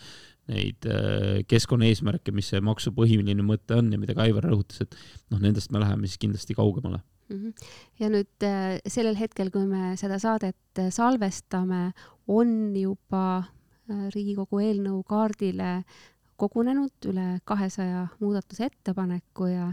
neid 0.51 0.87
äh, 0.87 1.43
keskkonnaeesmärke, 1.49 2.31
mis 2.35 2.51
see 2.53 2.63
maksu 2.63 2.93
põhiline 2.95 3.43
mõte 3.45 3.75
on 3.75 3.91
ja 3.91 3.99
mida 3.99 4.15
ka 4.15 4.25
Aivar 4.27 4.47
rõhutas, 4.47 4.85
et 4.85 4.95
noh, 5.31 5.41
nendest 5.43 5.73
me 5.75 5.81
läheme 5.83 6.07
siis 6.07 6.21
kindlasti 6.21 6.55
kaugemale. 6.57 7.01
Ja 7.99 8.09
nüüd 8.11 8.45
äh, 8.45 8.77
sellel 8.87 9.17
hetkel, 9.19 9.51
kui 9.51 9.65
me 9.67 9.95
seda 9.99 10.19
saadet 10.21 10.81
äh, 10.81 10.91
salvestame, 10.93 11.91
on 12.27 12.75
juba 12.75 13.45
Riigikogu 13.87 14.59
eelnõu 14.59 14.97
kaardile 15.07 15.85
kogunenud 16.35 17.05
üle 17.07 17.37
kahesaja 17.47 18.01
muudatusettepaneku 18.19 19.47
ja, 19.47 19.69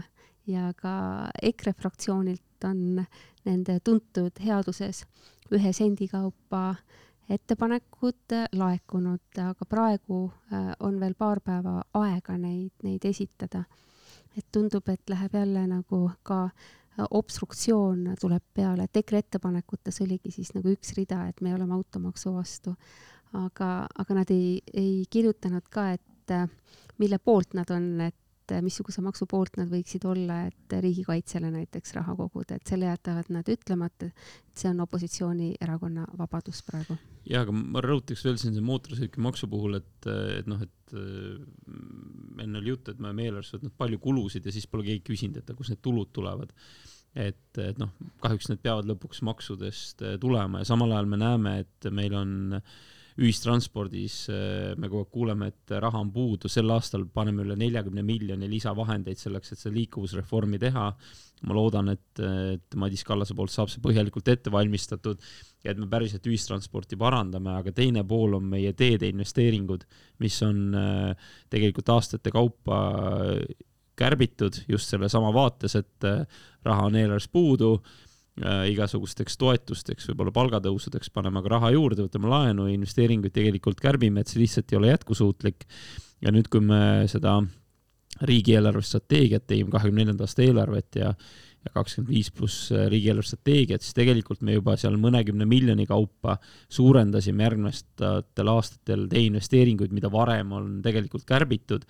ja 0.47 0.69
ka 0.79 0.93
EKRE 1.43 1.73
fraktsioonilt 1.75 2.63
on 2.63 3.03
nende 3.43 3.75
tuntud 3.83 4.39
headuses 4.39 5.03
ühe 5.51 5.73
sendi 5.75 6.07
kaupa 6.07 6.69
äh, 6.69 6.79
ettepanekud 7.29 8.35
laekunud, 8.53 9.39
aga 9.41 9.65
praegu 9.69 10.19
äh, 10.53 10.71
on 10.79 10.99
veel 10.99 11.15
paar 11.17 11.41
päeva 11.41 11.81
aega 11.93 12.37
neid, 12.37 12.73
neid 12.83 13.05
esitada. 13.05 13.65
et 14.37 14.45
tundub, 14.51 14.89
et 14.89 15.09
läheb 15.09 15.33
jälle 15.33 15.61
nagu 15.67 16.11
ka 16.23 16.43
äh, 16.43 16.51
obstruktsioon 16.97 18.13
tuleb 18.21 18.43
peale, 18.53 18.85
et 18.85 18.97
EKRE 19.01 19.23
ettepanekutes 19.25 20.01
oligi 20.05 20.31
siis 20.31 20.53
nagu 20.55 20.71
üks 20.71 20.93
rida, 20.97 21.25
et 21.29 21.41
me 21.41 21.53
oleme 21.55 21.75
automaksu 21.75 22.33
vastu. 22.35 22.75
aga, 23.35 23.87
aga 23.99 24.15
nad 24.15 24.29
ei, 24.31 24.61
ei 24.73 25.03
kirjutanud 25.11 25.65
ka, 25.69 25.89
et 25.97 26.31
äh, 26.31 26.47
mille 26.97 27.19
poolt 27.19 27.53
nad 27.57 27.71
on, 27.75 27.89
et 28.01 28.15
et 28.45 28.63
missuguse 28.65 29.01
maksu 29.05 29.27
poolt 29.29 29.57
nad 29.59 29.69
võiksid 29.71 30.05
olla, 30.09 30.41
et 30.49 30.75
riigikaitsele 30.85 31.51
näiteks 31.53 31.95
raha 31.97 32.15
koguda, 32.19 32.57
et 32.57 32.69
selle 32.69 32.89
jätavad 32.89 33.29
nad 33.33 33.49
ütlemata, 33.51 34.09
et 34.09 34.61
see 34.61 34.71
on 34.71 34.83
opositsioonierakonna 34.85 36.07
vabadus 36.19 36.61
praegu. 36.67 36.97
ja, 37.25 37.41
aga 37.41 37.55
ma 37.55 37.83
rõhutaks 37.83 38.25
veel 38.25 38.39
siin 38.41 38.53
selle 38.53 38.65
mootorsõidukimaksu 38.69 39.49
puhul, 39.51 39.79
et, 39.81 40.09
et 40.39 40.49
noh, 40.49 40.61
et 40.61 40.97
äh, 40.97 41.39
enne 42.43 42.61
oli 42.61 42.73
juttu, 42.73 42.91
et 42.91 42.99
me 42.99 43.11
oleme 43.11 43.29
eelarves 43.29 43.55
võtnud 43.57 43.77
palju 43.77 44.01
kulusid 44.03 44.45
ja 44.45 44.53
siis 44.55 44.67
pole 44.69 44.85
keegi 44.87 45.05
küsinud, 45.11 45.41
et 45.41 45.55
kust 45.57 45.73
need 45.73 45.83
tulud 45.85 46.13
tulevad 46.15 46.53
et, 47.15 47.57
et 47.63 47.77
noh, 47.79 47.93
kahjuks 48.23 48.49
need 48.51 48.59
peavad 48.63 48.87
lõpuks 48.89 49.23
maksudest 49.25 50.03
äh, 50.03 50.19
tulema 50.21 50.61
ja 50.61 50.67
samal 50.67 50.91
ajal 50.91 51.07
me 51.09 51.21
näeme, 51.21 51.57
et 51.63 51.89
meil 51.95 52.15
on 52.19 52.59
äh, 52.59 52.75
ühistranspordis 53.15 54.15
äh, 54.27 54.73
me 54.75 54.89
kogu 54.89 55.05
aeg 55.05 55.11
kuuleme, 55.13 55.47
et 55.53 55.73
raha 55.79 56.01
on 56.03 56.09
puudu, 56.11 56.49
sel 56.51 56.71
aastal 56.75 57.05
paneme 57.15 57.45
üle 57.45 57.55
neljakümne 57.59 58.03
miljoni 58.03 58.49
lisavahendeid 58.51 59.21
selleks, 59.21 59.53
et 59.53 59.61
seda 59.61 59.75
liikuvusreformi 59.77 60.59
teha. 60.61 60.89
ma 61.45 61.53
loodan, 61.53 61.91
et, 61.91 62.19
et 62.23 62.75
Madis 62.79 63.03
Kallase 63.05 63.35
poolt 63.35 63.51
saab 63.51 63.69
see 63.69 63.81
põhjalikult 63.83 64.29
ette 64.31 64.49
valmistatud 64.49 65.19
ja 65.63 65.73
et 65.73 65.77
me 65.77 65.85
päriselt 65.91 66.25
ühistransporti 66.25 66.97
parandame, 66.97 67.51
aga 67.59 67.73
teine 67.75 68.05
pool 68.07 68.37
on 68.37 68.47
meie 68.49 68.71
teede 68.73 69.09
investeeringud, 69.11 69.83
mis 70.23 70.39
on 70.47 70.73
äh, 70.79 71.29
tegelikult 71.51 71.91
aastate 71.91 72.33
kaupa 72.33 72.79
kärbitud 73.99 74.63
just 74.67 74.91
sellesama 74.91 75.31
vaates, 75.35 75.75
et 75.79 76.07
äh, 76.07 76.25
raha 76.65 76.89
on 76.89 76.99
eelarves 76.99 77.29
puudu. 77.31 77.75
äh, 77.75 78.04
igasugusteks 78.43 79.37
toetusteks, 79.39 80.09
võib-olla 80.09 80.33
palgatõusudeks 80.35 81.11
paneme 81.15 81.39
ka 81.43 81.53
raha 81.53 81.71
juurde, 81.71 82.03
võtame 82.03 82.27
laenu 82.27 82.67
ja 82.67 82.75
investeeringuid 82.75 83.31
tegelikult 83.35 83.79
kärbime, 83.79 84.21
et 84.21 84.31
see 84.31 84.41
lihtsalt 84.41 84.73
ei 84.73 84.79
ole 84.81 84.91
jätkusuutlik. 84.91 85.63
ja 86.21 86.31
nüüd, 86.35 86.49
kui 86.51 86.59
me 86.59 87.07
seda 87.11 87.37
riigieelarve 88.27 88.83
strateegiat 88.83 89.47
tegime, 89.47 89.71
kahekümne 89.71 90.03
neljanda 90.03 90.27
aasta 90.27 90.43
eelarvet 90.43 91.01
ja 91.01 91.13
ja 91.65 91.71
kakskümmend 91.73 92.11
viis 92.13 92.27
pluss 92.29 92.67
äh, 92.71 92.83
riigieelarve 92.91 93.25
strateegiat, 93.25 93.81
siis 93.81 93.95
tegelikult 93.97 94.43
me 94.45 94.53
juba 94.53 94.75
seal 94.77 94.99
mõnekümne 95.01 95.47
miljoni 95.49 95.87
kaupa 95.89 96.35
suurendasime 96.69 97.41
järgnevatel 97.41 98.51
aastatel 98.51 99.07
teie 99.09 99.31
investeeringuid, 99.31 99.95
mida 99.95 100.11
varem 100.13 100.51
on 100.53 100.75
tegelikult 100.85 101.25
kärbitud. 101.25 101.87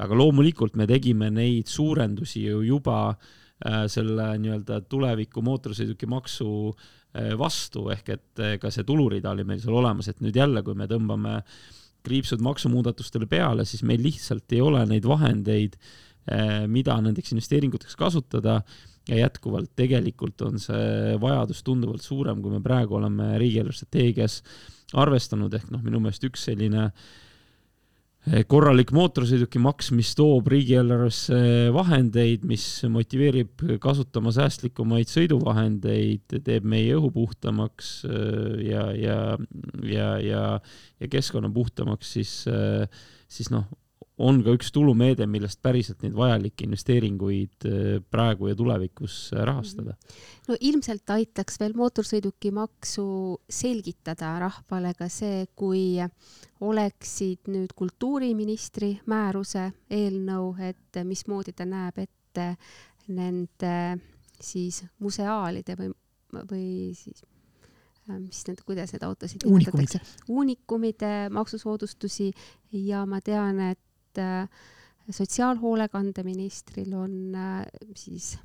aga 0.00 0.14
loomulikult 0.14 0.78
me 0.80 0.86
tegime 0.86 1.28
neid 1.34 1.68
suurendusi 1.68 2.46
ju 2.46 2.62
juba 2.62 3.10
äh, 3.10 3.16
Äh, 3.18 3.47
selle 3.90 4.28
nii-öelda 4.38 4.80
tuleviku 4.90 5.42
mootorsõidukimaksu 5.46 6.48
äh, 6.70 7.32
vastu, 7.38 7.88
ehk 7.94 8.12
et 8.14 8.42
äh, 8.42 8.56
ka 8.62 8.70
see 8.74 8.86
tulurida 8.86 9.32
oli 9.34 9.46
meil 9.48 9.62
seal 9.62 9.78
olemas, 9.80 10.10
et 10.10 10.22
nüüd 10.24 10.36
jälle, 10.38 10.62
kui 10.66 10.78
me 10.78 10.86
tõmbame 10.90 11.40
kriipsud 12.06 12.42
maksumuudatustele 12.44 13.26
peale, 13.28 13.66
siis 13.66 13.82
meil 13.86 14.02
lihtsalt 14.04 14.54
ei 14.54 14.62
ole 14.64 14.84
neid 14.88 15.04
vahendeid, 15.04 15.74
mida 16.68 16.94
nendeks 17.00 17.32
investeeringuteks 17.32 17.96
kasutada. 17.98 18.60
Ja 19.08 19.16
jätkuvalt 19.22 19.70
tegelikult 19.76 20.42
on 20.44 20.58
see 20.60 21.14
vajadus 21.20 21.62
tunduvalt 21.64 22.04
suurem, 22.04 22.42
kui 22.44 22.52
me 22.52 22.60
praegu 22.60 22.98
oleme 22.98 23.30
riigieelarve 23.40 23.76
strateegias 23.78 24.42
arvestanud, 25.00 25.54
ehk 25.56 25.70
noh, 25.72 25.80
minu 25.80 26.02
meelest 26.04 26.26
üks 26.28 26.44
selline 26.50 26.82
äh, 26.84 27.08
korralik 28.48 28.90
mootorsõidukimaks, 28.92 29.90
mis 29.96 30.10
toob 30.18 30.48
riigieelarvesse 30.52 31.38
vahendeid, 31.74 32.44
mis 32.48 32.64
motiveerib 32.90 33.64
kasutama 33.82 34.32
säästlikumaid 34.34 35.10
sõiduvahendeid, 35.10 36.38
teeb 36.44 36.66
meie 36.68 36.96
õhu 36.98 37.12
puhtamaks 37.14 37.92
eh, 38.08 38.54
ja, 38.68 38.88
ja, 38.92 39.18
ja, 39.86 40.08
ja, 40.24 40.42
ja 41.00 41.10
keskkonna 41.10 41.50
puhtamaks, 41.54 42.12
siis, 42.18 42.34
eh, 42.50 42.84
siis 43.30 43.52
noh, 43.54 43.68
on 44.18 44.40
ka 44.42 44.54
üks 44.56 44.72
tulumeede, 44.74 45.26
millest 45.30 45.60
päriselt 45.62 46.02
neid 46.02 46.16
vajalikke 46.18 46.66
investeeringuid 46.66 47.68
äh, 47.68 47.86
praegu 48.10 48.50
ja 48.50 48.56
tulevikus 48.58 49.30
äh, 49.34 49.44
rahastada. 49.46 49.94
no 50.48 50.56
ilmselt 50.60 51.10
aitaks 51.14 51.60
veel 51.60 51.76
mootorsõidukimaksu 51.78 53.06
selgitada 53.60 54.34
rahvale 54.42 54.94
ka 54.98 55.08
see, 55.12 55.46
kui 55.54 55.98
oleksid 56.60 57.50
nüüd 57.52 57.74
kultuuriministri 57.78 58.96
määruse 59.06 59.68
eelnõu, 59.90 60.52
et 60.58 61.02
mismoodi 61.06 61.54
ta 61.54 61.68
näeb 61.68 62.02
ette 62.02 62.52
nende 63.08 63.74
siis 64.40 64.82
museaalide 65.02 65.76
või, 65.78 65.90
või 66.50 66.68
siis 66.98 67.22
äh, 67.22 68.18
mis 68.18 68.42
need, 68.48 68.62
kuidas 68.66 68.92
need 68.94 69.04
autosid 69.06 69.46
nimetatakse, 69.46 70.00
uunikumide 70.28 71.28
maksusoodustusi. 71.34 72.32
Ja 72.72 73.04
ma 73.08 73.20
tean, 73.24 73.60
et 73.70 73.80
et 74.18 74.22
äh, 74.22 74.48
sotsiaalhoolekandeministril 75.10 76.94
on 76.94 77.34
äh, 77.34 77.66
siis 77.96 78.36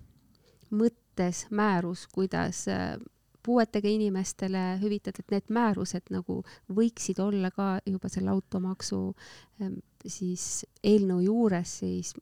mõttes 0.72 1.48
määrus, 1.52 2.08
kuidas 2.08 2.68
äh, 2.72 2.98
puuetega 3.44 3.90
inimestele 3.90 4.80
hüvitada, 4.82 5.20
et 5.20 5.32
need 5.34 5.50
määrused 5.52 6.12
nagu 6.14 6.42
võiksid 6.72 7.20
olla 7.20 7.52
ka 7.52 7.80
juba 7.86 8.10
selle 8.10 8.32
automaksu 8.32 9.02
ähm, 9.62 9.82
siis 10.08 10.66
eelnõu 10.84 11.26
juures, 11.26 11.80
siis 11.84 12.14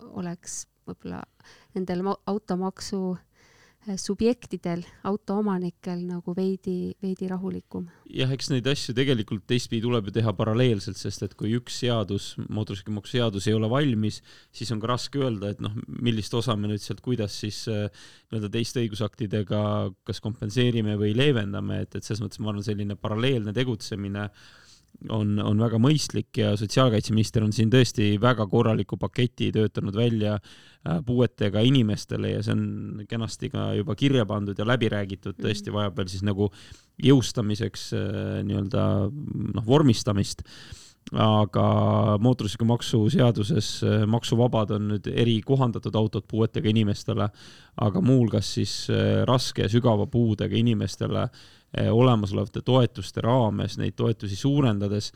oleks 0.00 0.66
võib-olla 0.86 1.24
nendel 1.74 2.06
automaksu 2.26 3.16
subjektidel, 3.96 4.82
autoomanikel 5.08 6.02
nagu 6.04 6.34
veidi, 6.36 6.92
veidi 7.02 7.28
rahulikum. 7.30 7.86
jah, 8.12 8.30
eks 8.34 8.50
neid 8.52 8.66
asju 8.68 8.94
tegelikult 8.96 9.46
teistpidi 9.48 9.84
tuleb 9.86 10.10
ju 10.10 10.16
teha 10.18 10.34
paralleelselt, 10.36 10.98
sest 11.00 11.24
et 11.24 11.34
kui 11.38 11.54
üks 11.56 11.80
seadus, 11.84 12.30
mootorsõidukimaksu 12.48 13.16
seadus 13.16 13.48
ei 13.48 13.56
ole 13.56 13.70
valmis, 13.72 14.20
siis 14.52 14.72
on 14.74 14.82
ka 14.82 14.92
raske 14.92 15.22
öelda, 15.22 15.54
et 15.54 15.64
noh, 15.64 15.74
millist 15.88 16.34
osa 16.34 16.56
me 16.56 16.70
nüüd 16.70 16.84
sealt 16.84 17.02
kuidas 17.04 17.40
siis 17.40 17.64
äh, 17.72 17.88
nii-öelda 18.28 18.52
teiste 18.58 18.84
õigusaktidega 18.84 19.60
kas 20.08 20.22
kompenseerime 20.24 20.98
või 21.00 21.14
leevendame, 21.16 21.82
et, 21.86 21.94
et 21.94 22.04
selles 22.04 22.24
mõttes 22.24 22.42
ma 22.42 22.52
arvan, 22.52 22.66
selline 22.66 22.98
paralleelne 23.00 23.54
tegutsemine 23.56 24.28
on, 25.06 25.36
on 25.42 25.60
väga 25.62 25.78
mõistlik 25.82 26.40
ja 26.40 26.54
sotsiaalkaitseminister 26.58 27.44
on 27.46 27.52
siin 27.54 27.70
tõesti 27.72 28.16
väga 28.20 28.48
korraliku 28.50 28.98
paketi 29.00 29.50
töötanud 29.54 29.96
välja 29.96 30.34
äh, 30.38 30.98
puuetega 31.06 31.62
inimestele 31.66 32.34
ja 32.34 32.42
see 32.42 32.56
on 32.56 33.06
kenasti 33.10 33.52
ka 33.52 33.70
juba 33.78 33.96
kirja 33.98 34.26
pandud 34.28 34.58
ja 34.58 34.66
läbi 34.66 34.90
räägitud, 34.92 35.36
mhm. 35.36 35.46
tõesti 35.46 35.74
vajab 35.74 36.02
veel 36.02 36.12
siis 36.12 36.26
nagu 36.26 36.50
jõustamiseks 37.04 37.88
äh, 37.94 38.12
nii-öelda 38.48 38.84
noh, 39.12 39.66
vormistamist 39.66 40.42
aga 41.08 41.68
mootorsõidukimaksu 42.20 42.98
seaduses 43.14 43.68
äh, 43.86 44.02
maksuvabad 44.10 44.74
on 44.76 44.90
nüüd 44.94 45.06
erikohandatud 45.08 45.94
autod 45.96 46.26
puuetega 46.28 46.68
inimestele, 46.68 47.30
aga 47.78 48.02
muuhulgas 48.02 48.50
siis 48.58 48.74
raske 49.30 49.62
ja 49.64 49.70
sügava 49.72 50.08
puudega 50.10 50.58
inimestele 50.58 51.28
Eh, 51.28 51.57
olemasolevate 51.90 52.62
toetuste 52.64 53.20
raames 53.20 53.78
neid 53.78 53.92
toetusi 53.96 54.36
suurendades 54.36 55.12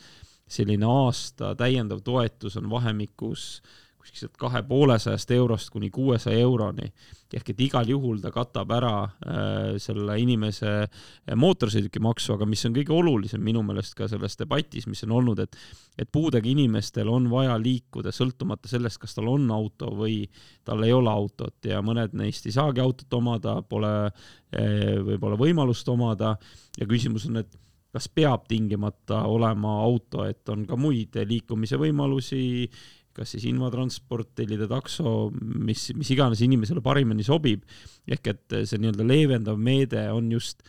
selline 0.49 0.87
aasta 0.89 1.55
täiendav 1.57 2.03
toetus 2.05 2.57
on 2.61 2.71
vahemikus 2.71 3.63
kuskil 4.03 4.19
sealt 4.19 4.37
kahe 4.37 4.63
poolesajast 4.63 5.31
eurost 5.31 5.71
kuni 5.71 5.91
kuuesaja 5.91 6.39
euroni. 6.39 6.93
Ehk 7.37 7.53
et 7.53 7.63
igal 7.67 7.89
juhul 7.89 8.21
ta 8.23 8.33
katab 8.35 8.73
ära 8.77 8.93
äh, 9.05 9.79
selle 9.83 10.17
inimese 10.21 10.73
äh, 10.85 11.37
mootorsõidukimaksu, 11.39 12.35
aga 12.37 12.49
mis 12.49 12.65
on 12.69 12.77
kõige 12.77 12.95
olulisem 12.97 13.43
minu 13.45 13.65
meelest 13.67 13.97
ka 13.99 14.09
selles 14.11 14.37
debatis, 14.41 14.89
mis 14.91 15.05
on 15.07 15.17
olnud, 15.21 15.43
et 15.45 15.57
et 16.01 16.09
puudega 16.09 16.49
inimestel 16.49 17.11
on 17.13 17.27
vaja 17.29 17.59
liikuda 17.61 18.15
sõltumata 18.17 18.71
sellest, 18.71 18.97
kas 19.03 19.13
tal 19.17 19.29
on 19.29 19.51
auto 19.53 19.91
või 19.97 20.23
tal 20.65 20.81
ei 20.87 20.93
ole 20.97 21.11
autot. 21.13 21.59
Ja 21.69 21.83
mõned 21.85 22.17
neist 22.17 22.47
ei 22.49 22.55
saagi 22.55 22.81
autot 22.81 23.13
omada, 23.19 23.59
pole 23.63 23.93
äh, 24.09 24.97
võib-olla 25.05 25.37
võimalust 25.41 25.89
omada. 25.93 26.37
Ja 26.81 26.89
küsimus 26.89 27.29
on, 27.29 27.43
et 27.43 27.59
kas 27.93 28.09
peab 28.09 28.47
tingimata 28.49 29.27
olema 29.29 29.77
auto, 29.85 30.25
et 30.25 30.49
on 30.49 30.65
ka 30.69 30.79
muid 30.81 31.17
liikumise 31.29 31.77
võimalusi 31.81 32.71
kas 33.17 33.35
siis 33.35 33.47
invatransport, 33.51 34.33
tellida 34.39 34.69
takso, 34.71 35.31
mis, 35.41 35.91
mis 35.97 36.13
iganes 36.15 36.43
inimesele 36.45 36.83
parimini 36.85 37.25
sobib. 37.27 37.65
ehk 38.09 38.33
et 38.33 38.61
see 38.67 38.81
nii-öelda 38.81 39.07
leevendav 39.07 39.59
meede 39.59 40.09
on 40.13 40.31
just 40.33 40.63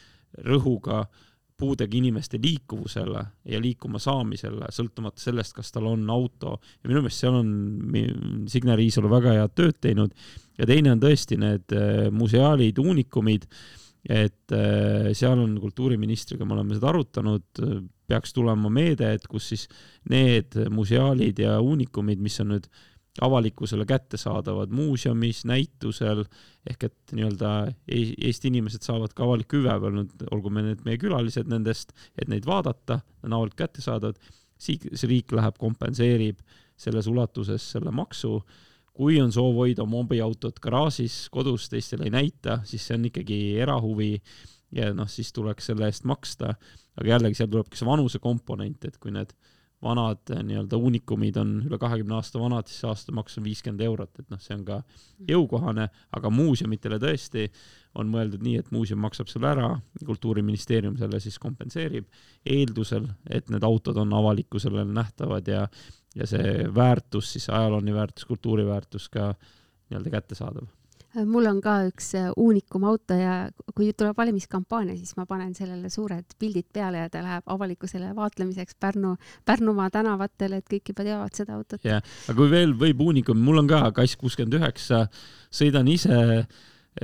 rõhuga 0.43 1.05
puudega 1.63 1.97
inimeste 1.97 2.39
liikuvusele 2.41 3.21
ja 3.53 3.59
liikuma 3.61 3.99
saamisele, 4.01 4.67
sõltumata 4.73 5.21
sellest, 5.21 5.53
kas 5.55 5.71
tal 5.71 5.87
on 5.91 6.03
auto. 6.09 6.57
ja 6.81 6.89
minu 6.89 7.03
meelest 7.03 7.23
seal 7.23 7.37
on 7.37 8.47
Signe 8.49 8.75
Riisalu 8.79 9.11
väga 9.11 9.37
head 9.37 9.55
tööd 9.55 9.79
teinud. 9.81 10.13
ja 10.57 10.67
teine 10.69 10.93
on 10.95 11.01
tõesti 11.03 11.37
need 11.39 11.75
äh, 11.77 12.09
museaalid, 12.11 12.79
uunikumid, 12.81 13.47
et 14.03 14.55
äh, 14.55 15.11
seal 15.15 15.39
on 15.39 15.55
kultuuriministriga, 15.61 16.45
me 16.45 16.57
oleme 16.57 16.75
seda 16.77 16.91
arutanud 16.91 17.63
peaks 18.07 18.33
tulema 18.35 18.69
meede, 18.73 19.13
et 19.15 19.27
kus 19.27 19.51
siis 19.53 19.67
need 20.09 20.57
museaalid 20.73 21.39
ja 21.39 21.59
uunikumid, 21.63 22.21
mis 22.23 22.39
on 22.43 22.53
nüüd 22.55 22.67
avalikkusele 23.21 23.85
kättesaadavad 23.85 24.71
muuseumis, 24.73 25.43
näitusel, 25.45 26.23
ehk 26.69 26.87
et 26.87 27.13
nii-öelda 27.13 27.51
Eesti 27.93 28.49
inimesed 28.49 28.81
saavad 28.85 29.13
ka 29.13 29.25
avaliku 29.27 29.59
hüve 29.61 29.75
peal, 29.83 29.97
nüüd 29.99 30.25
olgu 30.33 30.49
me 30.49 30.63
need 30.65 30.81
meie 30.87 30.97
külalised 31.01 31.49
nendest, 31.51 31.93
et 32.17 32.31
neid 32.31 32.47
vaadata, 32.49 33.03
on 33.21 33.37
avalikult 33.37 33.67
kättesaadavad, 33.67 34.33
siis 34.57 35.05
riik 35.09 35.33
läheb, 35.35 35.59
kompenseerib 35.61 36.41
selles 36.79 37.07
ulatuses 37.07 37.65
selle 37.75 37.93
maksu, 37.93 38.39
kui 38.93 39.19
on 39.21 39.31
soov 39.33 39.57
hoida 39.61 39.85
mobiautot 39.89 40.57
garaažis, 40.61 41.27
kodus, 41.33 41.69
teistele 41.69 42.09
ei 42.09 42.13
näita, 42.13 42.61
siis 42.65 42.85
see 42.87 42.97
on 42.97 43.07
ikkagi 43.09 43.39
erahuvi 43.61 44.15
ja 44.73 44.89
noh, 44.93 45.09
siis 45.09 45.29
tuleks 45.33 45.69
selle 45.69 45.89
eest 45.89 46.05
maksta 46.09 46.55
aga 46.99 47.15
jällegi 47.15 47.39
seal 47.39 47.51
tuleb 47.51 47.69
ka 47.71 47.79
see 47.79 47.89
vanuse 47.89 48.21
komponent, 48.23 48.85
et 48.85 48.97
kui 49.01 49.13
need 49.13 49.33
vanad 49.83 50.31
eh, 50.31 50.41
nii-öelda 50.47 50.77
uunikumid 50.79 51.37
on 51.41 51.55
üle 51.67 51.77
kahekümne 51.81 52.15
aasta 52.17 52.39
vanad, 52.39 52.69
siis 52.71 52.85
aastamaks 52.87 53.37
on 53.39 53.47
viiskümmend 53.47 53.83
eurot, 53.83 54.13
et 54.21 54.29
noh, 54.31 54.41
see 54.41 54.55
on 54.55 54.63
ka 54.67 54.79
jõukohane, 55.29 55.89
aga 56.17 56.31
muuseumitele 56.33 56.99
tõesti 57.03 57.49
on 57.99 58.09
mõeldud 58.13 58.45
nii, 58.45 58.61
et 58.61 58.71
muuseum 58.73 59.01
maksab 59.03 59.29
selle 59.31 59.51
ära, 59.51 59.67
kultuuriministeerium 60.05 60.95
selle 61.01 61.19
siis 61.23 61.39
kompenseerib, 61.41 62.07
eeldusel, 62.55 63.09
et 63.29 63.51
need 63.53 63.67
autod 63.67 63.99
on 64.01 64.15
avalikkusele 64.21 64.87
nähtavad 64.89 65.51
ja 65.51 65.67
ja 66.13 66.27
see 66.29 66.67
väärtus, 66.69 67.31
siis 67.33 67.47
ajalooline 67.49 67.95
väärtus, 67.95 68.27
kultuuriväärtus 68.29 69.09
ka 69.09 69.31
nii-öelda 69.33 70.11
kättesaadav 70.13 70.69
mul 71.29 71.47
on 71.49 71.61
ka 71.63 71.75
üks 71.89 72.13
äh, 72.17 72.31
uunikum 72.39 72.85
auto 72.89 73.17
ja 73.17 73.35
kui 73.75 73.91
tuleb 73.97 74.17
valimiskampaania, 74.17 74.97
siis 74.97 75.15
ma 75.19 75.27
panen 75.29 75.53
sellele 75.57 75.91
suured 75.93 76.35
pildid 76.39 76.69
peale 76.73 77.03
ja 77.03 77.11
ta 77.13 77.21
läheb 77.25 77.47
avalikkusele 77.53 78.13
vaatlemiseks 78.17 78.77
Pärnu, 78.81 79.15
Pärnumaa 79.45 79.89
tänavatele, 79.93 80.61
et 80.61 80.69
kõik 80.71 80.93
juba 80.93 81.07
teavad 81.07 81.37
seda 81.37 81.57
autot. 81.59 81.81
jah, 81.85 82.03
aga 82.27 82.37
kui 82.37 82.51
veel 82.51 82.75
võib 82.77 83.01
uunikum, 83.05 83.39
mul 83.39 83.63
on 83.63 83.71
ka 83.71 83.85
kass 83.95 84.17
kuuskümmend 84.19 84.59
üheksa, 84.61 85.05
sõidan 85.53 85.89
ise 85.91 86.19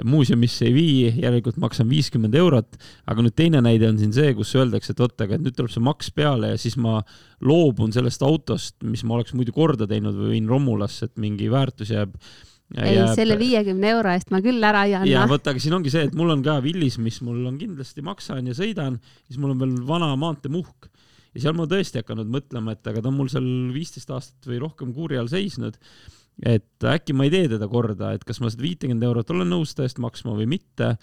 muuseumisse 0.05 0.67
ei 0.67 0.73
vii, 0.73 0.97
järelikult 1.23 1.57
maksan 1.61 1.89
viiskümmend 1.89 2.35
eurot, 2.37 2.77
aga 3.09 3.23
nüüd 3.25 3.33
teine 3.37 3.61
näide 3.65 3.87
on 3.89 3.97
siin 3.97 4.13
see, 4.13 4.33
kus 4.37 4.51
öeldakse, 4.57 4.93
et 4.93 5.01
oot, 5.01 5.15
aga 5.25 5.39
nüüd 5.41 5.55
tuleb 5.57 5.73
see 5.73 5.83
maks 5.85 6.11
peale 6.13 6.53
ja 6.53 6.59
siis 6.61 6.77
ma 6.77 6.99
loobun 7.41 7.93
sellest 7.95 8.21
autost, 8.25 8.77
mis 8.85 9.01
ma 9.03 9.17
oleks 9.17 9.33
muidu 9.37 9.55
korda 9.55 9.89
teinud 9.89 10.17
või 10.17 10.35
viin 10.35 10.49
romulasse, 10.51 11.09
et 11.09 11.17
mingi 11.21 11.49
väärtus 11.51 11.93
jääb 11.95 12.13
ei 12.77 12.95
jääb..., 12.97 13.15
selle 13.17 13.37
viiekümne 13.39 13.91
euro 13.95 14.13
eest 14.13 14.31
ma 14.33 14.41
küll 14.45 14.63
ära 14.65 14.85
ei 14.87 14.95
anna. 14.99 15.09
ja 15.09 15.25
vot, 15.29 15.47
aga 15.49 15.61
siin 15.61 15.75
ongi 15.79 15.93
see, 15.93 16.05
et 16.09 16.15
mul 16.17 16.35
on 16.35 16.43
ka 16.45 16.59
Willis, 16.65 16.99
mis 17.01 17.19
mul 17.25 17.41
on 17.49 17.57
kindlasti 17.61 18.05
maksan 18.05 18.49
ja 18.49 18.57
sõidan, 18.57 18.99
siis 19.27 19.41
mul 19.41 19.55
on 19.55 19.63
veel 19.63 19.75
vana 19.87 20.11
maanteemuhk 20.19 20.89
ja 21.35 21.43
seal 21.45 21.57
ma 21.57 21.67
tõesti 21.69 22.01
hakanud 22.01 22.29
mõtlema, 22.31 22.75
et 22.75 22.91
aga 22.91 23.03
ta 23.03 23.11
on 23.11 23.17
mul 23.19 23.31
seal 23.31 23.49
viisteist 23.75 24.11
aastat 24.13 24.49
või 24.49 24.61
rohkem 24.63 24.93
kuuri 24.95 25.19
all 25.19 25.29
seisnud. 25.31 25.77
et 26.39 26.85
äkki 26.87 27.13
ma 27.13 27.25
ei 27.27 27.33
tee 27.33 27.49
teda 27.51 27.67
korda, 27.67 28.13
et 28.15 28.23
kas 28.23 28.39
ma 28.39 28.51
seda 28.51 28.63
viitekümmet 28.63 29.03
eurot 29.03 29.33
olen 29.33 29.49
nõus 29.51 29.73
ta 29.75 29.83
eest 29.83 29.99
maksma 29.99 30.37
või 30.37 30.47
mitte 30.47 30.93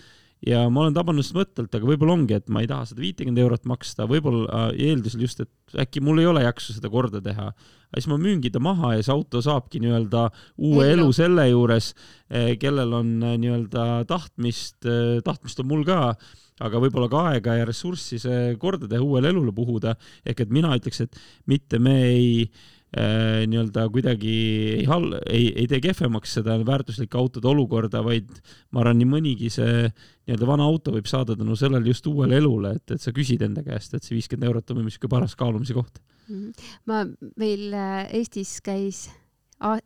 ja 0.44 0.66
ma 0.72 0.84
olen 0.84 0.96
tabanud 0.96 1.24
seda 1.24 1.40
mõttelt, 1.42 1.72
aga 1.72 1.88
võib-olla 1.88 2.16
ongi, 2.16 2.36
et 2.36 2.50
ma 2.52 2.62
ei 2.62 2.68
taha 2.70 2.86
seda 2.90 3.02
viitekümmet 3.02 3.42
eurot 3.42 3.66
maksta, 3.70 4.06
võib-olla 4.10 4.46
äh, 4.46 4.68
eeldusel 4.90 5.24
just, 5.24 5.40
et 5.44 5.80
äkki 5.86 6.02
mul 6.04 6.20
ei 6.20 6.28
ole 6.28 6.44
jaksu 6.44 6.76
seda 6.76 6.90
korda 6.92 7.22
teha. 7.24 7.50
siis 7.94 8.08
ma 8.10 8.18
müüngi 8.20 8.50
ta 8.52 8.60
maha 8.60 8.96
ja 8.96 9.04
see 9.06 9.14
auto 9.14 9.40
saabki 9.40 9.80
nii-öelda 9.80 10.26
uue 10.58 10.88
elu 10.92 11.06
selle 11.16 11.48
juures, 11.48 11.94
eh, 12.28 12.56
kellel 12.60 12.92
on 12.92 13.14
äh, 13.22 13.38
nii-öelda 13.40 14.04
tahtmist, 14.10 14.82
äh, 14.84 15.22
tahtmist 15.24 15.62
on 15.62 15.70
mul 15.70 15.86
ka 15.86 16.16
aga 16.60 16.80
võib-olla 16.80 17.08
ka 17.12 17.22
aega 17.32 17.58
ja 17.58 17.64
ressurssi 17.68 18.18
see 18.20 18.54
korda 18.60 18.88
teha, 18.88 19.02
uuele 19.04 19.28
elule 19.28 19.52
puhuda. 19.52 19.96
ehk 20.24 20.40
et 20.40 20.50
mina 20.50 20.72
ütleks, 20.76 21.02
et 21.04 21.18
mitte 21.46 21.78
me 21.78 21.96
ei 22.04 22.48
Äh, 22.48 22.75
nii-öelda 22.96 23.86
kuidagi 23.92 24.34
ei 24.78 24.84
hal-, 24.88 25.18
ei, 25.28 25.50
ei 25.52 25.66
tee 25.70 25.80
kehvemaks 25.84 26.38
seda 26.38 26.56
väärtuslike 26.66 27.18
autode 27.18 27.50
olukorda, 27.50 28.00
vaid 28.04 28.30
ma 28.72 28.82
arvan, 28.82 28.96
nii 29.00 29.10
mõnigi 29.10 29.50
see 29.52 29.84
nii-öelda 29.86 30.48
vana 30.48 30.66
auto 30.66 30.94
võib 30.94 31.08
saada 31.10 31.36
tänu 31.36 31.56
sellele 31.58 31.92
just 31.92 32.06
uuele 32.08 32.40
elule, 32.40 32.76
et, 32.78 32.96
et 32.96 33.02
sa 33.02 33.12
küsid 33.16 33.44
enda 33.44 33.64
käest, 33.66 33.94
et 33.94 34.06
see 34.06 34.16
viiskümmend 34.16 34.48
eurot 34.48 34.72
on 34.72 34.82
niisugune 34.84 35.12
paras 35.12 35.36
kaalumise 35.38 35.76
koht. 35.76 36.00
Mhm. 36.26 36.66
ma, 36.90 37.04
meil 37.38 37.70
äh, 37.76 38.08
Eestis 38.18 38.56
käis 38.64 39.06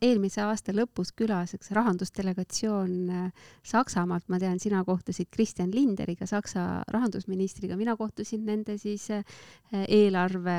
eelmise 0.01 0.41
aasta 0.43 0.73
lõpus 0.75 1.13
külas 1.15 1.53
üks 1.55 1.69
rahandusdelegatsioon 1.77 2.95
äh, 3.11 3.51
Saksamaalt, 3.67 4.25
ma 4.33 4.41
tean, 4.41 4.59
sina 4.63 4.81
kohtusid 4.87 5.29
Kristjan 5.35 5.75
Linderiga, 5.75 6.27
Saksa 6.31 6.85
rahandusministriga, 6.89 7.77
mina 7.77 7.99
kohtusin 7.99 8.47
nende 8.49 8.79
siis 8.81 9.11
eelarve 9.71 10.59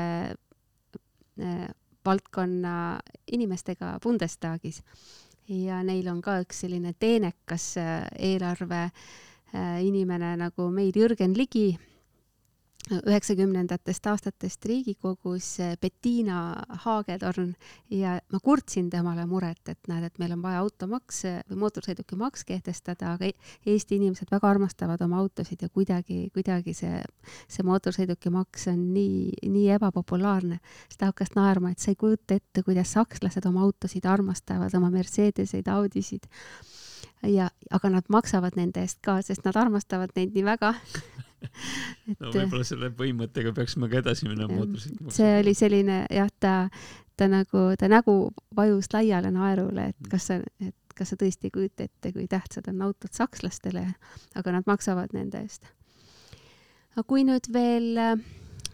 valdkonna 2.04 3.00
inimestega 3.32 3.98
Bundestagis. 4.02 4.82
Ja 5.48 5.82
neil 5.82 6.06
on 6.08 6.20
ka 6.22 6.38
üks 6.42 6.62
selline 6.64 6.94
teenekas 6.98 7.76
äh, 7.80 8.06
eelarve 8.18 8.84
äh, 8.86 9.80
inimene 9.84 10.36
nagu 10.38 10.70
meil 10.70 10.92
Jürgen 10.96 11.34
Ligi 11.36 11.72
üheksakümnendatest 12.90 14.06
aastatest 14.10 14.64
Riigikogus 14.66 15.60
eh, 15.60 15.76
Bettiina 15.80 16.64
Haagetorn. 16.84 17.54
Ja 17.90 18.16
ma 18.32 18.40
kurtsin 18.42 18.90
temale 18.90 19.26
muret, 19.26 19.62
et 19.68 19.78
näed, 19.88 20.08
et 20.08 20.18
meil 20.18 20.34
on 20.34 20.42
vaja 20.42 20.64
automaks 20.64 21.22
eh, 21.28 21.38
või 21.50 21.62
mootorsõidukimaks 21.62 22.44
kehtestada, 22.48 23.14
aga 23.14 23.30
Eesti 23.66 24.00
inimesed 24.00 24.32
väga 24.32 24.50
armastavad 24.50 25.02
oma 25.06 25.20
autosid 25.22 25.62
ja 25.62 25.70
kuidagi, 25.70 26.26
kuidagi 26.34 26.74
see, 26.74 27.02
see 27.48 27.66
mootorsõidukimaks 27.66 28.68
on 28.74 28.84
nii, 28.96 29.46
nii 29.46 29.68
ebapopulaarne. 29.78 30.58
siis 30.88 30.98
ta 30.98 31.12
hakkas 31.12 31.36
naerma, 31.38 31.70
et 31.70 31.78
sa 31.78 31.94
ei 31.94 32.00
kujuta 32.00 32.34
ette, 32.34 32.66
kuidas 32.66 32.92
sakslased 32.98 33.46
oma 33.46 33.62
autosid 33.62 34.06
armastavad, 34.06 34.74
oma 34.74 34.90
Mercedeseid, 34.90 35.68
Audisid. 35.68 36.26
Ja, 37.22 37.50
aga 37.70 37.88
nad 37.90 38.08
maksavad 38.10 38.56
nende 38.58 38.82
eest 38.82 38.98
ka, 39.00 39.20
sest 39.22 39.44
nad 39.46 39.56
armastavad 39.56 40.10
neid 40.18 40.34
nii 40.34 40.42
väga 40.42 40.74
no 42.20 42.32
võib-olla 42.34 42.66
selle 42.66 42.90
põhimõttega 42.98 43.54
peaksime 43.56 43.88
ka 43.92 44.02
edasi 44.02 44.28
minema 44.28 44.52
mootorsõidukimaksu. 44.52 45.16
see 45.18 45.38
oli 45.40 45.54
selline 45.58 45.98
jah, 46.10 46.30
ta, 46.40 46.54
ta 47.16 47.28
nagu, 47.30 47.64
ta 47.78 47.90
nägu 47.92 48.16
vajus 48.56 48.92
laiale 48.94 49.32
naerule, 49.34 49.90
et 49.92 50.10
kas 50.12 50.30
sa, 50.30 50.40
et 50.62 50.76
kas 50.96 51.12
sa 51.12 51.18
tõesti 51.20 51.48
ei 51.48 51.54
kujuta 51.54 51.86
ette, 51.88 52.12
kui 52.12 52.28
tähtsad 52.30 52.68
on 52.72 52.82
autod 52.88 53.14
sakslastele, 53.16 53.86
aga 54.38 54.54
nad 54.54 54.68
maksavad 54.68 55.14
nende 55.16 55.40
eest. 55.42 55.66
aga 56.92 57.04
kui 57.08 57.24
nüüd 57.24 57.48
veel 57.52 57.96
äh, 58.00 58.16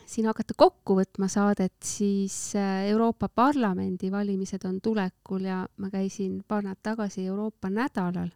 siin 0.08 0.28
hakata 0.28 0.56
kokku 0.56 0.96
võtma 0.98 1.28
saadet, 1.30 1.76
siis 1.84 2.36
äh, 2.56 2.88
Euroopa 2.92 3.28
Parlamendi 3.28 4.10
valimised 4.12 4.64
on 4.68 4.80
tulekul 4.80 5.44
ja 5.46 5.62
ma 5.76 5.90
käisin 5.92 6.40
paar 6.48 6.64
nädalat 6.64 6.82
tagasi 6.82 7.26
Euroopa 7.26 7.70
nädalal. 7.70 8.30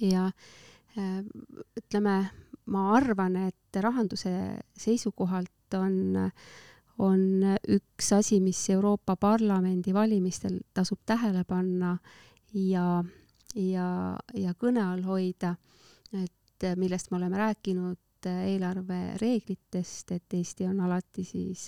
ja 0.00 0.26
äh, 0.98 1.20
ütleme, 1.78 2.30
ma 2.66 2.84
arvan, 2.96 3.36
et 3.48 3.80
rahanduse 3.80 4.30
seisukohalt 4.78 5.76
on, 5.78 6.30
on 6.98 7.24
üks 7.68 8.12
asi, 8.16 8.40
mis 8.40 8.60
Euroopa 8.70 9.16
Parlamendi 9.16 9.94
valimistel 9.94 10.60
tasub 10.74 11.02
tähele 11.06 11.44
panna 11.44 11.96
ja, 12.54 13.04
ja, 13.54 13.88
ja 14.34 14.54
kõne 14.58 14.84
all 14.86 15.04
hoida, 15.04 15.56
et 16.14 16.70
millest 16.78 17.10
me 17.10 17.18
oleme 17.18 17.38
rääkinud 17.38 18.00
eelarvereeglitest, 18.24 20.12
et 20.12 20.34
Eesti 20.34 20.64
on 20.64 20.78
alati 20.80 21.24
siis 21.28 21.66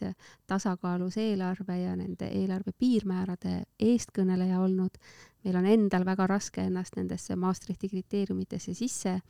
tasakaalus 0.49 1.18
eelarve 1.20 1.76
ja 1.82 1.97
nende 1.97 2.30
eelarve 2.32 2.72
piirmäärade 2.78 3.59
eestkõneleja 3.78 4.61
olnud. 4.61 4.97
meil 5.44 5.57
on 5.57 5.66
endal 5.66 6.05
väga 6.05 6.26
raske 6.26 6.64
ennast 6.64 6.97
nendesse 6.97 7.36
Maastrichti 7.36 7.88
kriteeriumitesse 7.88 8.74
sisse 8.74 9.20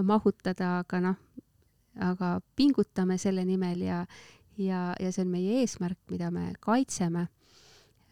mahutada, 0.00 0.78
aga 0.80 1.00
noh, 1.04 1.18
aga 2.00 2.38
pingutame 2.56 3.18
selle 3.20 3.44
nimel 3.44 3.84
ja, 3.84 4.00
ja, 4.56 4.92
ja 4.96 5.12
see 5.12 5.26
on 5.26 5.32
meie 5.34 5.60
eesmärk, 5.60 6.00
mida 6.10 6.30
me 6.32 6.52
kaitseme 6.60 7.28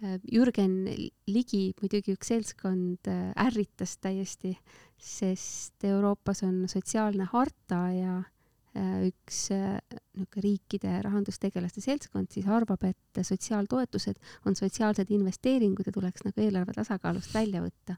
Jürgen 0.01 0.87
Ligi, 1.29 1.75
muidugi 1.81 2.15
üks 2.17 2.31
seltskond 2.33 3.09
ärritas 3.11 3.99
täiesti, 4.01 4.55
sest 4.97 5.85
Euroopas 5.85 6.41
on 6.47 6.63
sotsiaalne 6.73 7.27
harta 7.33 7.83
ja 7.93 8.15
üks 9.05 9.49
niisugune 9.51 10.45
riikide 10.45 10.93
rahandustegelaste 11.03 11.83
seltskond 11.83 12.31
siis 12.31 12.47
arvab, 12.49 12.85
et 12.87 13.21
sotsiaaltoetused 13.27 14.21
on 14.47 14.57
sotsiaalsed 14.57 15.11
investeeringud 15.11 15.89
ja 15.89 15.93
tuleks 15.93 16.25
nagu 16.25 16.45
eelarve 16.45 16.77
tasakaalust 16.77 17.35
välja 17.35 17.65
võtta. 17.65 17.97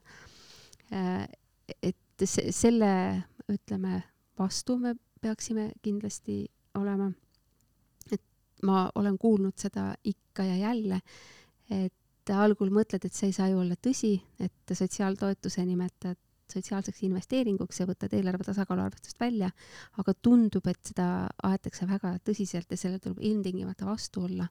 Et 1.83 2.25
selle, 2.25 2.89
ütleme, 3.51 4.03
vastu 4.39 4.77
me 4.77 4.95
peaksime 5.21 5.71
kindlasti 5.81 6.45
olema. 6.75 7.11
et 8.11 8.21
ma 8.63 8.89
olen 8.95 9.17
kuulnud 9.17 9.57
seda 9.57 9.93
ikka 10.03 10.43
ja 10.43 10.55
jälle, 10.55 11.01
et 11.69 12.29
algul 12.31 12.69
mõtled, 12.71 13.05
et 13.05 13.13
see 13.13 13.31
ei 13.31 13.35
saa 13.35 13.49
ju 13.51 13.59
olla 13.59 13.75
tõsi, 13.75 14.15
et 14.39 14.75
sotsiaaltoetuse 14.77 15.65
nimetad 15.65 16.17
sotsiaalseks 16.53 17.03
investeeringuks 17.07 17.81
ja 17.81 17.87
võtad 17.89 18.13
eelarve 18.13 18.45
tasakaalu 18.47 18.85
arvestust 18.85 19.19
välja, 19.21 19.49
aga 20.01 20.13
tundub, 20.13 20.67
et 20.69 20.91
seda 20.91 21.07
aetakse 21.49 21.87
väga 21.89 22.17
tõsiselt 22.25 22.71
ja 22.71 22.79
sellele 22.79 23.03
tuleb 23.03 23.23
ilmtingimata 23.31 23.87
vastu 23.87 24.27
olla. 24.27 24.47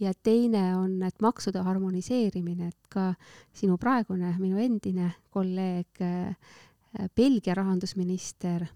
ja 0.00 0.10
teine 0.22 0.62
on, 0.76 0.96
et 1.06 1.20
maksude 1.22 1.60
harmoniseerimine, 1.62 2.68
et 2.72 2.88
ka 2.90 3.12
sinu 3.54 3.76
praegune, 3.78 4.32
minu 4.40 4.58
endine 4.58 5.12
kolleeg, 5.30 6.00
äh, 6.00 6.34
Belgia 7.16 7.54
rahandusminister 7.56 8.66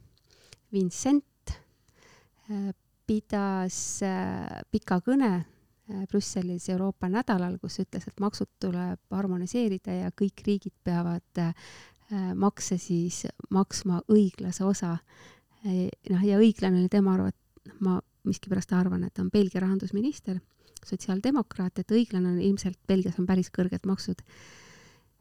Vincent 0.72 1.52
äh, 1.52 2.72
pidas 3.06 4.02
äh, 4.02 4.62
pika 4.70 5.00
kõne 5.04 5.34
Brüsselis 6.10 6.64
Euroopa 6.72 7.06
nädalal, 7.06 7.60
kus 7.62 7.76
ütles, 7.78 8.08
et 8.08 8.16
maksud 8.18 8.48
tuleb 8.58 8.98
harmoniseerida 9.14 9.92
ja 9.94 10.08
kõik 10.10 10.42
riigid 10.42 10.74
peavad 10.82 11.44
Äh, 12.12 12.34
makse 12.38 12.76
siis 12.78 13.24
maksma 13.50 13.98
õiglase 14.14 14.62
osa. 14.62 14.92
Äh, 15.66 15.88
noh, 16.12 16.20
ja 16.22 16.36
õiglane 16.38 16.78
oli 16.78 16.90
tema 16.90 17.16
arvates, 17.16 17.72
ma 17.82 17.96
miskipärast 18.26 18.70
arvan, 18.78 19.02
et 19.02 19.14
ta 19.14 19.24
on 19.24 19.32
Belgia 19.34 19.64
rahandusminister, 19.64 20.38
sotsiaaldemokraat, 20.86 21.80
et 21.82 21.90
õiglane 21.90 22.30
on 22.30 22.38
ilmselt, 22.38 22.78
Belgias 22.86 23.18
on 23.18 23.26
päris 23.26 23.50
kõrged 23.50 23.88
maksud. 23.90 24.22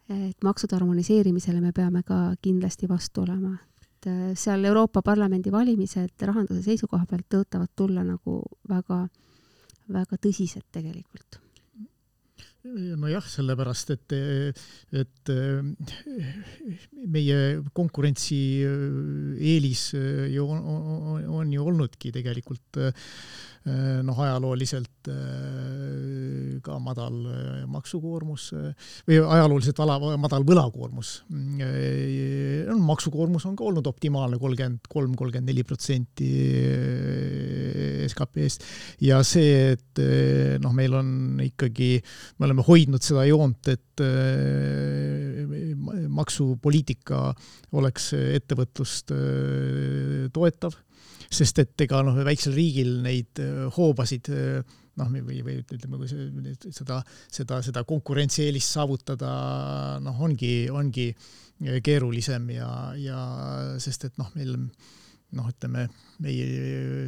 Et 0.10 0.44
maksude 0.44 0.78
harmoniseerimisele 0.78 1.62
me 1.62 1.72
peame 1.74 2.04
ka 2.04 2.36
kindlasti 2.42 2.90
vastu 2.90 3.22
olema. 3.22 3.58
et 3.82 4.12
äh, 4.12 4.36
seal 4.36 4.66
Euroopa 4.66 5.02
Parlamendi 5.02 5.52
valimised 5.52 6.22
rahanduse 6.22 6.62
seisukoha 6.62 7.06
pealt 7.06 7.26
tõotavad 7.30 7.74
tulla 7.76 8.04
nagu 8.04 8.44
väga, 8.70 9.08
väga 9.90 10.22
tõsised 10.22 10.70
tegelikult 10.72 11.46
nojah, 12.74 13.26
sellepärast 13.30 13.92
et, 13.94 14.14
et 14.96 15.32
meie 17.14 17.38
konkurentsieelis 17.78 19.84
ju 20.34 20.48
on, 20.50 20.64
on, 20.72 21.28
on 21.42 21.54
ju 21.54 21.68
olnudki 21.70 22.12
tegelikult 22.16 22.80
noh, 24.06 24.24
ajalooliselt 24.26 25.10
ka 26.64 26.78
madal 26.84 27.16
maksukoormus 27.72 28.50
või 29.08 29.20
ajalooliselt 29.20 29.80
ala, 29.84 29.98
madal 30.22 30.46
võlakoormus. 30.48 31.12
maksukoormus 32.86 33.46
on 33.50 33.56
ka 33.56 33.66
olnud 33.68 33.88
optimaalne, 33.88 34.40
kolmkümmend 34.42 34.88
kolm, 34.90 35.16
kolmkümmend 35.18 35.52
neli 35.52 35.64
protsenti 35.68 36.30
SKP-st 38.10 38.66
ja 39.08 39.22
see, 39.24 39.76
et 39.76 40.04
noh, 40.64 40.74
meil 40.76 40.96
on 40.96 41.42
ikkagi, 41.46 42.00
me 42.40 42.50
oleme 42.50 42.66
hoidnud 42.68 43.04
seda 43.06 43.26
joont, 43.30 43.72
et 43.74 44.04
maksupoliitika 46.16 47.22
oleks 47.76 48.12
ettevõtlust 48.16 49.14
toetav 50.36 50.76
sest 51.32 51.62
et 51.64 51.86
ega 51.86 52.02
noh, 52.06 52.18
väiksel 52.26 52.56
riigil 52.56 53.00
neid 53.06 53.42
äh, 53.44 53.66
hoobasid 53.76 54.32
äh, 54.32 54.76
noh, 55.00 55.12
või, 55.12 55.40
või 55.46 55.58
ütleme, 55.62 56.00
kui 56.00 56.10
see, 56.10 56.56
seda, 56.76 57.02
seda, 57.32 57.62
seda 57.66 57.84
konkurentsieelist 57.88 58.78
saavutada 58.78 59.32
noh, 60.04 60.22
ongi, 60.28 60.68
ongi 60.72 61.10
keerulisem 61.84 62.50
ja, 62.56 62.70
ja 63.00 63.20
sest 63.82 64.10
et 64.10 64.22
noh, 64.22 64.32
meil 64.36 64.56
noh, 65.36 65.48
ütleme 65.52 65.88
meie 66.24 66.46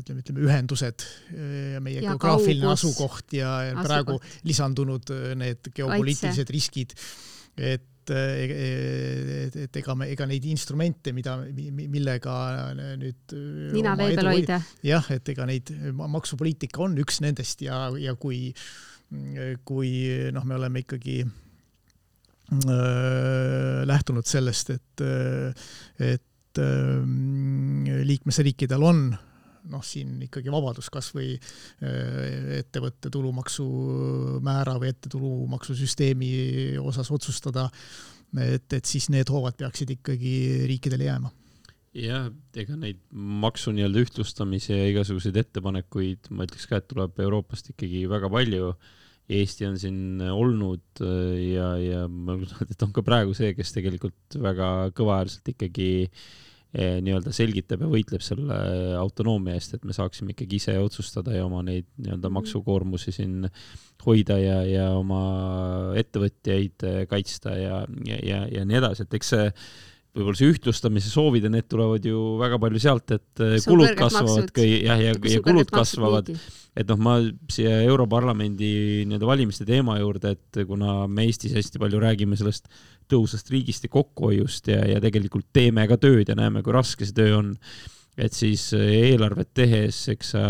ütleme, 0.01 0.23
ütleme 0.23 0.43
ühendused 0.43 1.05
ja 1.31 1.81
meie 1.83 2.01
ja 2.01 2.11
geograafiline 2.11 2.65
kaugus. 2.65 2.83
asukoht 2.83 3.35
ja, 3.37 3.51
asukoht. 3.69 3.85
praegu 3.87 4.17
lisandunud 4.47 5.13
need 5.39 5.69
geopoliitilised 5.71 6.43
Kaitse. 6.43 6.55
riskid, 6.57 6.97
et 7.55 7.87
et, 8.13 8.51
et, 8.51 9.55
et 9.65 9.79
ega 9.81 9.95
me, 9.97 10.07
ega 10.13 10.27
neid 10.29 10.45
instrumente, 10.49 11.13
mida, 11.15 11.37
millega 11.47 12.35
nüüd 12.99 13.35
nina 13.75 13.95
vee 13.99 14.15
peal 14.17 14.31
hoida. 14.31 14.61
jah, 14.85 15.05
et 15.15 15.33
ega 15.33 15.47
neid, 15.49 15.71
maksupoliitika 15.97 16.85
on 16.87 16.97
üks 17.03 17.21
nendest 17.25 17.61
ja, 17.65 17.87
ja 18.01 18.15
kui, 18.19 18.53
kui 19.67 19.91
noh, 20.35 20.43
me 20.47 20.57
oleme 20.59 20.83
ikkagi 20.85 21.17
äh, 21.23 21.31
lähtunud 23.87 24.27
sellest, 24.27 24.73
et, 24.75 25.05
et 25.99 26.63
äh, 26.63 27.01
liikmesriikidel 28.11 28.83
on 28.83 29.07
noh, 29.71 29.83
siin 29.85 30.17
ikkagi 30.27 30.51
vabadus 30.53 30.89
kasvõi 30.93 31.33
äh, 31.37 32.59
ettevõtte 32.61 33.11
tulumaksumäära 33.13 34.77
või 34.81 34.91
ette 34.93 35.11
tulumaksusüsteemi 35.13 36.31
osas 36.81 37.11
otsustada, 37.13 37.67
et, 38.43 38.67
et 38.73 38.85
siis 38.85 39.09
need 39.13 39.29
hoovad 39.31 39.57
peaksid 39.59 39.97
ikkagi 39.97 40.37
riikidele 40.69 41.09
jääma 41.09 41.33
jah, 41.97 42.27
ega 42.57 42.75
neid 42.77 42.99
maksu 43.11 43.73
nii-öelda 43.73 44.03
ühtlustamise 44.05 44.75
ja 44.75 44.87
igasuguseid 44.91 45.39
ettepanekuid, 45.41 46.29
ma 46.29 46.45
ütleks 46.45 46.67
ka, 46.69 46.81
et 46.81 46.87
tuleb 46.91 47.17
Euroopast 47.23 47.71
ikkagi 47.73 48.05
väga 48.11 48.29
palju. 48.31 48.73
Eesti 49.27 49.65
on 49.67 49.75
siin 49.81 50.21
olnud 50.31 51.01
äh, 51.03 51.55
ja, 51.57 51.71
ja 51.81 52.03
ma 52.07 52.37
arvan, 52.37 52.69
et 52.71 52.83
on 52.85 52.93
ka 52.95 53.03
praegu 53.03 53.33
see, 53.35 53.49
kes 53.57 53.73
tegelikult 53.75 54.37
väga 54.39 54.69
kõvaäärselt 54.95 55.51
ikkagi 55.51 55.89
äh, 56.05 56.21
nii-öelda 56.75 57.31
selgitab 57.33 57.85
ja 57.85 57.87
võitleb 57.89 58.21
selle 58.21 58.57
autonoomia 58.99 59.55
eest, 59.55 59.77
et 59.77 59.85
me 59.87 59.95
saaksime 59.95 60.33
ikkagi 60.33 60.59
ise 60.59 60.75
otsustada 60.81 61.35
ja 61.35 61.45
oma 61.47 61.63
neid 61.65 61.87
nii-öelda 61.95 62.27
mhm. 62.27 62.37
maksukoormusi 62.41 63.13
siin 63.15 63.47
hoida 64.05 64.37
ja, 64.39 64.61
ja 64.67 64.87
oma 64.95 65.21
ettevõtjaid 65.99 66.87
eh, 66.87 67.03
kaitsta 67.09 67.55
ja, 67.57 67.83
ja, 68.07 68.17
ja, 68.23 68.41
ja 68.59 68.65
nii 68.67 68.79
edasi, 68.81 69.07
et 69.07 69.17
eks 69.17 69.33
see 69.33 69.47
võib-olla 70.17 70.39
see 70.39 70.51
ühtlustamise 70.51 71.11
soovid 71.11 71.45
ja 71.45 71.51
need 71.53 71.67
tulevad 71.69 72.05
ju 72.05 72.21
väga 72.39 72.59
palju 72.61 72.81
sealt, 72.81 73.13
et 73.15 73.43
kulud 73.67 73.93
kasvavad, 73.97 74.51
jah, 74.57 75.01
ja, 75.03 75.13
ja, 75.13 75.41
kulud 75.45 75.69
kasvavad. 75.73 76.31
et 76.77 76.89
noh, 76.89 76.99
ma 77.01 77.17
siia 77.53 77.79
Europarlamendi 77.85 78.71
nii-öelda 79.09 79.29
valimiste 79.29 79.65
teema 79.67 79.97
juurde, 80.01 80.35
et 80.37 80.61
kuna 80.69 80.99
me 81.09 81.27
Eestis 81.27 81.55
hästi 81.57 81.81
palju 81.81 82.01
räägime 82.01 82.37
sellest 82.39 82.69
tõhusast 83.11 83.51
riigist 83.53 83.85
ja 83.87 83.93
kokkuhoiust 83.93 84.71
ja, 84.73 84.81
ja 84.95 85.03
tegelikult 85.03 85.47
teeme 85.55 85.85
ka 85.89 85.99
tööd 86.01 86.29
ja 86.29 86.37
näeme, 86.37 86.63
kui 86.65 86.75
raske 86.75 87.07
see 87.07 87.17
töö 87.17 87.37
on, 87.39 87.53
et 88.17 88.33
siis 88.33 88.71
eelarvet 88.77 89.53
tehes, 89.57 90.07
eks 90.13 90.33
sa 90.35 90.47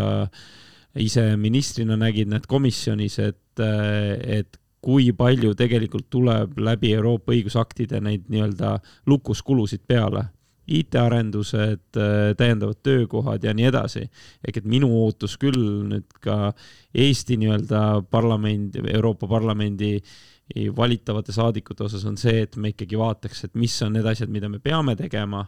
ise 0.97 1.29
ministrina 1.37 1.97
nägid 1.99 2.31
need 2.31 2.47
komisjonis, 2.49 3.19
et, 3.21 3.61
et 3.61 4.57
kui 4.87 5.11
palju 5.11 5.51
tegelikult 5.59 6.07
tuleb 6.13 6.59
läbi 6.63 6.93
Euroopa 6.95 7.33
õigusaktide 7.35 7.99
neid 8.03 8.29
nii-öelda 8.31 8.77
lukus 9.11 9.43
kulusid 9.43 9.83
peale. 9.87 10.29
IT-arendused, 10.67 11.95
täiendavad 12.35 12.81
töökohad 12.83 13.43
ja 13.43 13.53
nii 13.55 13.69
edasi. 13.69 14.01
ehk 14.43 14.57
et 14.57 14.65
minu 14.67 14.89
ootus 14.99 15.37
küll 15.39 15.61
nüüd 15.91 16.17
ka 16.19 16.51
Eesti 16.93 17.37
nii-öelda 17.39 17.83
parlamendi, 18.11 18.83
Euroopa 18.93 19.27
Parlamendi 19.27 19.93
valitavate 20.75 21.31
saadikute 21.31 21.83
osas 21.83 22.03
on 22.05 22.17
see, 22.17 22.41
et 22.41 22.55
me 22.55 22.73
ikkagi 22.73 22.99
vaataks, 22.99 23.43
et 23.43 23.55
mis 23.55 23.81
on 23.81 23.95
need 23.95 24.05
asjad, 24.05 24.29
mida 24.31 24.49
me 24.49 24.59
peame 24.59 24.95
tegema 24.95 25.45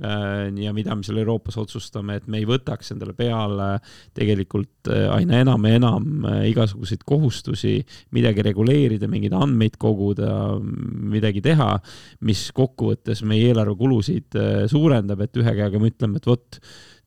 ja 0.00 0.72
mida 0.72 0.94
me 0.96 1.04
seal 1.04 1.20
Euroopas 1.20 1.58
otsustame, 1.60 2.16
et 2.16 2.28
me 2.30 2.40
ei 2.40 2.46
võtaks 2.48 2.94
endale 2.94 3.12
peale 3.16 3.68
tegelikult 4.16 4.90
äh, 4.92 5.06
aina 5.12 5.40
enam 5.44 5.66
ja 5.68 5.80
enam 5.80 6.24
äh, 6.24 6.38
igasuguseid 6.50 7.04
kohustusi, 7.08 7.74
midagi 8.16 8.44
reguleerida, 8.46 9.08
mingeid 9.10 9.36
andmeid 9.36 9.76
koguda, 9.80 10.30
midagi 10.60 11.42
teha, 11.44 11.74
mis 12.26 12.46
kokkuvõttes 12.56 13.24
meie 13.28 13.50
eelarvekulusid 13.50 14.38
suurendab, 14.70 15.26
et 15.26 15.40
ühe 15.40 15.56
käega 15.60 15.82
me 15.82 15.92
ütleme, 15.92 16.20
et 16.20 16.28
vot, 16.28 16.60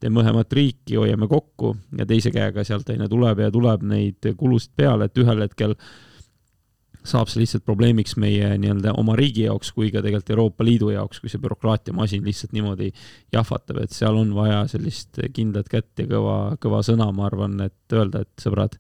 teeme 0.03 0.23
õhemat 0.23 0.53
riiki, 0.53 0.97
hoiame 0.99 1.29
kokku 1.31 1.73
ja 1.97 2.07
teise 2.09 2.33
käega 2.33 2.65
sealt 2.67 2.89
aina 2.93 3.09
tuleb 3.09 3.45
ja 3.45 3.51
tuleb 3.53 3.85
neid 3.87 4.33
kulusid 4.37 4.73
peale, 4.77 5.09
et 5.09 5.23
ühel 5.23 5.45
hetkel 5.45 5.77
saab 7.07 7.29
see 7.31 7.41
lihtsalt 7.41 7.65
probleemiks 7.67 8.15
meie 8.21 8.53
nii-öelda 8.61 8.93
oma 8.99 9.15
riigi 9.19 9.45
jaoks 9.47 9.73
kui 9.75 9.91
ka 9.91 10.01
tegelikult 10.03 10.33
Euroopa 10.33 10.67
Liidu 10.67 10.91
jaoks, 10.93 11.19
kui 11.19 11.31
see 11.31 11.41
bürokraatiamasin 11.43 12.23
lihtsalt 12.25 12.55
niimoodi 12.55 12.89
jahvatab, 13.33 13.81
et 13.83 13.95
seal 13.95 14.17
on 14.19 14.33
vaja 14.37 14.63
sellist 14.71 15.19
kindlat 15.35 15.69
kätt 15.71 16.03
ja 16.03 16.07
kõva, 16.09 16.37
kõva 16.63 16.81
sõna, 16.85 17.09
ma 17.15 17.27
arvan, 17.27 17.59
et 17.67 17.95
öelda, 17.95 18.23
et 18.23 18.43
sõbrad, 18.45 18.77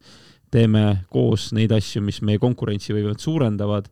teeme 0.53 1.03
koos 1.13 1.51
neid 1.57 1.73
asju, 1.75 2.03
mis 2.05 2.21
meie 2.23 2.41
konkurentsivõimet 2.41 3.23
suurendavad, 3.23 3.89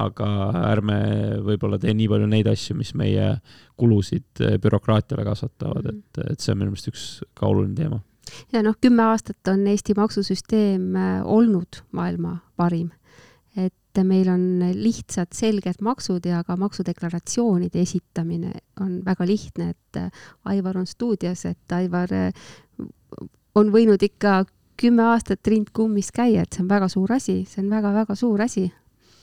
aga 0.00 0.28
ärme 0.70 1.00
võib-olla 1.46 1.78
tee 1.82 1.94
nii 1.98 2.06
palju 2.10 2.28
neid 2.30 2.50
asju, 2.50 2.76
mis 2.78 2.92
meie 2.98 3.32
kulusid 3.80 4.44
bürokraatiale 4.62 5.26
kasvatavad, 5.26 5.90
mhm. 5.90 5.98
et, 5.98 6.30
et 6.34 6.42
see 6.42 6.54
on 6.54 6.62
minu 6.62 6.74
meelest 6.74 6.92
üks 6.92 7.10
ka 7.34 7.50
oluline 7.50 7.76
teema 7.78 8.02
ja 8.54 8.62
noh, 8.62 8.76
kümme 8.78 9.02
aastat 9.10 9.48
on 9.50 9.66
Eesti 9.66 9.96
maksusüsteem 9.98 10.94
olnud 11.26 11.80
maailma 11.96 12.36
parim 12.60 12.90
et 13.90 14.04
meil 14.06 14.28
on 14.30 14.42
lihtsad, 14.76 15.32
selged 15.34 15.82
maksud 15.82 16.26
ja 16.26 16.44
ka 16.46 16.56
maksudeklaratsioonide 16.60 17.80
esitamine 17.82 18.52
on 18.80 19.00
väga 19.04 19.26
lihtne, 19.26 19.70
et 19.74 20.00
Aivar 20.44 20.78
on 20.78 20.86
stuudios, 20.86 21.44
et 21.44 21.74
Aivar 21.74 22.12
eh, 22.14 22.30
on 23.54 23.72
võinud 23.74 24.02
ikka 24.02 24.44
kümme 24.80 25.04
aastat 25.10 25.46
rind 25.50 25.72
kummis 25.76 26.12
käia, 26.14 26.44
et 26.46 26.54
see 26.54 26.62
on 26.64 26.70
väga 26.70 26.88
suur 26.88 27.12
asi, 27.12 27.42
see 27.48 27.64
on 27.64 27.70
väga-väga 27.72 28.16
suur 28.16 28.42
asi. 28.46 28.70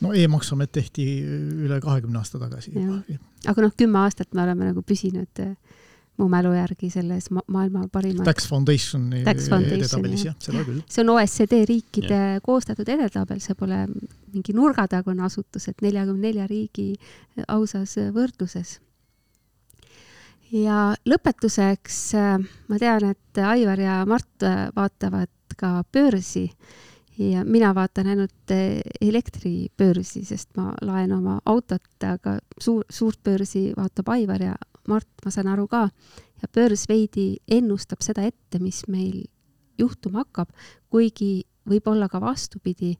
no 0.01 0.11
e-maksuamet 0.13 0.71
tehti 0.71 1.07
üle 1.23 1.79
kahekümne 1.81 2.19
aasta 2.19 2.37
tagasi 2.37 2.75
aga 3.47 3.63
noh, 3.63 3.73
kümme 3.77 4.03
aastat 4.03 4.35
me 4.35 4.43
oleme 4.43 4.67
nagu 4.69 4.83
püsinud 4.85 5.41
äh, 5.41 5.55
mu 6.17 6.27
mälu 6.31 6.53
järgi 6.55 6.89
selles 6.91 7.29
ma 7.33 7.43
maailma 7.53 7.85
parimas. 7.93 8.25
Tax 8.25 8.49
Foundationi 9.51 9.83
edetabelis 9.83 10.25
jah, 10.25 10.35
seda 10.41 10.63
küll. 10.65 10.81
see 10.89 11.03
on 11.03 11.13
OECD 11.13 11.61
riikide 11.69 12.19
ja. 12.37 12.41
koostatud 12.45 12.89
edetabel, 12.89 13.39
see 13.43 13.57
pole 13.57 13.83
mingi 14.33 14.55
nurgatagune 14.57 15.25
asutus, 15.27 15.69
et 15.69 15.85
neljakümne 15.85 16.27
nelja 16.27 16.47
riigi 16.49 16.89
ausas 17.47 17.97
võrdluses. 18.15 18.77
ja 20.51 20.91
lõpetuseks 21.05 22.01
ma 22.67 22.81
tean, 22.81 23.11
et 23.13 23.41
Aivar 23.45 23.79
ja 23.79 24.01
Mart 24.09 24.47
vaatavad 24.75 25.57
ka 25.57 25.81
börsi 25.93 26.47
ja 27.17 27.43
mina 27.45 27.73
vaatan 27.75 28.07
ainult 28.07 28.53
elektribörsi, 29.01 30.23
sest 30.25 30.49
ma 30.57 30.73
laen 30.81 31.11
oma 31.15 31.39
autot, 31.45 31.87
aga 32.05 32.37
suur, 32.61 32.85
suurt 32.89 33.21
börsi 33.25 33.71
vaatab 33.77 34.09
Aivar 34.13 34.43
ja 34.43 34.55
Mart, 34.87 35.09
ma 35.25 35.31
saan 35.33 35.49
aru 35.51 35.67
ka, 35.71 35.87
ja 36.41 36.49
börs 36.53 36.87
veidi 36.89 37.35
ennustab 37.47 38.03
seda 38.05 38.25
ette, 38.27 38.61
mis 38.63 38.85
meil 38.91 39.25
juhtuma 39.79 40.23
hakkab, 40.23 40.53
kuigi 40.89 41.45
võib 41.67 41.87
olla 41.91 42.07
ka 42.09 42.21
vastupidi, 42.23 42.93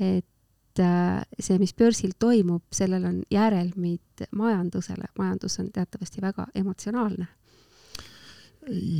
et 0.00 0.82
äh, 0.82 1.20
see, 1.38 1.58
mis 1.62 1.74
börsil 1.76 2.16
toimub, 2.18 2.66
sellel 2.74 3.06
on 3.08 3.20
järelmid 3.30 4.26
majandusele, 4.36 5.12
majandus 5.18 5.60
on 5.62 5.70
teatavasti 5.74 6.22
väga 6.24 6.48
emotsionaalne. 6.54 7.28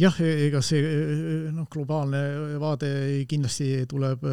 Jah, 0.01 0.17
ega 0.25 0.63
see 0.65 0.81
noh, 1.53 1.67
globaalne 1.71 2.57
vaade 2.63 2.89
kindlasti 3.29 3.85
tuleb, 3.91 4.25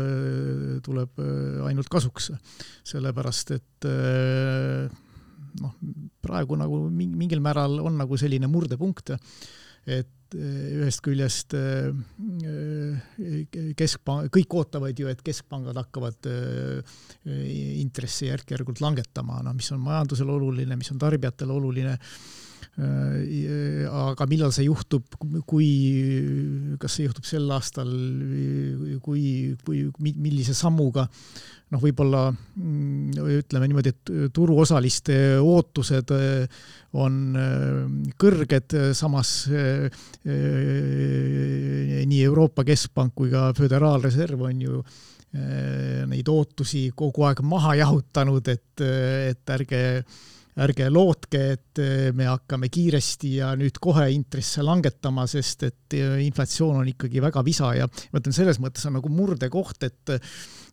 tuleb 0.85 1.19
ainult 1.67 1.89
kasuks, 1.91 2.29
sellepärast 2.87 3.51
et 3.57 3.87
noh, 5.61 5.73
praegu 6.23 6.57
nagu 6.59 6.83
mingil 6.91 7.41
määral 7.43 7.79
on 7.83 7.97
nagu 8.01 8.19
selline 8.19 8.49
murdepunkt, 8.51 9.13
et 9.87 10.35
eh, 10.35 10.63
ühest 10.81 11.03
küljest 11.05 11.55
eh, 11.57 11.91
keskpank, 13.79 14.31
kõik 14.35 14.57
ootavad 14.59 14.99
ju, 14.99 15.07
et 15.11 15.23
keskpangad 15.25 15.79
hakkavad 15.79 16.27
eh, 16.31 16.97
intressi 17.79 18.27
järk-järgult 18.31 18.83
langetama, 18.83 19.41
noh, 19.45 19.55
mis 19.57 19.71
on 19.75 19.83
majandusele 19.85 20.35
oluline, 20.35 20.79
mis 20.79 20.91
on 20.93 20.99
tarbijatele 21.01 21.55
oluline 21.55 21.95
aga 22.77 24.27
millal 24.29 24.51
see 24.53 24.67
juhtub, 24.67 25.15
kui, 25.49 25.69
kas 26.77 26.97
see 26.99 27.07
juhtub 27.07 27.25
sel 27.25 27.49
aastal, 27.55 27.89
kui, 29.01 29.23
kui, 29.65 29.87
millise 29.97 30.53
sammuga, 30.53 31.07
noh, 31.73 31.81
võib-olla 31.81 32.27
mm, 32.31 33.17
ütleme 33.41 33.67
niimoodi, 33.69 33.93
et 33.93 34.11
turuosaliste 34.35 35.17
ootused 35.43 36.13
äh, 36.15 36.61
on 36.97 37.19
äh, 37.35 37.81
kõrged, 38.19 38.77
samas 38.97 39.33
äh, 39.51 39.89
nii 42.07 42.23
Euroopa 42.23 42.65
Keskpank 42.67 43.15
kui 43.17 43.33
ka 43.33 43.51
Föderaalreserv 43.57 44.47
on 44.47 44.65
ju 44.67 44.81
neid 45.37 46.29
ootusi 46.31 46.85
kogu 46.97 47.25
aeg 47.27 47.41
maha 47.45 47.73
jahutanud, 47.77 48.47
et, 48.47 48.81
et 48.81 49.51
ärge 49.53 49.81
ärge 50.63 50.87
lootke, 50.89 51.41
et 51.55 51.81
eh, 51.81 52.09
me 52.17 52.27
hakkame 52.29 52.69
kiiresti 52.73 53.35
ja 53.37 53.51
nüüd 53.59 53.77
kohe 53.83 54.07
intresse 54.13 54.65
langetama, 54.65 55.27
sest 55.29 55.67
et 55.67 55.97
eh, 55.97 56.17
inflatsioon 56.25 56.81
on 56.81 56.93
ikkagi 56.93 57.21
väga 57.23 57.43
visa 57.45 57.73
ja 57.77 57.87
ma 57.87 58.21
ütlen, 58.21 58.35
selles 58.35 58.61
mõttes 58.63 58.87
on 58.89 58.97
nagu 58.97 59.11
murdekoht, 59.13 59.85
et 59.85 60.17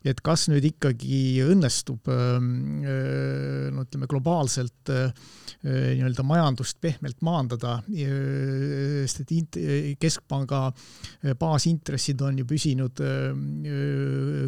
et 0.05 0.21
kas 0.25 0.49
nüüd 0.53 0.67
ikkagi 0.69 1.21
õnnestub 1.47 2.11
ehm, 2.13 2.51
eh, 2.85 3.69
no 3.75 3.87
ütleme 3.87 4.09
globaalselt 4.11 4.93
nii-öelda 5.65 6.21
majandust 6.29 6.77
pehmelt 6.77 7.23
maandada, 7.25 7.79
sest 7.89 9.23
et 9.23 9.57
keskpanga 9.97 10.67
baasintressid 11.41 12.21
on 12.21 12.43
ju 12.43 12.45
püsinud 12.51 13.01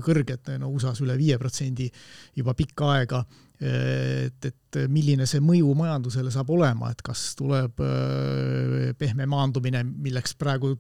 kõrged, 0.05 0.53
no 0.61 0.69
USA-s 0.77 1.01
üle 1.07 1.17
viie 1.17 1.39
protsendi 1.41 1.89
juba 2.37 2.53
pikka 2.59 2.91
aega 2.99 3.23
et, 3.61 4.49
et 4.51 4.79
milline 4.93 5.27
see 5.29 5.41
mõju 5.45 5.73
majandusele 5.79 6.33
saab 6.33 6.51
olema, 6.53 6.91
et 6.93 7.01
kas 7.05 7.31
tuleb 7.39 7.81
äh, 7.85 8.93
pehme 8.99 9.29
maandumine, 9.31 9.83
milleks 9.85 10.37
praegu 10.39 10.75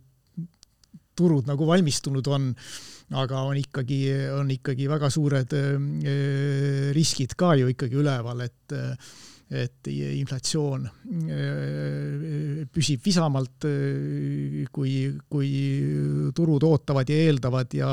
turud 1.16 1.48
nagu 1.48 1.68
valmistunud 1.68 2.26
on, 2.28 2.50
aga 3.14 3.44
on 3.46 3.60
ikkagi, 3.60 4.00
on 4.34 4.50
ikkagi 4.50 4.88
väga 4.90 5.10
suured 5.12 5.54
äh, 5.54 6.90
riskid 6.96 7.36
ka 7.38 7.54
ju 7.58 7.70
ikkagi 7.74 8.02
üleval, 8.02 8.46
et 8.46 8.78
et 9.46 9.86
inflatsioon 9.86 10.88
äh, 10.90 12.64
püsib 12.66 13.04
visamalt, 13.04 13.62
kui, 14.74 14.94
kui 15.30 15.50
turud 16.34 16.66
ootavad 16.66 17.12
ja 17.14 17.20
eeldavad 17.28 17.78
ja 17.78 17.92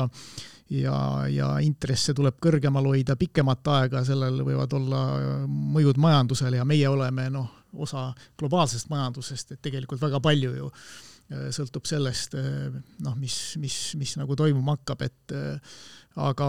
ja, 0.74 0.96
ja 1.30 1.52
intresse 1.62 2.10
tuleb 2.16 2.40
kõrgemal 2.42 2.88
hoida 2.90 3.14
pikemat 3.20 3.70
aega, 3.70 4.02
sellel 4.02 4.42
võivad 4.42 4.74
olla 4.74 5.00
mõjud 5.46 6.00
majandusele 6.02 6.58
ja 6.58 6.66
meie 6.66 6.88
oleme 6.90 7.28
noh, 7.30 7.52
osa 7.84 8.08
globaalsest 8.40 8.90
majandusest, 8.90 9.54
et 9.54 9.62
tegelikult 9.62 10.02
väga 10.02 10.18
palju 10.24 10.56
ju 10.56 10.72
äh, 10.72 11.13
sõltub 11.32 11.86
sellest, 11.88 12.36
äh, 12.36 12.74
noh, 13.04 13.14
mis, 13.20 13.56
mis, 13.60 13.78
mis 14.00 14.16
nagu 14.20 14.36
toimuma 14.36 14.76
hakkab, 14.76 15.04
et 15.06 15.34
äh, 15.34 15.78
aga, 16.20 16.48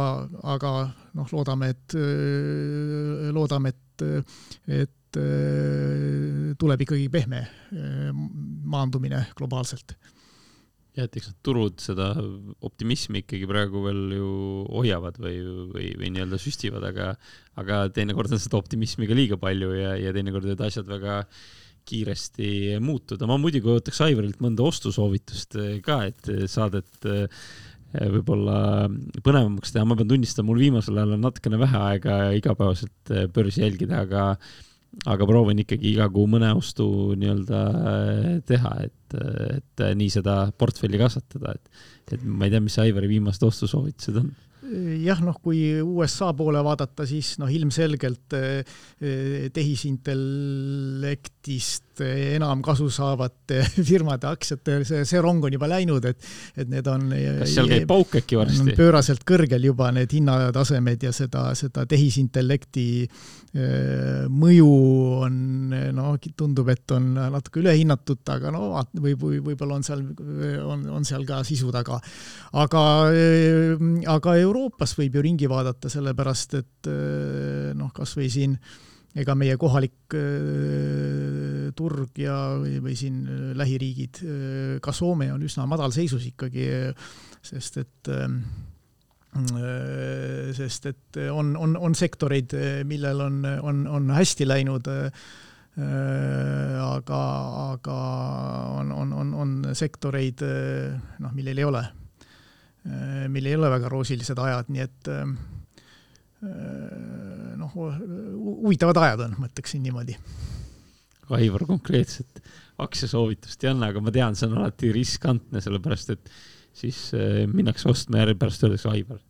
aga 0.56 0.74
noh, 1.18 1.30
loodame, 1.32 1.72
et, 1.74 1.96
loodame, 3.34 3.72
et, 3.72 4.04
et 4.68 5.22
tuleb 6.60 6.84
ikkagi 6.84 7.08
pehme 7.10 7.40
maandumine 8.68 9.24
globaalselt. 9.40 9.96
Ja 10.96 11.08
et 11.08 11.16
eks 11.18 11.32
need 11.32 11.40
turud 11.44 11.82
seda 11.84 12.12
optimismi 12.64 13.24
ikkagi 13.24 13.48
praegu 13.50 13.82
veel 13.84 14.04
ju 14.16 14.30
hoiavad 14.70 15.18
või, 15.20 15.40
või, 15.74 15.90
või 16.00 16.12
nii-öelda 16.16 16.40
süstivad, 16.40 16.86
aga, 16.88 17.10
aga 17.60 17.82
teinekord 17.96 18.36
on 18.36 18.44
seda 18.44 18.60
optimismi 18.62 19.10
ka 19.10 19.18
liiga 19.18 19.40
palju 19.40 19.74
ja, 19.76 19.96
ja 20.00 20.14
teinekord 20.16 20.48
võivad 20.48 20.68
asjad 20.70 20.88
väga 20.88 21.24
kiiresti 21.86 22.50
muutuda. 22.84 23.28
ma 23.30 23.38
muidugi 23.42 23.72
ootaks 23.72 24.02
Aivarilt 24.08 24.42
mõnda 24.44 24.66
ostusoovitust 24.66 25.58
ka, 25.86 26.02
et 26.10 26.30
saadet 26.52 27.10
võib-olla 27.96 28.88
põnevamaks 29.24 29.72
teha, 29.72 29.86
ma 29.88 29.96
pean 29.96 30.10
tunnistama, 30.10 30.50
mul 30.50 30.64
viimasel 30.66 30.98
ajal 31.00 31.16
on 31.16 31.24
natukene 31.24 31.60
vähe 31.62 31.82
aega 31.92 32.16
igapäevaselt 32.36 33.14
börsi 33.36 33.64
jälgida, 33.64 34.02
aga 34.04 34.26
aga 35.12 35.28
proovin 35.28 35.60
ikkagi 35.60 35.92
iga 35.92 36.08
kuu 36.12 36.28
mõne 36.32 36.54
ostu 36.56 36.88
nii-öelda 37.20 37.62
teha, 38.48 38.72
et, 38.86 39.18
et 39.58 39.84
nii 40.00 40.12
seda 40.14 40.38
portfelli 40.58 41.00
kasvatada, 41.02 41.56
et, 41.56 41.84
et 42.16 42.24
ma 42.24 42.48
ei 42.48 42.54
tea, 42.54 42.64
mis 42.64 42.78
Aivari 42.80 43.10
viimased 43.12 43.44
ostusoovitused 43.44 44.22
on 44.22 44.32
jah, 45.04 45.20
noh, 45.24 45.38
kui 45.44 45.82
USA 45.82 46.34
poole 46.38 46.64
vaadata, 46.66 47.06
siis 47.08 47.38
noh, 47.42 47.50
ilmselgelt 47.52 48.34
eh, 48.38 48.64
eh, 49.00 49.50
tehisintellektist 49.54 51.85
enam 52.04 52.64
kasu 52.66 52.90
saavate 52.94 53.62
firmade 53.90 54.28
aktsiate, 54.30 54.82
see, 54.88 55.04
see 55.08 55.22
rong 55.24 55.46
on 55.46 55.56
juba 55.56 55.70
läinud, 55.72 56.06
et, 56.10 56.28
et 56.58 56.72
need 56.72 56.88
on. 56.92 57.08
kas 57.42 57.54
seal 57.54 57.72
käib 57.72 57.88
pauk 57.90 58.18
äkki 58.22 58.40
varsti? 58.40 58.76
pööraselt 58.76 59.24
kõrgel 59.28 59.70
juba 59.70 59.92
need 59.96 60.12
hinnatasemed 60.18 61.08
ja 61.08 61.14
seda, 61.16 61.46
seda 61.58 61.86
tehisintellekti 61.90 62.88
eh, 63.06 64.26
mõju 64.28 64.72
on, 65.28 65.40
noh, 65.96 66.12
tundub, 66.36 66.74
et 66.74 66.96
on 66.96 67.14
natuke 67.16 67.62
ülehinnatud, 67.64 68.24
aga 68.34 68.52
no 68.56 68.74
võib, 69.00 69.24
võib-olla 69.46 69.80
on 69.80 69.88
seal, 69.88 70.04
on, 70.66 70.88
on 71.00 71.08
seal 71.08 71.24
ka 71.28 71.44
sisu 71.48 71.72
taga. 71.76 72.02
aga, 72.66 72.84
aga 74.18 74.38
Euro 74.42 74.56
Euroopas 74.56 74.96
võib 74.98 75.18
ju 75.18 75.22
ringi 75.22 75.48
vaadata, 75.52 75.92
sellepärast 75.92 76.56
et 76.58 76.90
noh, 77.78 77.92
kasvõi 77.94 78.30
siin 78.34 78.56
ega 79.16 79.36
meie 79.40 79.56
kohalik 79.60 80.16
äh, 80.18 81.72
turg 81.76 82.20
ja, 82.20 82.36
või, 82.60 82.96
siin 83.00 83.24
lähiriigid 83.56 84.22
äh,, 84.24 84.76
ka 84.84 84.94
Soome 84.96 85.32
on 85.34 85.44
üsna 85.46 85.68
madalseisus 85.70 86.28
ikkagi, 86.32 86.68
sest 87.46 87.82
et 87.84 88.12
äh, 88.12 88.30
sest 90.56 90.86
et 90.88 91.18
on, 91.28 91.58
on, 91.60 91.74
on 91.76 91.96
sektoreid, 91.96 92.54
millel 92.88 93.20
on, 93.20 93.42
on, 93.68 93.82
on 93.92 94.14
hästi 94.16 94.48
läinud 94.48 94.88
äh,, 94.88 95.26
aga, 95.76 97.20
aga 97.74 97.98
on, 98.80 98.94
on, 98.96 99.12
on, 99.12 99.34
on 99.44 99.52
sektoreid, 99.76 100.40
noh, 101.20 101.36
millel 101.36 101.60
ei 101.60 101.68
ole 101.68 101.84
meil 102.86 103.50
ei 103.50 103.56
ole 103.58 103.70
väga 103.74 103.90
roosilised 103.90 104.40
ajad, 104.40 104.70
nii 104.70 104.84
et 104.84 105.10
äh, 105.10 105.24
noh, 106.44 107.76
huvitavad 107.76 109.00
ajad 109.02 109.26
on, 109.28 109.38
ma 109.40 109.50
ütleksin 109.52 109.84
niimoodi. 109.86 110.18
Aivar 111.36 111.64
konkreetset 111.66 112.42
aktsiasoovitust 112.84 113.64
ei 113.66 113.72
anna, 113.72 113.90
aga 113.90 114.02
ma 114.04 114.12
tean, 114.14 114.36
see 114.38 114.50
on 114.50 114.60
alati 114.60 114.92
riskantne, 114.94 115.62
sellepärast 115.64 116.12
et 116.14 116.34
siis 116.76 117.00
minnakse 117.50 117.88
ostma 117.90 118.22
ja 118.22 118.36
pärast 118.38 118.66
öeldakse, 118.68 118.92
Aivar, 118.92 119.24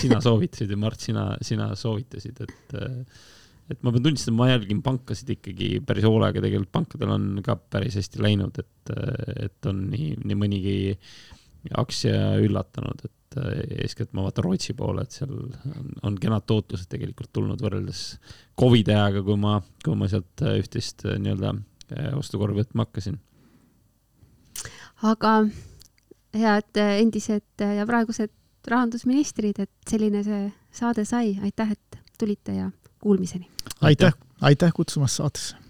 sina 0.00 0.18
soovitasid 0.26 0.72
ja 0.72 0.80
Mart, 0.80 1.04
sina, 1.04 1.26
sina 1.46 1.70
soovitasid, 1.78 2.40
et 2.46 2.80
et 3.70 3.84
ma 3.86 3.92
pean 3.94 4.02
tunnistama, 4.02 4.42
ma 4.42 4.48
jälgin 4.50 4.80
pankasid 4.82 5.28
ikkagi 5.36 5.68
päris 5.86 6.06
hoolega, 6.06 6.42
tegelikult 6.42 6.72
pankadel 6.74 7.12
on 7.14 7.26
ka 7.46 7.54
päris 7.70 7.94
hästi 8.00 8.22
läinud, 8.24 8.58
et, 8.58 8.92
et 9.46 9.68
on 9.70 9.84
nii, 9.92 10.16
nii 10.24 10.38
mõnigi 10.38 10.74
aktsia 11.76 12.36
üllatanud, 12.40 13.04
et 13.04 13.38
äh, 13.38 13.62
eeskätt 13.84 14.12
ma 14.16 14.24
vaatan 14.26 14.46
Rootsi 14.46 14.74
poole, 14.76 15.04
et 15.04 15.16
seal 15.16 15.32
on, 15.32 15.90
on 16.06 16.18
kenad 16.20 16.46
tootlused 16.48 16.90
tegelikult 16.90 17.32
tulnud 17.36 17.60
võrreldes 17.62 18.04
Covidi 18.58 18.94
ajaga, 18.94 19.24
kui 19.26 19.38
ma, 19.40 19.58
kui 19.84 19.98
ma 19.98 20.08
sealt 20.10 20.44
äh, 20.44 20.58
üht-teist 20.62 21.06
äh, 21.06 21.18
nii-öelda 21.20 21.56
ostukorvi 22.14 22.60
võtma 22.60 22.84
hakkasin. 22.84 23.16
aga 25.02 25.32
head 26.38 26.78
endised 26.78 27.64
ja 27.64 27.86
praegused 27.88 28.30
rahandusministrid, 28.70 29.58
et 29.58 29.90
selline 29.90 30.22
see 30.22 30.44
saade 30.70 31.02
sai, 31.08 31.34
aitäh, 31.42 31.72
et 31.74 31.98
tulite 32.18 32.54
ja 32.54 32.70
kuulmiseni! 33.02 33.50
aitäh, 33.80 34.14
aitäh 34.40 34.72
kutsumast 34.76 35.18
saatesse! 35.18 35.69